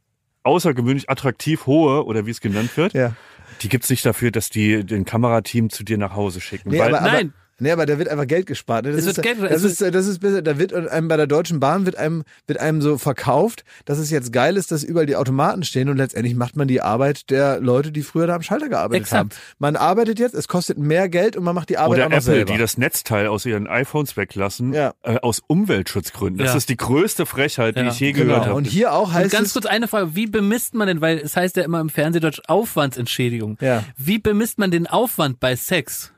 [0.44, 3.16] außergewöhnlich attraktiv hohe oder wie es genannt wird, Ja.
[3.62, 6.70] Die gibt's nicht dafür, dass die den Kamerateam zu dir nach Hause schicken.
[6.70, 7.34] Nee, weil aber, aber, Nein.
[7.60, 8.84] Nee, aber da wird einfach Geld gespart.
[8.86, 8.92] Ne?
[8.92, 10.42] Das Es ist, wird Geld- das es ist, das ist besser.
[10.42, 14.10] Da wird einem bei der Deutschen Bahn wird einem, wird einem so verkauft, dass es
[14.12, 17.62] jetzt geil ist, dass überall die Automaten stehen und letztendlich macht man die Arbeit der
[17.62, 19.20] Leute, die früher da am Schalter gearbeitet Exakt.
[19.20, 19.30] haben.
[19.58, 22.18] Man arbeitet jetzt, es kostet mehr Geld und man macht die Arbeit Oder auch noch
[22.18, 22.52] Apple, selber.
[22.54, 24.94] die das Netzteil aus ihren iPhones weglassen, Ja.
[25.04, 26.40] äh, aus Umweltschutzgründen.
[26.40, 26.58] Das Ja.
[26.58, 27.88] ist die größte Frechheit, die Ja.
[27.88, 28.46] ich je gehört genau.
[28.48, 28.54] habe.
[28.56, 31.20] Und hier auch Und heißt ganz es, kurz eine Frage, wie bemisst man denn, weil
[31.20, 33.58] es heißt ja immer im Fernsehdeutsch Aufwandsentschädigung.
[33.62, 33.84] Ja.
[33.98, 36.12] Wie bemisst man den Aufwand bei Sex?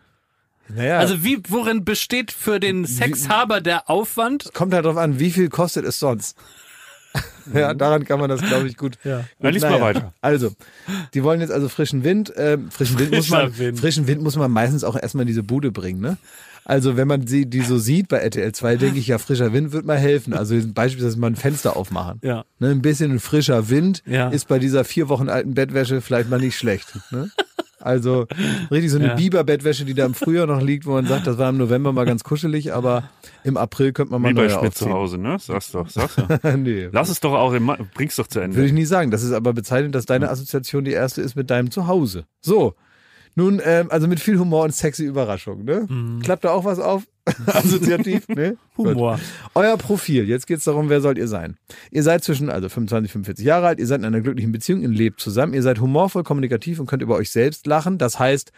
[0.74, 4.52] Naja, Also wie, worin besteht für den Sexhaber der Aufwand?
[4.54, 6.38] kommt halt drauf an, wie viel kostet es sonst.
[7.54, 8.98] ja, daran kann man das, glaube ich, gut.
[9.04, 9.20] Ja.
[9.20, 10.14] gut Dann lies mal weiter.
[10.22, 10.52] Also,
[11.14, 12.32] die wollen jetzt also frischen Wind.
[12.36, 13.80] Ähm, frischen Wind muss man, Wind.
[13.80, 16.18] frischen Wind muss man meistens auch erstmal in diese Bude bringen, ne?
[16.66, 19.72] Also, wenn man sie, die so sieht bei RTL 2, denke ich ja, frischer Wind
[19.72, 20.34] wird mal helfen.
[20.34, 22.20] Also, beispielsweise mal ein Fenster aufmachen.
[22.24, 22.44] Ja.
[22.60, 24.28] Ne, ein bisschen frischer Wind Ja.
[24.30, 26.88] ist bei dieser vier Wochen alten Bettwäsche vielleicht mal nicht schlecht.
[27.10, 27.32] Ne?
[27.80, 28.26] Also
[28.72, 29.16] richtig so eine Ja.
[29.16, 32.06] Biberbettwäsche, die da im Frühjahr noch liegt, wo man sagt, das war im November mal
[32.06, 33.04] ganz kuschelig, aber
[33.44, 34.94] im April könnte man mal Wie bei neue Schmidt zu aufziehen.
[34.94, 35.38] Hause, ne?
[35.40, 36.28] Sag's doch, sag's doch.
[36.58, 36.90] nee.
[36.92, 38.66] Lass es doch auch, im Ma- bring's doch zu Würde Ende.
[38.66, 39.12] ich nie sagen.
[39.12, 42.26] Das ist aber bezeichnend, dass deine Assoziation die erste ist mit deinem Zuhause.
[42.42, 42.74] So.
[43.38, 45.86] Nun, ähm, also mit viel Humor und sexy Überraschung, ne?
[45.88, 46.22] Mhm.
[46.24, 47.04] Klappt da auch was auf?
[47.46, 48.58] Assoziativ, ne?
[48.78, 49.18] Humor.
[49.18, 49.22] Gut.
[49.54, 50.28] Euer Profil.
[50.28, 51.56] Jetzt geht's darum, wer sollt ihr sein?
[51.92, 54.90] Ihr seid zwischen, also 25, 45 Jahre alt, ihr seid in einer glücklichen Beziehung, ihr
[54.90, 58.00] lebt zusammen, ihr seid humorvoll, kommunikativ und könnt über euch selbst lachen.
[58.00, 58.52] Das heißt,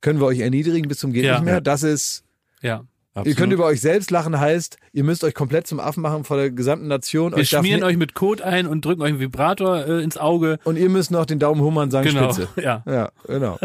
[0.00, 1.34] können wir euch erniedrigen bis zum geht Ja.
[1.34, 1.60] nicht mehr.
[1.60, 2.24] Das ist
[2.62, 2.84] Ja.
[3.22, 6.36] Ihr könnt über euch selbst lachen, heißt, ihr müsst euch komplett zum Affen machen vor
[6.36, 7.30] der gesamten Nation.
[7.32, 10.58] Wir euch schmieren euch mit Kot ein und drücken euch einen Vibrator äh, ins Auge.
[10.64, 12.32] Und ihr müsst noch den Daumen hummern, sagen Genau.
[12.32, 12.48] Spitze.
[12.60, 12.82] Ja.
[12.86, 13.58] Ja, genau.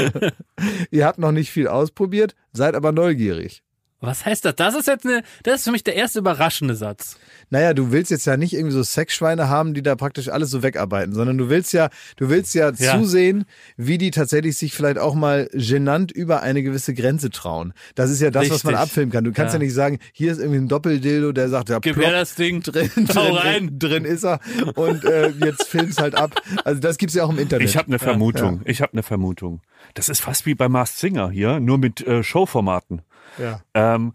[0.90, 3.62] ihr habt noch nicht viel ausprobiert, seid aber neugierig.
[4.02, 4.56] Was heißt das?
[4.56, 7.16] Das ist jetzt eine, das ist für mich der erste überraschende Satz.
[7.50, 10.62] Naja, du willst jetzt ja nicht irgendwie so Sexschweine haben, die da praktisch alles so
[10.62, 12.96] wegarbeiten, sondern du willst ja, du willst ja, Ja.
[12.98, 13.44] zusehen,
[13.76, 17.74] wie die tatsächlich sich vielleicht auch mal genannt über eine gewisse Grenze trauen.
[17.94, 18.90] Das ist ja das, was man Richtig.
[18.90, 19.24] abfilmen kann.
[19.24, 19.64] Du kannst ja, Ja.
[19.66, 22.62] nicht sagen, hier ist irgendwie ein Doppeldildo, der sagt, ja, Gib plopp, her das Ding.
[22.62, 23.78] drin, Hau drin, rein.
[23.78, 24.40] drin ist er
[24.76, 26.40] und äh, jetzt film's halt ab.
[26.64, 27.68] Also das gibt's ja auch im Internet.
[27.68, 28.62] Ich habe eine Vermutung.
[28.64, 29.60] Ich habe eine Vermutung.
[29.94, 33.02] Das ist fast wie bei Masked Singer hier, nur mit äh, Showformaten.
[33.38, 33.60] Ja.
[33.74, 34.12] Ähm,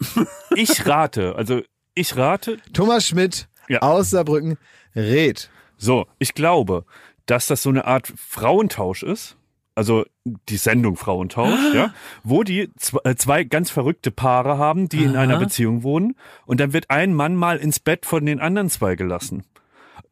[0.55, 1.61] ich rate, also
[1.93, 3.81] ich rate, Thomas Schmidt Ja.
[3.81, 4.57] aus Saarbrücken
[4.95, 5.49] rät.
[5.77, 6.85] so, ich glaube,
[7.25, 9.37] dass das so eine Art Frauentausch ist.
[9.77, 11.93] Also die Sendung Frauentausch, ja,
[12.23, 12.69] wo die
[13.03, 15.23] äh, zwei ganz verrückte Paare haben, die in Aha.
[15.23, 16.15] einer Beziehung wohnen
[16.45, 19.43] und dann wird ein Mann mal ins Bett von den anderen zwei gelassen.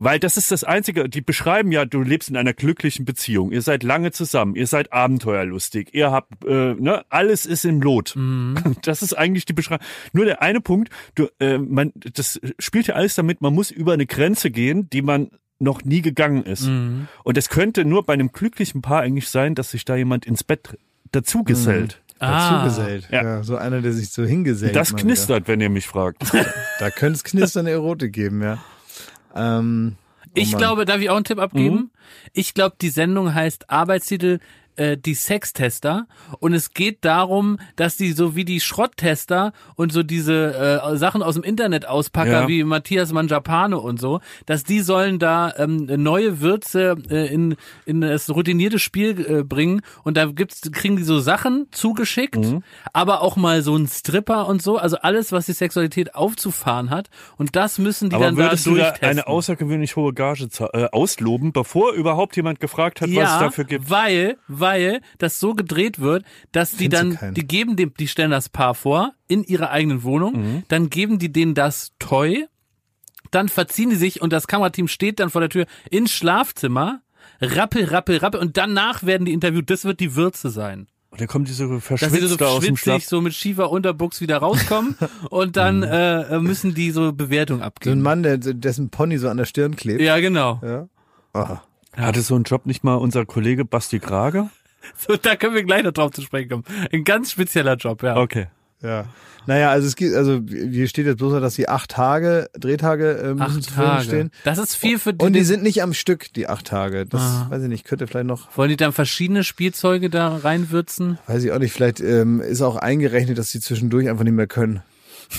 [0.03, 3.61] Weil das ist das Einzige, die beschreiben ja, du lebst in einer glücklichen Beziehung, ihr
[3.61, 8.15] seid lange zusammen, ihr seid abenteuerlustig, ihr habt, äh, ne, alles ist im Lot.
[8.83, 9.85] Das ist eigentlich die Beschreibung.
[10.11, 13.93] Nur der eine Punkt, du, äh, man, das spielt ja alles damit, man muss über
[13.93, 16.67] eine Grenze gehen, die man noch nie gegangen ist.
[16.67, 17.07] Mhm.
[17.23, 20.43] Und es könnte nur bei einem glücklichen Paar eigentlich sein, dass sich da jemand ins
[20.43, 20.77] Bett
[21.11, 22.01] dazu gesellt.
[22.19, 22.63] Ah.
[22.63, 23.07] Dazugesellt.
[23.11, 23.23] Ja.
[23.23, 23.43] Ja.
[23.43, 24.75] so einer, der sich so hingesellt.
[24.75, 26.23] Das knistert, wenn ihr mich fragt.
[26.79, 28.57] Da könnte es knisternde Erotik geben, ja.
[29.35, 29.95] Ähm,
[30.25, 30.59] oh Ich Mann.
[30.59, 31.75] glaube, darf ich auch einen Tipp abgeben?
[31.75, 31.89] Mhm.
[32.33, 34.39] Ich glaube, die Sendung heißt Arbeitstitel
[34.77, 36.07] äh, die Sextester
[36.39, 41.23] und es geht darum, dass die so wie die Schrotttester und so diese äh, Sachen
[41.23, 42.47] aus dem Internet auspacker Ja.
[42.47, 47.55] wie Matthias Manjapane und so, dass die sollen da ähm, neue Würze äh, in
[47.85, 52.63] in das routinierte Spiel äh, bringen und da gibt's kriegen die so Sachen zugeschickt, Mhm.
[52.93, 57.09] aber auch mal so ein Stripper und so, also alles was die Sexualität aufzufahren hat
[57.37, 59.05] und das müssen die Aber dann da würdest du da durchtesten.
[59.05, 63.89] eine außergewöhnlich hohe Gage äh, ausloben, bevor überhaupt jemand gefragt hat, was es dafür gibt?
[63.89, 64.62] Weil, weil
[65.17, 67.33] das so gedreht wird, dass die Findest dann, keinen?
[67.33, 70.63] die geben dem, die stellen das Paar vor in ihrer eigenen Wohnung, Mhm.
[70.69, 72.45] dann geben die denen das Toy,
[73.31, 77.01] dann verziehen die sich und das Kamerateam steht dann vor der Tür ins Schlafzimmer,
[77.41, 79.69] rappel, rappel, rappel und danach werden die interviewt.
[79.69, 80.87] Das wird die Würze sein.
[81.09, 83.03] Und dann kommt diese Dass sie verschwitzte so aus dem Schlaf.
[83.03, 84.95] so mit schiefer Unterbuchs wieder rauskommen
[85.29, 88.01] und dann äh, müssen die so Bewertung so ein abgeben.
[88.01, 90.01] Mann, der, dessen Pony so an der Stirn klebt.
[90.01, 90.59] ja, genau.
[90.63, 90.87] Ja.
[91.33, 91.61] Ah.
[91.97, 94.49] Hatte so einen Job nicht mal unser Kollege Basti Krage?
[94.97, 96.63] So, da können wir gleich noch drauf zu sprechen kommen.
[96.91, 98.17] Ein ganz spezieller Job, ja.
[98.17, 98.47] Okay.
[98.81, 99.05] Ja.
[99.45, 103.33] Naja, also es gibt, also hier steht jetzt bloß, dass die acht Tage, Drehtage äh,
[103.33, 104.03] müssen Acht Tage.
[104.03, 104.31] stehen.
[104.43, 105.23] Das ist viel für die.
[105.25, 107.05] Und die sind nicht am Stück, die acht Tage.
[107.05, 107.47] Das Ah.
[107.49, 111.17] weiß ich nicht, könnte vielleicht noch, Wollen die dann verschiedene Spielzeuge da reinwürzen?
[111.27, 114.47] weiß ich auch nicht, vielleicht ähm, ist auch eingerechnet, dass sie zwischendurch einfach nicht mehr
[114.47, 114.81] können.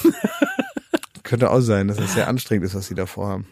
[1.23, 3.47] könnte auch sein, dass das sehr anstrengend ist, was sie da vorhaben.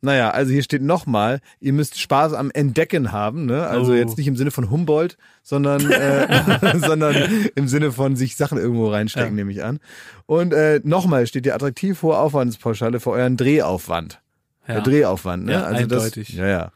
[0.00, 3.66] Naja, also hier steht nochmal, ihr müsst Spaß am Entdecken haben, ne?
[3.66, 3.94] Also Oh.
[3.94, 7.16] jetzt nicht im Sinne von Humboldt, sondern, äh, sondern
[7.54, 9.34] im Sinne von sich Sachen irgendwo reinstecken, Ja.
[9.34, 9.80] nehme ich an.
[10.26, 14.20] Und äh, nochmal steht hier attraktiv hohe Aufwandspauschale für euren Drehaufwand.
[14.68, 15.52] Der Drehaufwand, ne?
[15.52, 16.28] Ja, also eindeutig.
[16.28, 16.72] Das, ja, ja.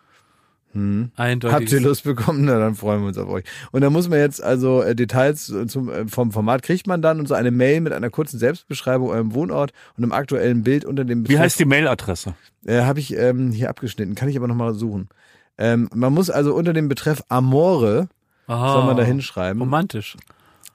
[1.17, 1.55] Eindeutig.
[1.55, 2.45] Habt ihr Lust bekommen?
[2.45, 3.45] Na, dann freuen wir uns auf euch.
[3.73, 7.03] Und da muss man jetzt also äh, Details äh, zum, äh, vom Format kriegt man
[7.03, 10.85] dann und so eine Mail mit einer kurzen Selbstbeschreibung eurem Wohnort und einem aktuellen Bild
[10.85, 12.35] unter dem Wie heißt die Mailadresse?
[12.65, 15.09] Äh, Habe ich ähm, hier abgeschnitten, kann ich aber nochmal suchen.
[15.59, 18.09] Ähm, man muss also unter dem Betreff Amore
[18.47, 19.63] Ah, soll man da hinschreiben.
[19.63, 20.17] Romantisch.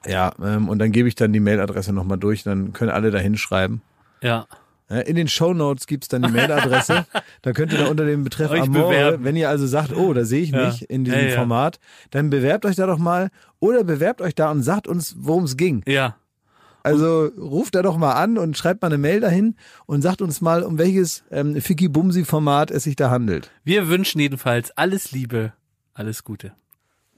[0.06, 3.18] Ja, ähm, und dann gebe ich dann die Mailadresse nochmal durch, dann können alle da
[3.18, 3.82] hinschreiben.
[4.22, 4.46] Ja.
[4.90, 7.04] In den Shownotes gibt's dann die Mailadresse.
[7.42, 9.24] da könnt ihr da unter dem Betreff Euch Amore, bewerben.
[9.24, 10.66] wenn ihr also sagt, oh, da sehe ich Ja.
[10.66, 11.34] mich in diesem Ja, ja.
[11.36, 11.78] Format,
[12.10, 13.28] dann bewerbt euch da doch mal
[13.60, 15.82] oder bewerbt euch da und sagt uns, worum es ging.
[15.86, 16.16] Ja.
[16.82, 20.40] Also ruft da doch mal an und schreibt mal eine Mail dahin und sagt uns
[20.40, 23.50] mal, um welches ähm, Ficky-Bumsi-Format es sich da handelt.
[23.64, 25.52] Wir wünschen jedenfalls alles Liebe,
[25.92, 26.52] alles Gute.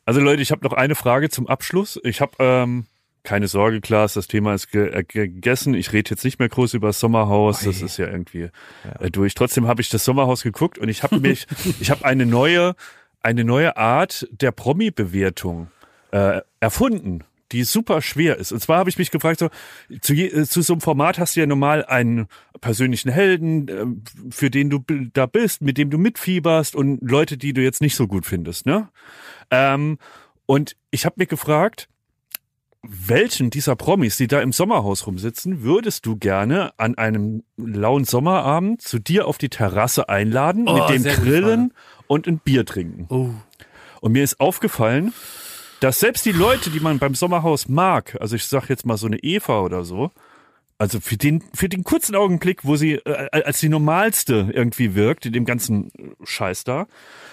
[0.06, 2.00] Also Leute, ich habe noch eine Frage zum Abschluss.
[2.02, 2.86] Ich habe ähm,
[3.22, 5.74] keine Sorge, Klaas, das Thema ist ge äh, gegessen.
[5.74, 7.60] Ich rede jetzt nicht mehr groß über das Sommerhaus.
[7.60, 8.50] Das ist ja irgendwie
[8.98, 9.34] äh, durch.
[9.34, 11.46] Trotzdem habe ich das Sommerhaus geguckt und ich habe mich,
[11.80, 12.74] ich habe eine neue,
[13.20, 15.68] eine neue Art der Promi-Bewertung
[16.12, 18.52] äh, erfunden, die super schwer ist.
[18.52, 19.48] Und zwar habe ich mich gefragt, so,
[20.00, 22.26] zu, je, äh, zu so einem Format hast du ja normal einen
[22.60, 27.52] persönlichen Helden, äh, für den du da bist, mit dem du mitfieberst und Leute, die
[27.52, 28.88] du jetzt nicht so gut findest, ne?
[29.50, 29.98] Ähm,
[30.46, 31.88] und ich habe mir gefragt,
[32.82, 38.80] welchen dieser Promis, die da im Sommerhaus rumsitzen, würdest du gerne an einem lauen Sommerabend
[38.80, 41.74] zu dir auf die Terrasse einladen, Oh, mit dem Grillen
[42.06, 43.06] und ein Bier trinken?
[43.10, 43.30] Oh.
[44.00, 45.12] Und mir ist aufgefallen,
[45.80, 49.06] dass selbst die Leute, die man beim Sommerhaus mag, also ich sag jetzt mal so
[49.06, 50.10] eine Eva oder so,
[50.80, 55.26] also für den, für den kurzen Augenblick, wo sie äh, als die normalste irgendwie wirkt,
[55.26, 55.92] in dem ganzen
[56.24, 56.86] Scheiß da,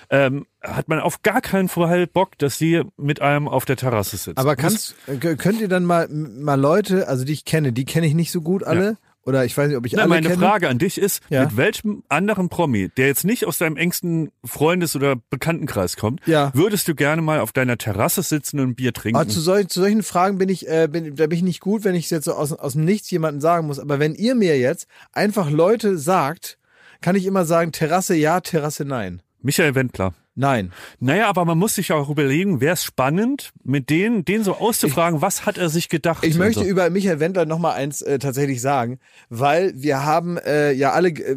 [0.10, 4.18] ähm, hat man auf gar keinen Fall Bock, dass sie mit einem auf der Terrasse
[4.18, 4.38] sitzt.
[4.38, 8.06] Aber kannst, äh, könnt ihr dann mal, mal Leute, also die ich kenne, die kenne
[8.06, 8.98] ich nicht so gut alle,
[9.28, 10.40] oder ich weiß nicht, ob ich Na, alle meine kenne.
[10.42, 11.44] Frage an dich ist, Ja.
[11.44, 16.52] mit welchem anderen Promi, der jetzt nicht aus deinem engsten Freundes- oder Bekanntenkreis kommt, Ja.
[16.56, 19.18] würdest du gerne mal auf deiner Terrasse sitzen und ein Bier trinken?
[19.20, 21.84] Aber zu, solch, zu solchen Fragen bin ich, äh, bin, da bin ich nicht gut,
[21.84, 23.80] wenn ich es jetzt so aus, aus dem Nichts jemandem sagen muss.
[23.80, 26.58] Aber wenn ihr mir jetzt einfach Leute sagt,
[27.02, 29.22] kann ich immer sagen, Terrasse ja, Terrasse nein.
[29.42, 30.14] Michael Wendler.
[30.40, 30.72] Nein.
[31.00, 35.20] Naja, aber man muss sich auch überlegen, wäre es spannend, mit denen, den so auszufragen,
[35.20, 36.24] was hat er sich gedacht?
[36.24, 36.66] Ich möchte so.
[36.66, 39.00] über Michael Wendler noch mal eins äh, tatsächlich sagen,
[39.30, 41.36] weil wir haben äh, ja alle äh,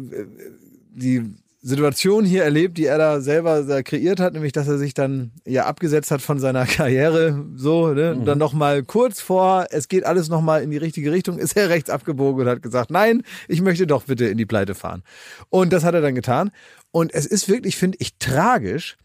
[0.93, 1.33] die
[1.63, 5.31] Situation hier erlebt, die er da selber da kreiert hat, nämlich dass er sich dann
[5.45, 8.13] ja abgesetzt hat von seiner Karriere, so ne?
[8.13, 11.37] und dann noch mal kurz vor, es geht alles noch mal in die richtige Richtung,
[11.37, 14.73] ist er rechts abgebogen und hat gesagt, nein, ich möchte doch bitte in die Pleite
[14.73, 15.03] fahren.
[15.49, 16.51] Und das hat er dann getan.
[16.91, 18.97] Und es ist wirklich, finde ich, tragisch,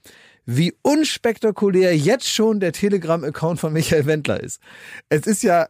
[0.44, 4.60] wie unspektakulär jetzt schon der Telegram-Account von Michael Wendler ist.
[5.08, 5.68] Es ist ja,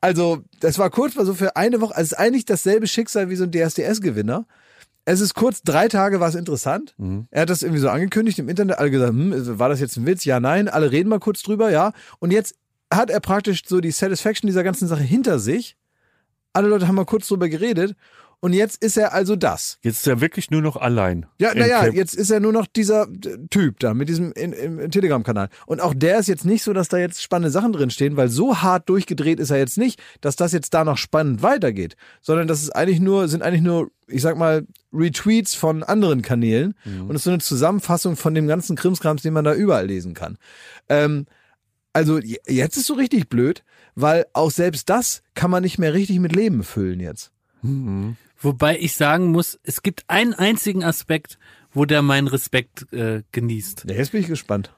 [0.00, 3.30] also, das war kurz mal so für eine Woche, also es ist eigentlich dasselbe Schicksal
[3.30, 4.46] wie so ein DSDS-Gewinner.
[5.04, 6.94] Es ist kurz, drei Tage war es interessant.
[7.30, 10.06] Er hat das irgendwie so angekündigt im Internet, alle gesagt, hm, war das jetzt ein
[10.06, 10.24] Witz?
[10.24, 11.92] Ja, nein, alle reden mal kurz drüber, ja.
[12.18, 12.56] Und jetzt
[12.92, 15.76] hat er praktisch so die Satisfaction dieser ganzen Sache hinter sich.
[16.52, 17.96] Alle Leute haben mal kurz drüber geredet.
[18.40, 19.78] Und jetzt ist er also das.
[19.82, 21.26] Jetzt ist er wirklich nur noch allein.
[21.38, 25.48] Ja, naja, jetzt ist er nur noch dieser äh, Typ da mit diesem Telegram-Kanal.
[25.66, 28.28] Und auch der ist jetzt nicht so, dass da jetzt spannende Sachen drin stehen, weil
[28.28, 32.46] so hart durchgedreht ist er jetzt nicht, dass das jetzt da noch spannend weitergeht, sondern
[32.46, 37.10] das ist eigentlich nur, sind eigentlich nur, ich sag mal, Retweets von anderen Kanälen und
[37.10, 40.38] es ist so eine Zusammenfassung von dem ganzen Krimskrams, den man da überall lesen kann.
[40.88, 41.26] Ähm,
[41.92, 43.64] also jetzt ist so richtig blöd,
[43.96, 47.32] weil auch selbst das kann man nicht mehr richtig mit Leben füllen jetzt.
[48.40, 51.38] Wobei ich sagen muss, es gibt einen einzigen Aspekt,
[51.72, 53.86] wo der meinen Respekt äh, genießt.
[53.88, 54.72] Ja, jetzt bin ich gespannt.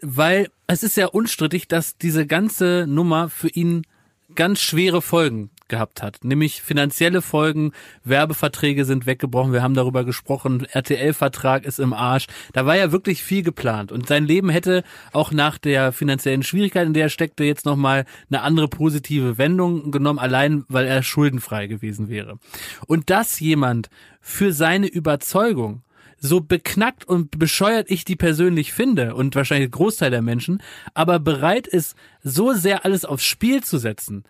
[0.00, 3.86] Weil es ist ja unstrittig, dass diese ganze Nummer für ihn
[4.34, 6.24] ganz schwere Folgen gehabt hat.
[6.24, 7.72] Nämlich finanzielle Folgen,
[8.04, 12.26] Werbeverträge sind weggebrochen, wir haben darüber gesprochen, RTL-Vertrag ist im Arsch.
[12.52, 13.92] Da war ja wirklich viel geplant.
[13.92, 18.04] Und sein Leben hätte auch nach der finanziellen Schwierigkeit, in der er steckte, jetzt nochmal
[18.30, 22.38] eine andere positive Wendung genommen, allein weil er schuldenfrei gewesen wäre.
[22.86, 23.88] Und dass jemand
[24.20, 25.82] für seine Überzeugung
[26.24, 30.62] so beknackt und bescheuert ich die persönlich finde und wahrscheinlich Großteil der Menschen,
[30.94, 34.24] aber bereit ist, so sehr alles aufs Spiel zu setzen.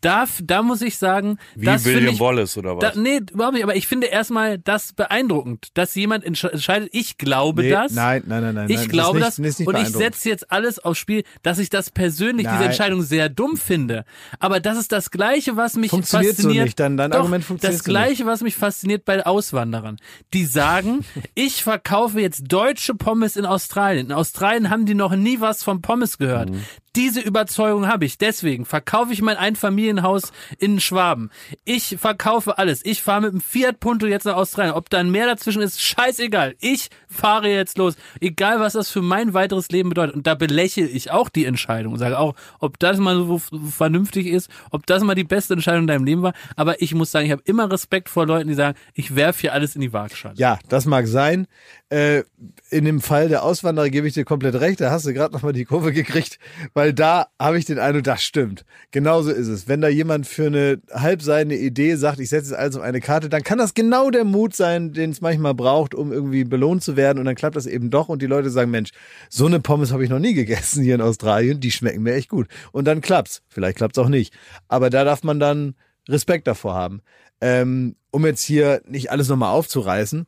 [0.00, 2.94] Da, da muss ich sagen, Wie das William ich, Wallace oder was?
[2.94, 7.18] da, nee, überhaupt nicht, aber ich finde erstmal das beeindruckend, dass jemand entsch- entscheidet, ich
[7.18, 7.92] glaube Nee, das.
[7.92, 8.70] Nein, nein, nein, nein.
[8.70, 11.68] Ich nein, glaube nicht, das nicht und ich setze jetzt alles aufs Spiel, dass ich
[11.68, 12.66] das persönlich, diese Nein.
[12.66, 14.04] Entscheidung sehr dumm finde.
[14.38, 16.66] Aber das ist das Gleiche, was mich Funktioniert so fasziniert.
[16.66, 17.90] nicht, dein- dein Doch, Argument funktioniert Das so.
[17.90, 19.96] Gleiche, was mich fasziniert bei Auswanderern.
[20.32, 21.04] Die sagen,
[21.34, 24.06] ich verkaufe jetzt deutsche Pommes in Australien.
[24.06, 26.50] In Australien haben die noch nie was von Pommes gehört.
[26.50, 26.62] Mhm.
[26.98, 28.18] Diese Überzeugung habe ich.
[28.18, 31.30] Deswegen verkaufe ich mein Einfamilienhaus in Schwaben.
[31.64, 32.84] Ich verkaufe alles.
[32.84, 34.74] Ich fahre mit dem Fiat Punto jetzt nach Australien.
[34.74, 36.56] Ob da ein Meer dazwischen ist, scheißegal.
[36.58, 37.94] Ich fahre jetzt los.
[38.20, 40.16] Egal, was das für mein weiteres Leben bedeutet.
[40.16, 44.26] Und da belächle ich auch die Entscheidung und sage auch, ob das mal so vernünftig
[44.26, 46.32] ist, ob das mal die beste Entscheidung in deinem Leben war.
[46.56, 49.52] Aber ich muss sagen, ich habe immer Respekt vor Leuten, die sagen, ich werfe hier
[49.52, 50.34] alles in die Waagschale.
[50.36, 51.46] Ja, das mag sein.
[51.90, 52.24] Äh,
[52.68, 54.80] in dem Fall der Auswanderer gebe ich dir komplett recht.
[54.80, 56.38] Da hast du gerade nochmal die Kurve gekriegt,
[56.74, 58.66] weil da habe ich den Eindruck, das stimmt.
[58.90, 59.68] Genauso ist es.
[59.68, 63.30] Wenn da jemand für eine halbseidene Idee sagt, ich setze jetzt alles auf eine Karte,
[63.30, 66.96] dann kann das genau der Mut sein, den es manchmal braucht, um irgendwie belohnt zu
[66.96, 67.18] werden.
[67.18, 68.90] Und dann klappt das eben doch und die Leute sagen, Mensch,
[69.30, 71.58] so eine Pommes habe ich noch nie gegessen hier in Australien.
[71.60, 72.48] Die schmecken mir echt gut.
[72.70, 73.40] Und dann klappt's.
[73.48, 74.34] Vielleicht klappt's auch nicht.
[74.68, 75.74] Aber da darf man dann
[76.06, 77.00] Respekt davor haben.
[77.40, 80.26] Ähm, um jetzt hier nicht alles nochmal aufzureißen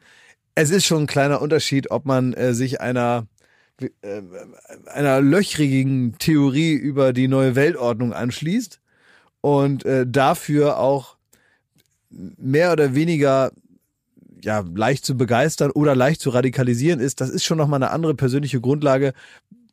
[0.60, 3.26] es ist schon ein kleiner Unterschied, ob man äh, sich einer
[3.80, 4.22] äh,
[4.86, 8.80] einer löchrigen Theorie über die neue Weltordnung anschließt
[9.40, 11.16] und äh, dafür auch
[12.10, 13.52] mehr oder weniger
[14.42, 17.20] ja leicht zu begeistern oder leicht zu radikalisieren ist.
[17.20, 19.12] Das ist schon noch mal eine andere persönliche Grundlage,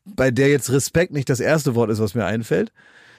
[0.06, 2.72] bei der jetzt Respekt nicht das erste Wort ist, was mir einfällt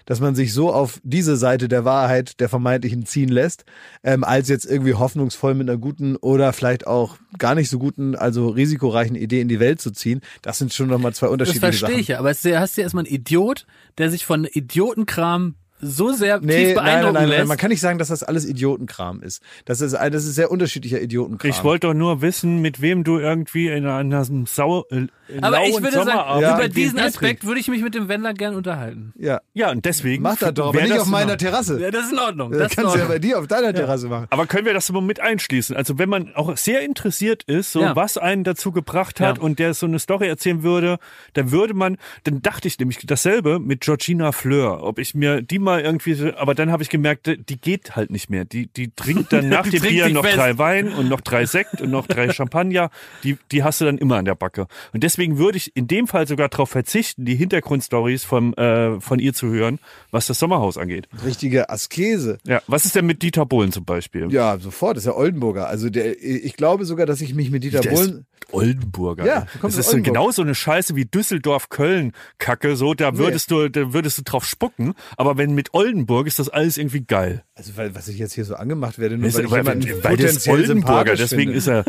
[0.09, 3.66] dass man sich so auf diese Seite der Wahrheit der vermeintlichen ziehen lässt,
[4.02, 8.16] ähm, als jetzt irgendwie hoffnungsvoll mit einer guten oder vielleicht auch gar nicht so guten,
[8.16, 10.22] also risikoreichen Idee in die Welt zu ziehen.
[10.40, 11.70] Das sind schon nochmal zwei unterschiedliche Sachen.
[11.72, 12.01] Das verstehe Sachen.
[12.01, 13.66] ich ja, aber es hast du ja erstmal einen Idiot,
[13.98, 17.48] der sich von Idiotenkram so sehr nee, tief beeindrucken nein, nein, nein, lässt.
[17.48, 19.42] Man kann nicht sagen, dass das alles Idiotenkram ist.
[19.64, 21.50] Das ist, das ist sehr unterschiedlicher Idiotenkram.
[21.50, 25.06] Ich wollte doch nur wissen, mit wem du irgendwie in einem Sau, äh,
[25.40, 28.55] Aber ich würde sagen, Ja, über diesen Aspekt würde ich mich mit dem Wendler gern
[28.55, 29.12] unterhalten.
[29.18, 29.40] ja.
[29.55, 30.22] Ja, und deswegen.
[30.22, 31.80] Mach das doch, aber nicht auf meiner noch- Terrasse.
[31.80, 32.50] Ja, das ist in Ordnung.
[32.52, 34.26] Das Das in kannst du ja bei dir auf deiner Terrasse machen.
[34.30, 35.74] Aber können wir das mal mit einschließen?
[35.76, 37.96] Also wenn man auch sehr interessiert ist, so Ja.
[37.96, 39.42] was einen dazu gebracht hat Ja.
[39.42, 40.98] und der so eine Story erzählen würde,
[41.34, 45.59] dann würde man, dann dachte ich nämlich dasselbe mit Georgina Fleur, ob ich mir die
[45.59, 48.44] mal irgendwie, so- aber dann habe ich gemerkt, die geht halt nicht mehr.
[48.44, 50.36] Die, die trinkt dann nach dem Bier noch fest.
[50.38, 52.90] drei Wein und noch drei Sekt und noch drei Champagner.
[53.24, 54.66] Die, die hast du dann immer an der Backe.
[54.92, 59.18] Und deswegen würde ich in dem Fall sogar darauf verzichten, die Hintergrundstories vom, äh, von
[59.18, 59.78] ihr zu hören,
[60.10, 61.08] was das Sommerhaus angeht.
[61.24, 62.38] Richtige Askese.
[62.46, 64.32] Ja, was ist denn mit Dieter Bohlen zum Beispiel?
[64.32, 64.96] Ja, sofort.
[64.96, 65.68] Das ist ja Oldenburger.
[65.68, 68.26] Also der, ich glaube sogar, dass ich mich mit Dieter Der ist Bohlen.
[68.50, 69.26] Oldenburger.
[69.26, 70.04] Ja, das aus ist so Oldenburg.
[70.14, 72.76] genau so eine Scheiße wie Düsseldorf-Köln-Kacke.
[72.76, 74.94] So, da würdest du, da würdest du drauf spucken.
[75.16, 77.43] Aber wenn mit Oldenburg ist das alles irgendwie geil.
[77.56, 80.05] Also weil, was ich jetzt hier so angemacht werde, nur Ist- weil ich weil, jemanden
[80.05, 81.59] weil der ist Oldenburger, deswegen finde.
[81.59, 81.85] ist er.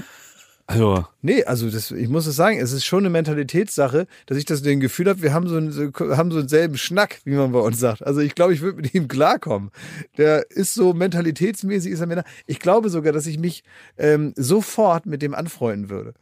[0.66, 4.46] Also, Nee, also das, ich muss es sagen, es ist schon eine Mentalitätssache, dass ich
[4.46, 5.84] das den Gefühl habe, wir haben so einen, so,
[6.16, 8.04] haben so denselben Schnack, wie man bei uns sagt.
[8.06, 9.72] Also ich glaube, ich würde mit ihm klarkommen.
[10.18, 12.24] Der ist so mentalitätsmäßig, ist er mir nah.
[12.48, 13.64] Ich glaube sogar, dass ich mich
[13.98, 16.14] ähm, sofort mit dem anfreunden würde.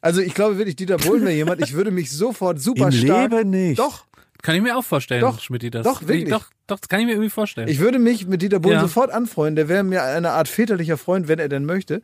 [0.00, 3.30] Also ich glaube wirklich, Dieter Bohlen wäre jemand, ich würde mich sofort super Im stark.
[3.30, 3.78] Leben nicht.
[3.78, 4.06] Doch,
[4.44, 5.84] Kann ich mir auch vorstellen, Doch, Schmidti, das.
[5.84, 6.28] doch, wirklich.
[6.28, 7.66] Doch, doch, das kann ich mir irgendwie vorstellen.
[7.66, 8.82] Ich würde mich mit Dieter Bohlen Ja.
[8.82, 9.56] sofort anfreunden.
[9.56, 12.02] Der wäre mir eine Art väterlicher Freund, wenn er denn möchte.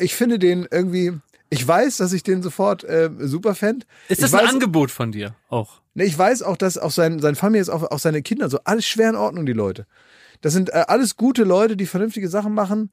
[0.00, 1.12] Ich finde den irgendwie.
[1.50, 3.84] Ich weiß, dass ich den sofort äh, super fänd.
[4.08, 5.80] ist das ich ein weiß, Angebot von dir auch?
[5.94, 8.60] Nee, ich weiß auch, dass auch sein, sein Familie ist, auch, auch seine Kinder, so
[8.64, 9.86] alles schwer in Ordnung, die Leute.
[10.40, 12.90] Das sind äh, alles gute Leute, die vernünftige Sachen machen.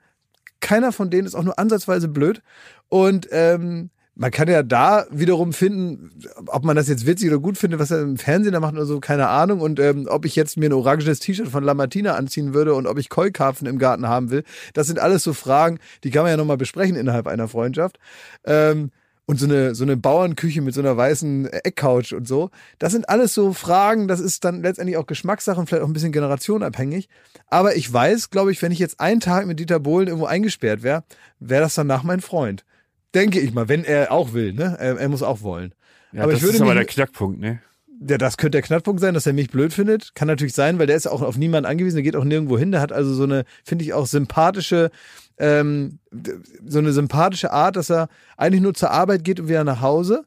[0.62, 2.42] Keiner von denen ist auch nur ansatzweise blöd.
[2.90, 6.12] Und ähm, man kann ja da wiederum finden,
[6.48, 8.86] ob man das jetzt witzig oder gut findet, was er im Fernsehen da macht oder
[8.86, 9.62] so, keine Ahnung.
[9.62, 12.98] Und ähm, ob ich jetzt mir ein orangenes T-Shirt von Lamartina anziehen würde und ob
[12.98, 14.44] ich Keukarpfen im Garten haben will.
[14.74, 17.98] Das sind alles so Fragen, die kann man ja nochmal besprechen innerhalb einer Freundschaft.
[18.44, 18.92] Ähm,
[19.26, 22.50] und so eine, so eine Bauernküche mit so einer weißen Eckcouch und so.
[22.78, 25.94] Das sind alles so Fragen, das ist dann letztendlich auch Geschmackssache und vielleicht auch ein
[25.94, 27.08] bisschen generationabhängig.
[27.48, 30.84] Aber ich weiß, glaube ich, wenn ich jetzt einen Tag mit Dieter Bohlen irgendwo eingesperrt
[30.84, 31.06] wäre,
[31.40, 32.66] wäre das danach mein Freund.
[33.16, 34.78] Denke ich mal, wenn er auch will, ne?
[34.80, 35.74] Er, er muss auch wollen.
[36.12, 37.62] ja, aber das ich würde ist aber mich, der Knackpunkt, ne?
[38.08, 40.16] ja, das könnte der Knackpunkt sein, dass er mich blöd findet.
[40.16, 42.72] Kann natürlich sein, weil der ist auch auf niemanden angewiesen, der geht auch nirgendwo hin.
[42.72, 44.90] Der hat also so eine, finde ich auch sympathische,
[45.38, 46.00] ähm,
[46.66, 48.08] so eine sympathische Art, dass er
[48.38, 50.24] eigentlich nur zur Arbeit geht und wieder nach Hause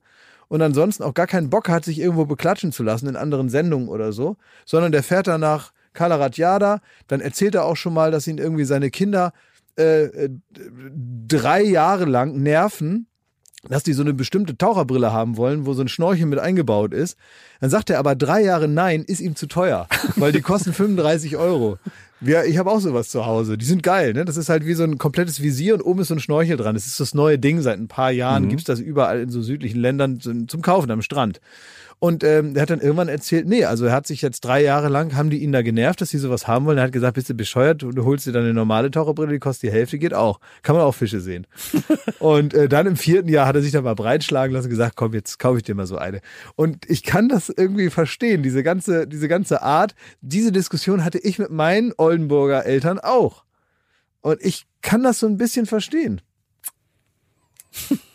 [0.48, 3.88] und ansonsten auch gar keinen Bock hat, sich irgendwo beklatschen zu lassen in anderen Sendungen
[3.88, 4.36] oder so,
[4.66, 8.64] sondern der fährt dann nach Kalaratjada, dann erzählt er auch schon mal, dass ihn irgendwie
[8.64, 9.32] seine Kinder
[9.76, 10.30] äh, äh,
[11.28, 13.06] drei Jahre lang nerven,
[13.68, 17.16] dass die so eine bestimmte Taucherbrille haben wollen, wo so ein Schnorchel mit eingebaut ist.
[17.60, 19.86] Dann sagt er aber drei Jahre nein, ist ihm zu teuer,
[20.16, 21.78] weil die kosten 35 Euro.
[22.20, 23.58] Ja, ich habe auch sowas zu Hause.
[23.58, 24.24] Die sind geil, ne?
[24.24, 26.74] Das ist halt wie so ein komplettes Visier und oben ist so ein Schnorchel dran.
[26.74, 27.60] Das ist das neue Ding.
[27.62, 31.02] Seit ein paar Jahren gibt's das überall in so südlichen Ländern zum zum Kaufen am
[31.02, 31.40] Strand.
[32.02, 34.88] Und ähm, der hat dann irgendwann erzählt, nee, also er hat sich jetzt drei Jahre
[34.88, 36.76] lang, haben die ihn da genervt, dass sie sowas haben wollen.
[36.78, 39.38] Er hat gesagt, bist du bescheuert, du, du holst dir dann eine normale Taucherbrille, die
[39.38, 40.40] kostet die Hälfte, geht auch.
[40.62, 41.46] Kann man auch Fische sehen.
[42.18, 44.96] und äh, dann im vierten Jahr hat er sich dann mal breitschlagen lassen und gesagt,
[44.96, 46.22] komm, jetzt kaufe ich dir mal so eine.
[46.56, 49.94] Und ich kann das irgendwie verstehen, diese ganze, diese ganze Art.
[50.22, 53.44] Diese Diskussion hatte ich mit meinen Oldenburger Eltern auch.
[54.22, 56.20] Und ich kann das so ein bisschen verstehen.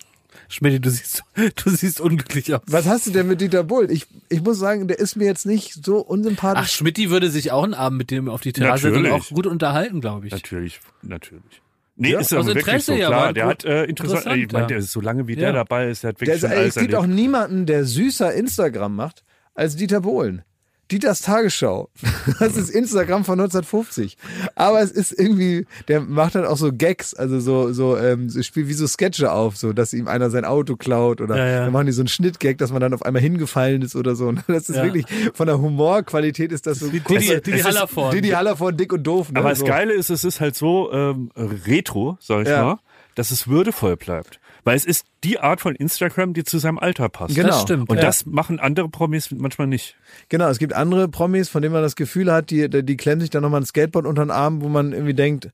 [0.49, 1.23] Schmidt, du siehst,
[1.63, 2.61] du siehst unglücklich aus.
[2.67, 3.89] Was hast du denn mit Dieter Bohlen?
[3.89, 6.63] Ich, ich muss sagen, der ist mir jetzt nicht so unsympathisch.
[6.63, 9.47] Ach, Schmidti würde sich auch einen Abend mit dem auf die Terrasse und auch gut
[9.47, 10.31] unterhalten, glaube ich.
[10.33, 11.61] Natürlich, natürlich.
[11.99, 13.33] Nee, Ja, ist aus aber wirklich Interesse so ja, klar.
[13.33, 13.51] Der gut.
[13.51, 14.67] hat äh, interessant, Interessant, ich meine, ja.
[14.67, 15.39] der ist so lange wie Ja.
[15.39, 17.19] der dabei ist, der hat Der, wirklich schon alles es gibt auch erlebt.
[17.19, 19.23] niemanden, der süßer Instagram macht
[19.55, 20.43] als Dieter Bohlen.
[20.91, 21.89] Dieters Tagesschau.
[22.39, 24.17] Das ist Instagram von 1950.
[24.55, 28.41] Aber es ist irgendwie, der macht dann auch so Gags, also so, so, ähm, so
[28.43, 31.59] spielt wie so Sketche auf, so, dass ihm einer sein Auto klaut oder Ja, ja.
[31.65, 34.27] dann machen die so einen Schnittgag, dass man dann auf einmal hingefallen ist oder so.
[34.27, 34.83] Und das ist Ja.
[34.83, 38.15] wirklich, von der Humorqualität ist das so Didi- kurze- Didi es ist- Hallervorden.
[38.21, 39.31] Didi Hallervorden, dick und doof.
[39.31, 39.39] Ne?
[39.39, 39.65] Aber das so.
[39.65, 42.63] Geile ist, es ist halt so ähm, retro, sag ich Ja.
[42.63, 42.79] mal,
[43.15, 44.39] dass es würdevoll bleibt.
[44.67, 47.33] Weil es ist die Art von Instagram, die zu seinem Alter passt.
[47.35, 47.47] Genau.
[47.47, 47.89] Das stimmt.
[47.89, 48.01] Und ja.
[48.01, 49.95] das machen andere Promis manchmal nicht.
[50.27, 53.29] Genau, es gibt andere Promis, von denen man das Gefühl hat, die, die klemmen sich
[53.29, 55.51] dann nochmal ein Skateboard unter den Arm, wo man irgendwie denkt,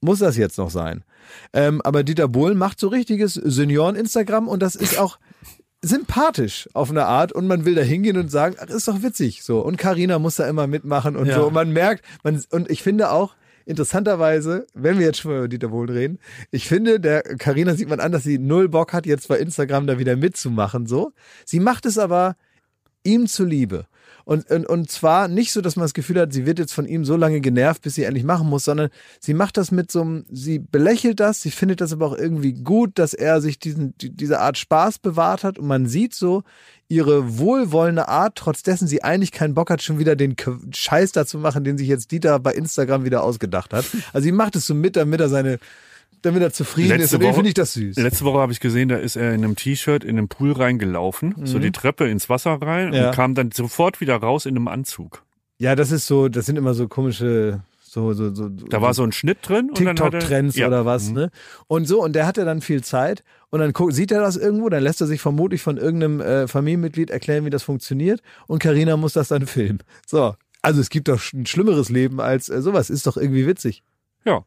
[0.00, 1.04] muss das jetzt noch sein?
[1.52, 5.18] Ähm, aber Dieter Bohlen macht so richtiges Senioren-Instagram und das ist auch
[5.82, 9.42] sympathisch auf eine Art und man will da hingehen und sagen, ach, ist doch witzig
[9.42, 9.60] so.
[9.60, 11.34] Und Karina muss da immer mitmachen und Ja.
[11.34, 11.48] so.
[11.48, 13.34] Und man merkt, man, und ich finde auch,
[13.66, 16.18] interessanterweise, wenn wir jetzt schon mal über Dieter Bohlen reden,
[16.50, 19.86] ich finde, der Karina sieht man an, dass sie null Bock hat, jetzt bei Instagram
[19.86, 21.12] da wieder mitzumachen, so.
[21.44, 22.36] Sie macht es aber
[23.04, 23.86] ihm zuliebe.
[24.24, 26.86] Und, und, und zwar nicht so, dass man das Gefühl hat, sie wird jetzt von
[26.86, 28.88] ihm so lange genervt, bis sie endlich machen muss, sondern
[29.20, 32.54] sie macht das mit so einem, sie belächelt das, sie findet das aber auch irgendwie
[32.54, 36.42] gut, dass er sich diesen, die, diese Art Spaß bewahrt hat und man sieht so
[36.88, 40.36] ihre wohlwollende Art, trotz dessen sie eigentlich keinen Bock hat, schon wieder den
[40.74, 43.86] Scheiß dazu machen, den sich jetzt Dieter bei Instagram wieder ausgedacht hat.
[44.12, 45.58] Also sie macht es so mit, damit er seine,
[46.24, 47.96] damit er zufrieden ist Letzte und den Woche- finde ich das süß.
[47.96, 51.34] Letzte Woche habe ich gesehen, da ist er in einem T-Shirt in den Pool reingelaufen,
[51.44, 52.94] so die Treppe ins Wasser rein Mhm.
[52.94, 53.06] Ja.
[53.08, 55.22] und kam dann sofort wieder raus in einem Anzug.
[55.58, 58.48] Ja, das ist so, das sind immer so komische, so, so, so.
[58.48, 60.66] Da war so ein Schnitt drin TikTok-Trends ja.
[60.66, 61.14] oder was, Mhm.
[61.14, 61.30] ne?
[61.68, 64.68] Und so, und der hatte dann viel Zeit und dann guckt, sieht er das irgendwo,
[64.68, 68.96] dann lässt er sich vermutlich von irgendeinem äh, Familienmitglied erklären, wie das funktioniert und Karina
[68.96, 69.78] muss das dann filmen.
[70.06, 73.82] So, also es gibt doch ein schlimmeres Leben als äh, sowas, ist doch irgendwie witzig.
[74.24, 74.44] Ja.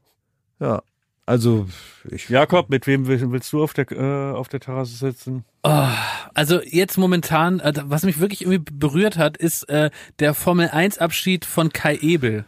[0.59, 0.81] Ja,
[1.27, 1.67] also
[2.09, 5.45] ich, Jakob, mit wem will- willst du auf der, äh, auf der Terrasse sitzen?
[5.61, 10.97] Also jetzt momentan, äh, was mich wirklich irgendwie berührt hat, ist äh, der Formel 1
[10.97, 12.45] Abschied von Kai Ebel.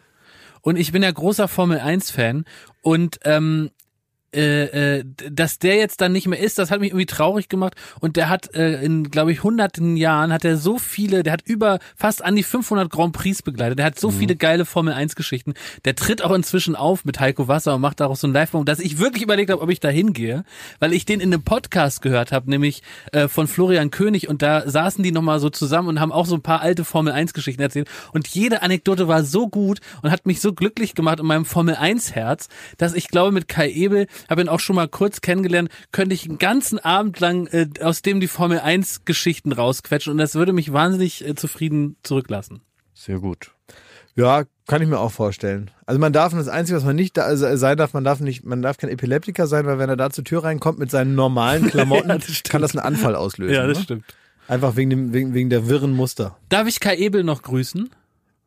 [0.61, 2.45] Und ich bin ja großer Formel 1 Fan
[2.81, 3.69] und ähm,
[4.33, 7.75] äh, äh, dass der jetzt dann nicht mehr ist, das hat mich irgendwie traurig gemacht.
[7.99, 11.41] Und der hat äh, in glaube ich hunderten Jahren hat er so viele, der hat
[11.45, 15.15] über fast an die 500 Grand Prix begleitet, der hat so viele geile Formel 1
[15.15, 15.53] Geschichten,
[15.85, 18.79] der tritt auch inzwischen auf mit Heiko Wasser und macht daraus so ein live dass
[18.79, 20.43] ich wirklich überlegt habe, ob ich da hingehe,
[20.79, 22.81] weil ich den in einem Podcast gehört habe, nämlich
[23.11, 24.27] äh, von Florian König.
[24.27, 27.13] Und da saßen die nochmal so zusammen und haben auch so ein paar alte Formel
[27.13, 27.87] 1 Geschichten erzählt.
[28.11, 31.75] Und jede Anekdote war so gut und hat mich so glücklich gemacht in meinem Formel
[31.75, 32.47] 1 Herz,
[32.77, 36.27] dass ich glaube mit Kai Ebel, habe ihn auch schon mal kurz kennengelernt, könnte ich
[36.27, 40.53] einen ganzen Abend lang äh, aus dem die Formel 1 Geschichten rausquetschen und das würde
[40.53, 42.61] mich wahnsinnig äh, zufrieden zurücklassen.
[42.93, 43.51] Sehr gut.
[44.15, 45.71] ja, kann ich mir auch vorstellen.
[45.85, 48.45] Also man darf, das Einzige, was man nicht da, also sein darf, man darf nicht,
[48.45, 51.67] man darf kein Epileptiker sein, weil wenn er da zur Tür reinkommt mit seinen normalen
[51.69, 53.53] Klamotten, Ja, das kann das einen Anfall auslösen.
[53.67, 53.75] ne?
[53.75, 54.05] stimmt.
[54.47, 56.37] Einfach wegen dem, wegen, wegen der wirren Muster.
[56.49, 57.89] Darf ich Kai Ebel noch grüßen?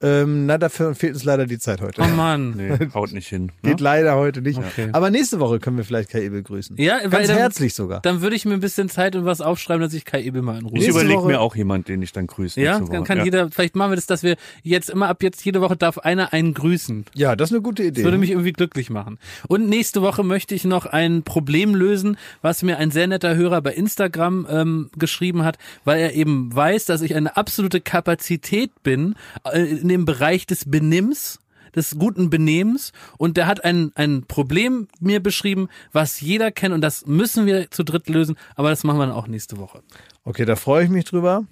[0.03, 2.03] Ähm, na, dafür fehlt uns leider die Zeit heute.
[2.03, 2.55] Oh Mann.
[2.57, 3.53] Nee, haut nicht hin.
[3.63, 3.85] Geht Ne?
[3.85, 4.59] leider heute nicht.
[4.59, 4.89] Okay.
[4.93, 6.77] Aber nächste Woche können wir vielleicht Kai Ebel grüßen.
[6.77, 8.01] Ja, Ganz dann- herzlich sogar.
[8.01, 10.59] Dann würde ich mir ein bisschen Zeit und was aufschreiben, dass ich Kai Ebel mal
[10.59, 12.61] in Ruhe Ich überlege mir auch jemand, den ich dann grüße.
[12.61, 13.25] Ja, dann kann ja.
[13.25, 16.33] jeder, vielleicht machen wir das, dass wir jetzt immer ab jetzt jede Woche darf einer
[16.33, 17.05] einen grüßen.
[17.15, 17.93] Ja, das ist eine gute Idee.
[18.03, 19.19] Das würde mich irgendwie glücklich machen.
[19.49, 23.63] Und nächste Woche möchte ich noch ein Problem lösen, was mir ein sehr netter Hörer
[23.63, 29.15] bei Instagram ähm, geschrieben hat, weil er eben weiß, dass ich eine absolute Kapazität bin
[29.51, 31.39] äh, in dem Bereich des Benimms
[31.75, 36.83] des guten Benehmens und der hat ein, ein Problem mir beschrieben, was jeder kennt und
[36.83, 39.83] das müssen wir zu dritt lösen, aber das machen wir dann auch nächste Woche.
[40.25, 41.45] okay, da freue ich mich drüber,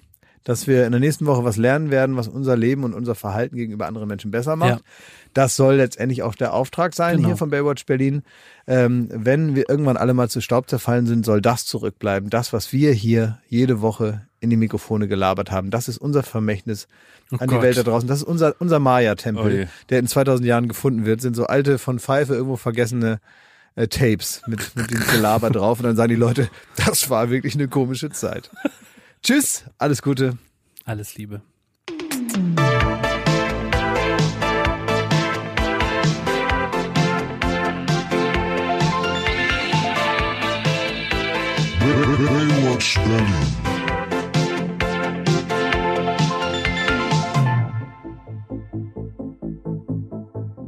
[0.43, 3.55] dass wir in der nächsten Woche was lernen werden, was unser Leben und unser Verhalten
[3.55, 4.79] gegenüber anderen Menschen besser macht.
[4.79, 4.85] Ja.
[5.33, 7.29] Das soll letztendlich auch der Auftrag sein Genau.
[7.29, 8.23] hier von Baywatch Berlin.
[8.67, 12.29] Ähm, wenn wir irgendwann alle mal zu Staub zerfallen sind, soll das zurückbleiben.
[12.29, 15.69] Das, was wir hier jede Woche in die Mikrofone gelabert haben.
[15.69, 16.87] Das ist unser Vermächtnis
[17.31, 17.61] an die Gott.
[17.61, 18.09] Welt da draußen.
[18.09, 21.21] Das ist unser, unser Maya-Tempel, Oh der in 2000 Jahren gefunden wird.
[21.21, 23.21] Sind so alte, von Pfeife irgendwo vergessene
[23.75, 25.79] äh, Tapes mit, mit dem Gelaber drauf.
[25.79, 28.49] Und dann sagen die Leute, das war wirklich eine komische Zeit.
[29.23, 30.37] Tschüss, alles Gute.
[30.85, 31.41] Alles Liebe.
[41.79, 43.60] Baywatch Berlin.